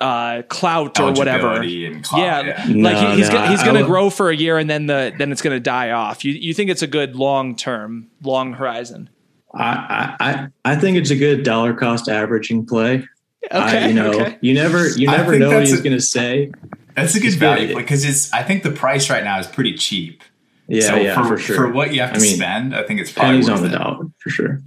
[0.00, 1.60] uh clout or whatever.
[1.62, 2.82] And clout, yeah, yeah.
[2.90, 4.86] like he, he's no, gonna, he's going to would- grow for a year and then
[4.86, 6.24] the then it's going to die off.
[6.24, 9.10] You you think it's a good long term, long horizon?
[9.54, 13.06] I, I, I- I think it's a good dollar cost averaging play.
[13.50, 14.38] Okay, I, you know, okay.
[14.40, 16.50] you never you never think know what he's a- going to say.
[16.96, 18.32] That's a good It's value because it's.
[18.32, 20.22] I think the price right now is pretty cheap.
[20.66, 21.56] Yeah, so yeah, for, for sure.
[21.56, 23.68] for what you have to I mean, spend, I think it's probably pennies worth on
[23.68, 23.78] the it.
[23.78, 24.60] dollar for sure.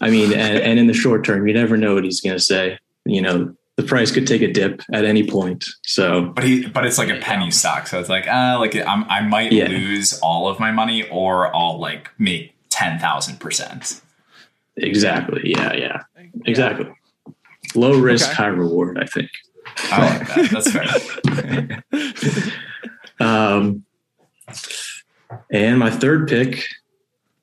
[0.00, 2.42] I mean, and, and in the short term, you never know what he's going to
[2.42, 2.78] say.
[3.06, 5.64] You know, the price could take a dip at any point.
[5.82, 9.04] So But he, but it's like a penny stock, so it's like, uh, like I'm,
[9.04, 9.68] I might Yeah.
[9.68, 14.00] lose all of my money, or I'll like make ten thousand percent.
[14.76, 16.02] exactly, yeah, yeah,
[16.44, 16.86] exactly.
[17.74, 18.34] Low risk, Okay.
[18.36, 18.98] high reward.
[18.98, 19.30] I think.
[19.92, 20.50] I like that.
[20.50, 20.70] That's
[22.40, 22.52] fair.
[23.20, 23.84] Um,
[25.52, 26.64] and my third pick,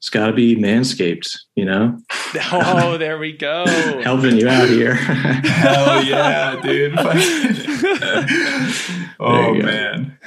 [0.08, 1.38] it's got to be Manscaped.
[1.56, 2.00] You know,
[2.54, 3.66] Oh, there we go.
[4.04, 4.96] helping you out here.
[4.96, 6.98] Hell yeah, dude!
[9.20, 10.18] oh man,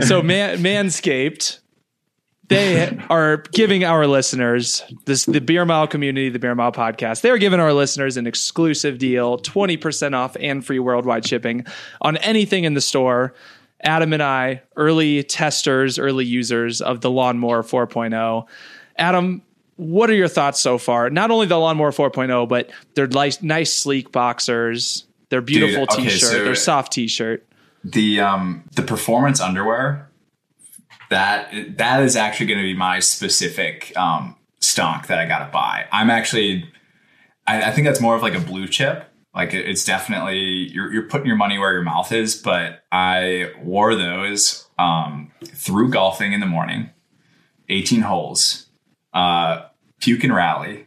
[0.00, 1.60] so man, Manscaped,
[2.48, 7.20] they are giving our listeners this the Beer Mile community, the Beer Mile podcast.
[7.20, 11.64] They are giving our listeners an exclusive deal, twenty percent off and free worldwide shipping
[12.00, 13.34] on anything in the store.
[13.84, 18.46] Adam and I, early testers, early users of the Lawnmower 4.0.
[19.02, 19.42] Adam,
[19.76, 21.10] what are your thoughts so far?
[21.10, 26.20] Not only the Lawnmower 4.0, but their nice, nice sleek boxers, their beautiful okay, t-shirt,
[26.20, 27.44] so- their soft t-shirt.
[27.84, 30.08] the um the performance underwear
[31.10, 35.52] that that is actually going to be my specific um stock that I got to
[35.52, 35.86] buy.
[35.90, 36.70] I'm actually,
[37.46, 39.04] I, I think that's more of like a blue chip.
[39.34, 42.36] Like it, it's definitely you're you're putting your money where your mouth is.
[42.36, 46.90] But I wore those um through golfing in the morning,
[47.68, 48.66] 18 holes,
[49.12, 49.66] uh,
[50.00, 50.86] puke and rally,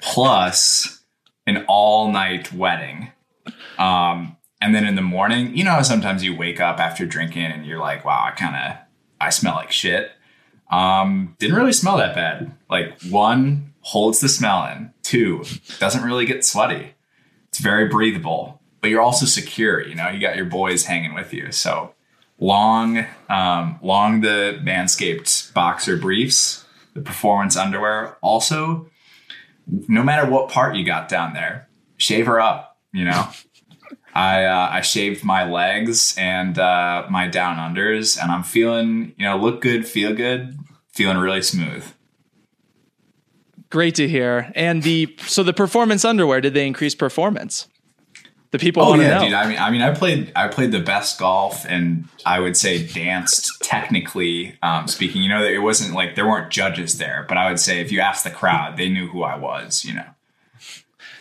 [0.00, 1.02] plus
[1.46, 3.12] an all night wedding.
[3.78, 7.64] Um, and then in the morning, you know, sometimes you wake up after drinking and
[7.64, 8.78] you're like, wow, I kind of,
[9.20, 10.12] I smell like shit.
[10.70, 12.52] Um, didn't really smell that bad.
[12.68, 15.44] Like one holds the smell in, two
[15.78, 16.94] doesn't really get sweaty.
[17.48, 19.84] It's very breathable, but you're also secure.
[19.84, 21.50] You know, you got your boys hanging with you.
[21.50, 21.94] So
[22.38, 26.59] long, um, long the Manscaped boxer briefs,
[26.94, 28.16] the performance underwear.
[28.20, 28.90] Also,
[29.66, 32.78] no matter what part you got down there, shave her up.
[32.92, 33.28] You know,
[34.14, 39.26] I uh, I shaved my legs and uh, my down unders, and I'm feeling you
[39.26, 40.58] know look good, feel good,
[40.92, 41.84] feeling really smooth.
[43.70, 44.50] Great to hear.
[44.56, 47.68] And the so the performance underwear, did they increase performance?
[48.52, 49.24] The people Oh want to yeah, know.
[49.26, 49.32] dude.
[49.34, 52.84] I mean, I mean, I played I played the best golf, and I would say
[52.84, 55.22] danced technically um, speaking.
[55.22, 58.00] You know, it wasn't like there weren't judges there, but I would say if you
[58.00, 59.84] asked the crowd, they knew who I was.
[59.84, 60.04] You know.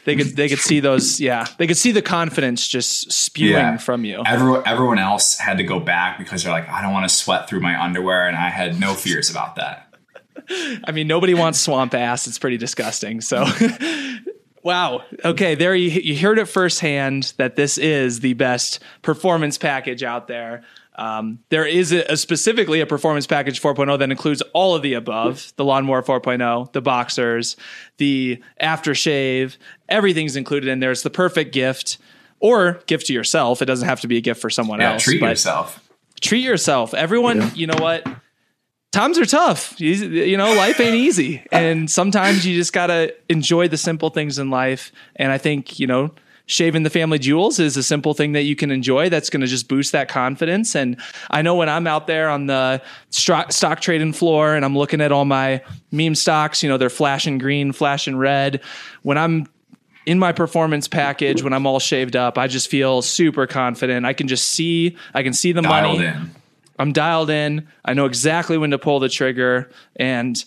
[0.05, 1.19] they could they could see those.
[1.21, 3.77] Yeah, they could see the confidence just spewing Yeah.
[3.77, 4.23] from you.
[4.25, 7.47] Everyone, everyone else had to go back because they're like, I don't want to sweat
[7.47, 9.93] through my underwear, and I had no fears about that.
[10.83, 12.25] I mean, nobody wants swamp ass.
[12.25, 13.21] It's pretty disgusting.
[13.21, 13.45] So,
[14.63, 15.03] wow.
[15.23, 20.27] Okay, there you, you heard it firsthand that this is the best performance package out
[20.27, 20.63] there.
[20.95, 24.95] Um, there is a, a specifically a performance package 4.0 that includes all of the
[24.95, 27.55] above: the lawnmower 4.0, the boxers,
[27.97, 29.55] the aftershave.
[29.87, 30.91] Everything's included in there.
[30.91, 31.97] It's the perfect gift,
[32.41, 33.61] or gift to yourself.
[33.61, 35.03] It doesn't have to be a gift for someone Yeah, else.
[35.03, 35.87] treat yourself.
[36.19, 36.93] treat yourself.
[36.93, 38.05] Everyone, you know what?
[38.91, 39.79] Times are tough.
[39.79, 41.43] You, you know, life ain't easy.
[41.51, 44.91] And sometimes you just got to enjoy the simple things in life.
[45.15, 46.11] And I think, you know,
[46.47, 49.45] shaving the family jewels is a simple thing that you can enjoy that's going to
[49.47, 50.75] just boost that confidence.
[50.75, 50.97] And
[51.29, 55.01] I know when I'm out there on the stock, stock trading floor and I'm looking
[55.01, 55.61] at all my
[55.91, 58.61] meme stocks, you know, they're flashing green, flashing red.
[59.03, 59.45] When I'm
[60.07, 64.07] in my performance package, when I'm all shaved up, I just feel super confident.
[64.07, 66.07] I can just see, I can see the Dialed money.
[66.07, 66.31] in.
[66.79, 67.67] I'm dialed in.
[67.85, 70.37] I know exactly when to pull the trigger, and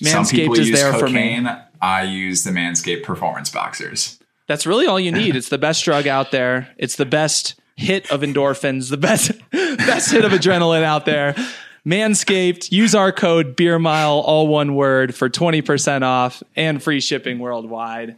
[0.00, 1.12] Some people Manscaped is use there for me.
[1.12, 1.58] cocaine.
[1.82, 4.18] I use the Manscaped Performance Boxers.
[4.46, 5.34] That's really all you need.
[5.36, 6.68] It's the best drug out there.
[6.78, 11.34] It's the best hit of endorphins, the best best hit of adrenaline out there.
[11.86, 17.40] Manscaped, use our code Beer Mile, all one word, for 20% off and free shipping
[17.40, 18.16] worldwide.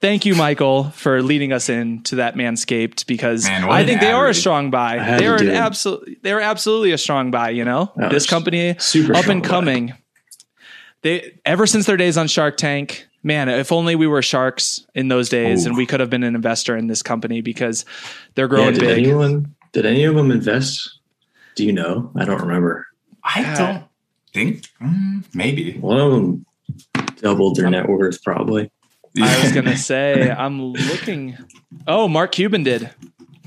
[0.00, 4.14] Thank you, Michael, for leading us into that Manscaped because Man, I think they ad
[4.14, 4.98] are a strong buy.
[4.98, 7.90] They to are an absolute they are absolutely a strong buy, you know?
[8.00, 9.48] Oh, this company super up strong and buy.
[9.48, 9.94] coming.
[11.02, 15.08] They ever since their days on Shark Tank, man, if only we were sharks in
[15.08, 15.70] those days Ooh.
[15.70, 17.84] and we could have been an investor in this company because
[18.34, 18.98] they're Yeah, growing did big.
[19.06, 20.98] anyone did any of them invest?
[21.54, 22.10] Do you know?
[22.16, 22.86] I don't remember.
[23.24, 23.56] I Yeah.
[23.56, 23.84] don't
[24.34, 25.78] think mm, maybe.
[25.78, 26.46] One of them
[27.16, 28.70] doubled their net worth, probably.
[29.20, 31.36] I was gonna say I'm looking.
[31.86, 32.90] Oh, Mark Cuban did.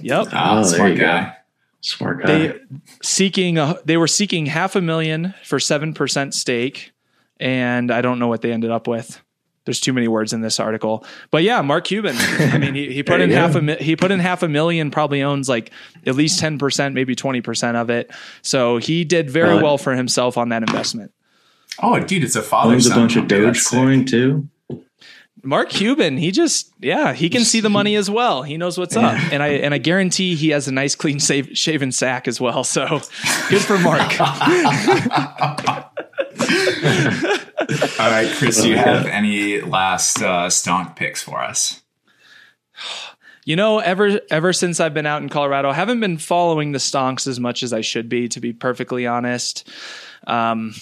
[0.02, 0.28] Yep.
[0.32, 1.04] Ah, Oh, there smart you go.
[1.06, 1.36] guy.
[1.82, 2.28] Smart guy.
[2.28, 2.60] They
[3.02, 6.92] seeking a, they were seeking half a million for seven percent stake,
[7.40, 9.22] and I don't know what they ended up with.
[9.66, 12.16] There's too many words in this article, but yeah, Mark Cuban.
[12.18, 13.60] I mean, he, he put in half go.
[13.60, 14.90] a mi- he put in half a million.
[14.90, 15.72] Probably owns like
[16.08, 18.10] at least ten percent, maybe twenty percent of it.
[18.42, 21.12] So he did very Uh, well for himself on that investment.
[21.82, 22.74] Oh, dude, it's a father.
[22.74, 24.48] owns a bunch of Dogecoin too.
[25.44, 28.44] Mark Cuban, he just yeah, he can see the money as well.
[28.44, 31.58] He knows what's up, and I and I guarantee he has a nice, clean, save,
[31.58, 32.64] shaven sack as well.
[32.64, 33.02] So
[33.50, 34.20] good for Mark.
[38.00, 41.82] All right, Chris, do you have any last uh, stonk picks for us?
[43.46, 46.80] You know, ever ever since I've been out in Colorado, I haven't been following the
[46.80, 49.68] stonks as much as I should be, to be perfectly honest.
[50.28, 50.76] Um,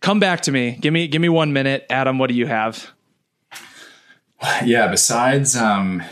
[0.00, 0.76] come back to me.
[0.80, 2.18] Give me give me one minute, Adam.
[2.18, 2.90] What do you have?
[4.64, 6.02] Yeah, besides um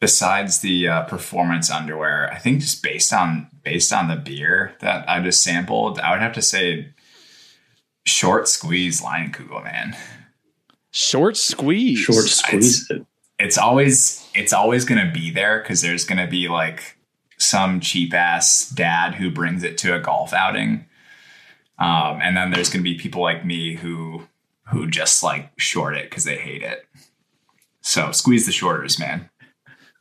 [0.00, 5.08] besides the uh, performance underwear, I think just based on based on the beer that
[5.08, 6.92] I just sampled, I would have to say
[8.04, 9.96] short squeeze Leinenkugel, man.
[10.90, 11.98] Short squeeze.
[11.98, 13.06] Short squeeze it.
[13.38, 16.98] It's always it's always gonna be there because there's gonna be like
[17.38, 20.84] some cheap ass dad who brings it to a golf outing.
[21.78, 24.24] Um, and then there's gonna be people like me who
[24.68, 26.86] who just like short it because they hate it.
[27.86, 29.28] So squeeze the shorters, man.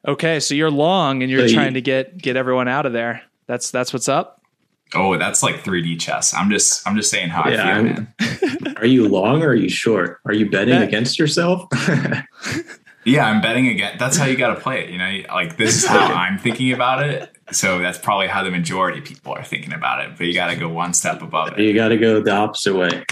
[0.07, 2.93] Okay, so you're long and you're So you- trying to get get everyone out of
[2.93, 3.21] there.
[3.47, 4.41] That's that's what's up.
[4.95, 6.33] Oh, that's like 3D chess.
[6.33, 8.13] I'm just I'm just saying how Yeah, I feel, I'm-
[8.65, 8.75] man.
[8.77, 10.19] Are you long or are you short?
[10.25, 11.67] Are you betting That- against yourself?
[13.05, 13.97] Yeah, I'm betting again.
[13.99, 14.89] That's how you got to play it.
[14.89, 17.29] You know, like this is how I'm thinking about it.
[17.51, 20.11] So that's probably how the majority of people are thinking about it.
[20.17, 21.59] But you got to go one step above it.
[21.59, 23.03] you got to go the opposite way.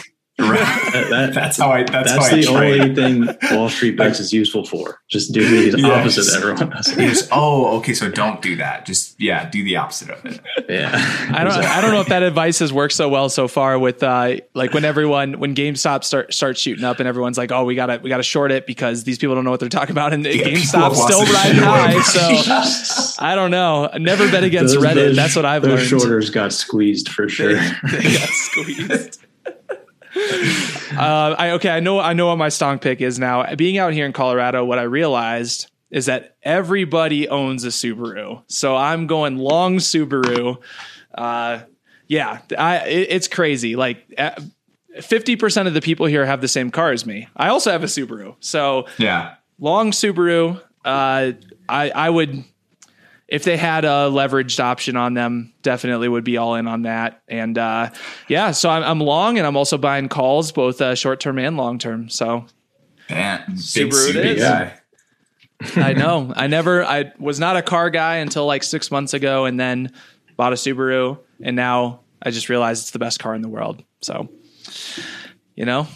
[0.50, 0.94] Right.
[0.94, 1.84] That- that- That's how I.
[1.84, 2.82] That's, that's how I the trade.
[2.82, 5.00] only thing Wall Street bets is useful for.
[5.10, 6.00] Just do the Yes.
[6.18, 6.96] opposite of everyone does.
[6.98, 7.94] You just- oh, okay.
[7.94, 8.86] So don't do that.
[8.86, 10.40] Just yeah, do the opposite of it.
[10.70, 10.90] Yeah.
[11.34, 14.02] I don't I don't know if that advice has worked so well so far with
[14.04, 17.76] uh like when everyone when GameStop start starts shooting up and everyone's like, "Oh, we
[17.76, 19.92] got to we got to short it because these people don't know what they're talking
[19.92, 23.90] about and people GameStop's still lost riding high." So I don't know.
[23.98, 24.96] Never bet against Those- Reddit.
[24.96, 26.02] those- That's what I've those learned.
[26.02, 27.54] shorters got squeezed for sure.
[27.56, 29.20] they got squeezed.
[30.98, 31.70] uh, I okay.
[31.70, 32.00] I know.
[32.00, 33.56] I know what my stonk pick is now.
[33.56, 38.76] Being out here in Colorado, what I realized is that everybody owns a Subaru, so
[38.76, 40.58] I'm going long Subaru.
[41.14, 41.60] Uh,
[42.08, 43.76] yeah, I, it, it's crazy.
[43.76, 44.06] Like.
[45.02, 47.26] Fifty percent of the people here have the same car as me.
[47.38, 49.36] I also have a Subaru, so Yeah.
[49.58, 50.62] long Subaru.
[50.84, 51.32] Uh,
[51.70, 52.44] I I would
[53.32, 57.24] if they had a leveraged option on them, definitely would be all in on that.
[57.30, 57.90] And uh,
[58.28, 61.56] yeah, so I'm, I'm long, and I'm also buying calls, both uh, short term and
[61.56, 62.10] long term.
[62.10, 62.46] So
[63.10, 64.44] Man, big Subaru it is.
[65.78, 69.46] I know I never I was not a car guy until like six months ago,
[69.46, 69.94] and then
[70.36, 73.82] bought a Subaru, and now I just realized it's the best car in the world.
[74.02, 74.28] So
[75.56, 75.88] you know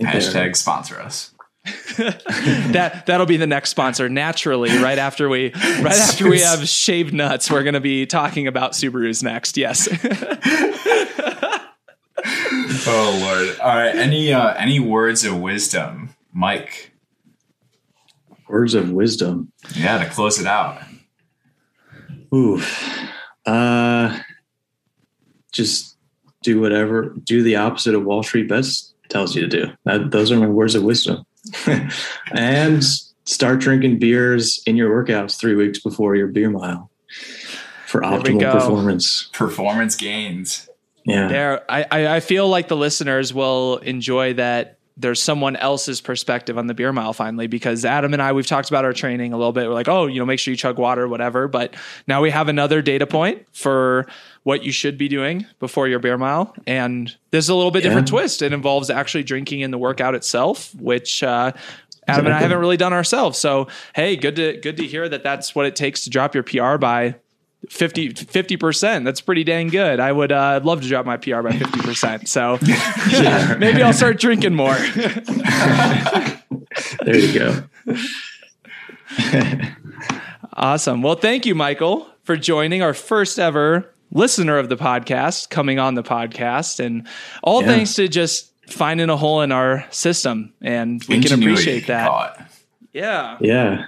[0.00, 1.32] Hashtag sponsor us.
[1.98, 7.12] that that'll be the next sponsor naturally right after we right after we have shaved
[7.12, 9.88] nuts we're going to be talking about subarus next yes
[12.88, 13.60] Oh lord.
[13.60, 13.94] All right.
[13.96, 16.92] Any uh, any words of wisdom, Mike?
[18.48, 19.52] Words of wisdom.
[19.74, 20.80] Yeah, to close it out.
[22.32, 22.62] Ooh.
[23.44, 24.18] Uh,
[25.52, 25.96] just
[26.42, 29.72] do whatever, do the opposite of Wall Street Bets tells you to do.
[29.84, 31.25] That, those are my words of wisdom.
[32.32, 32.84] and
[33.24, 36.90] start drinking beers in your workouts three weeks before your beer mile
[37.86, 39.28] for optimal performance.
[39.32, 40.68] Performance gains.
[41.04, 41.28] Yeah.
[41.28, 46.56] there I, I i feel like the listeners will enjoy that there's someone else's perspective
[46.56, 49.36] on the beer mile finally because Adam and I we've talked about our training a
[49.36, 49.68] little bit.
[49.68, 51.48] We're like, oh, you know, make sure you chug water, whatever.
[51.48, 54.06] But now we have another data point for
[54.46, 57.82] what you should be doing before your beer mile, and this is a little bit
[57.82, 57.88] Yeah.
[57.90, 58.42] different twist.
[58.42, 61.50] It involves actually drinking in the workout itself, which uh,
[62.06, 63.38] Adam and I haven't really done ourselves.
[63.40, 63.66] So
[63.96, 66.76] hey, good to good to hear that that's what it takes to drop your PR
[66.76, 67.16] by
[67.68, 69.04] 50 percent.
[69.04, 69.98] That's pretty dang good.
[69.98, 72.28] I would uh, love to drop my PR by fifty percent.
[72.28, 72.56] So
[73.58, 74.76] maybe I'll start drinking more.
[77.04, 77.64] There you go.
[80.52, 81.02] awesome.
[81.02, 85.94] Well, thank you, Michael, for joining our first ever listener of the podcast, coming on
[85.94, 87.06] the podcast, and
[87.42, 87.68] all Yeah.
[87.68, 92.08] thanks to just finding a hole in our system, and we can appreciate that.
[92.08, 92.40] call it.
[92.92, 93.84] Yeah, Yeah.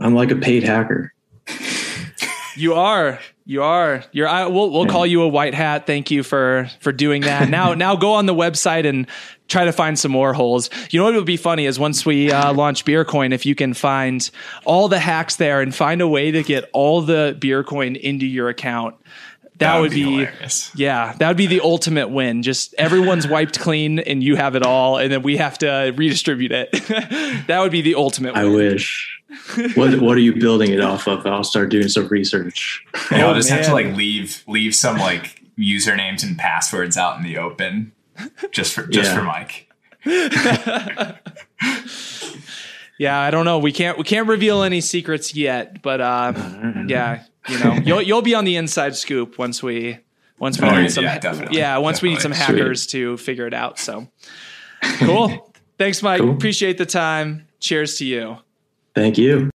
[0.00, 1.12] I'm like a paid hacker.
[2.56, 3.18] you are.
[3.46, 4.04] You are.
[4.12, 4.28] You're.
[4.28, 5.86] I, we'll we'll call you a white hat.
[5.86, 7.48] Thank you for for doing that.
[7.48, 9.06] Now now go on the website and
[9.48, 10.70] try to find some more holes.
[10.90, 13.74] You know what would be funny is once we uh, launch Beercoin, if you can
[13.74, 14.30] find
[14.64, 18.48] all the hacks there and find a way to get all the Beercoin into your
[18.48, 18.94] account.
[19.60, 20.70] That, would be, hilarious.
[20.74, 22.42] yeah, that would be the ultimate win.
[22.42, 26.50] Just everyone's wiped clean and you have it all, and then we have to redistribute
[26.52, 26.72] it.
[27.46, 28.54] that would be the ultimate I win.
[28.54, 29.20] wish.
[29.74, 31.24] what What are you building it off of?
[31.26, 32.84] I'll start doing some research.
[33.12, 37.16] Yeah, I'll Oh, just have to like leave leave some like usernames and passwords out
[37.18, 37.92] in the open,
[38.50, 39.18] just for just Yeah.
[39.18, 39.66] for Mike.
[43.00, 43.58] Yeah, I don't know.
[43.58, 46.34] We can't we can't reveal any secrets yet, but uh,
[46.86, 49.98] yeah, you know, you'll you'll be on the inside scoop once we
[50.38, 52.60] once we Oh, need yeah, some yeah, definitely, yeah once we need some definitely.
[52.60, 53.78] hackers to figure it out.
[53.78, 54.06] So
[54.98, 55.50] cool.
[55.78, 56.20] Thanks, Mike.
[56.20, 56.32] Cool.
[56.32, 57.46] Appreciate the time.
[57.58, 58.36] Cheers to you.
[58.94, 59.48] Thank you.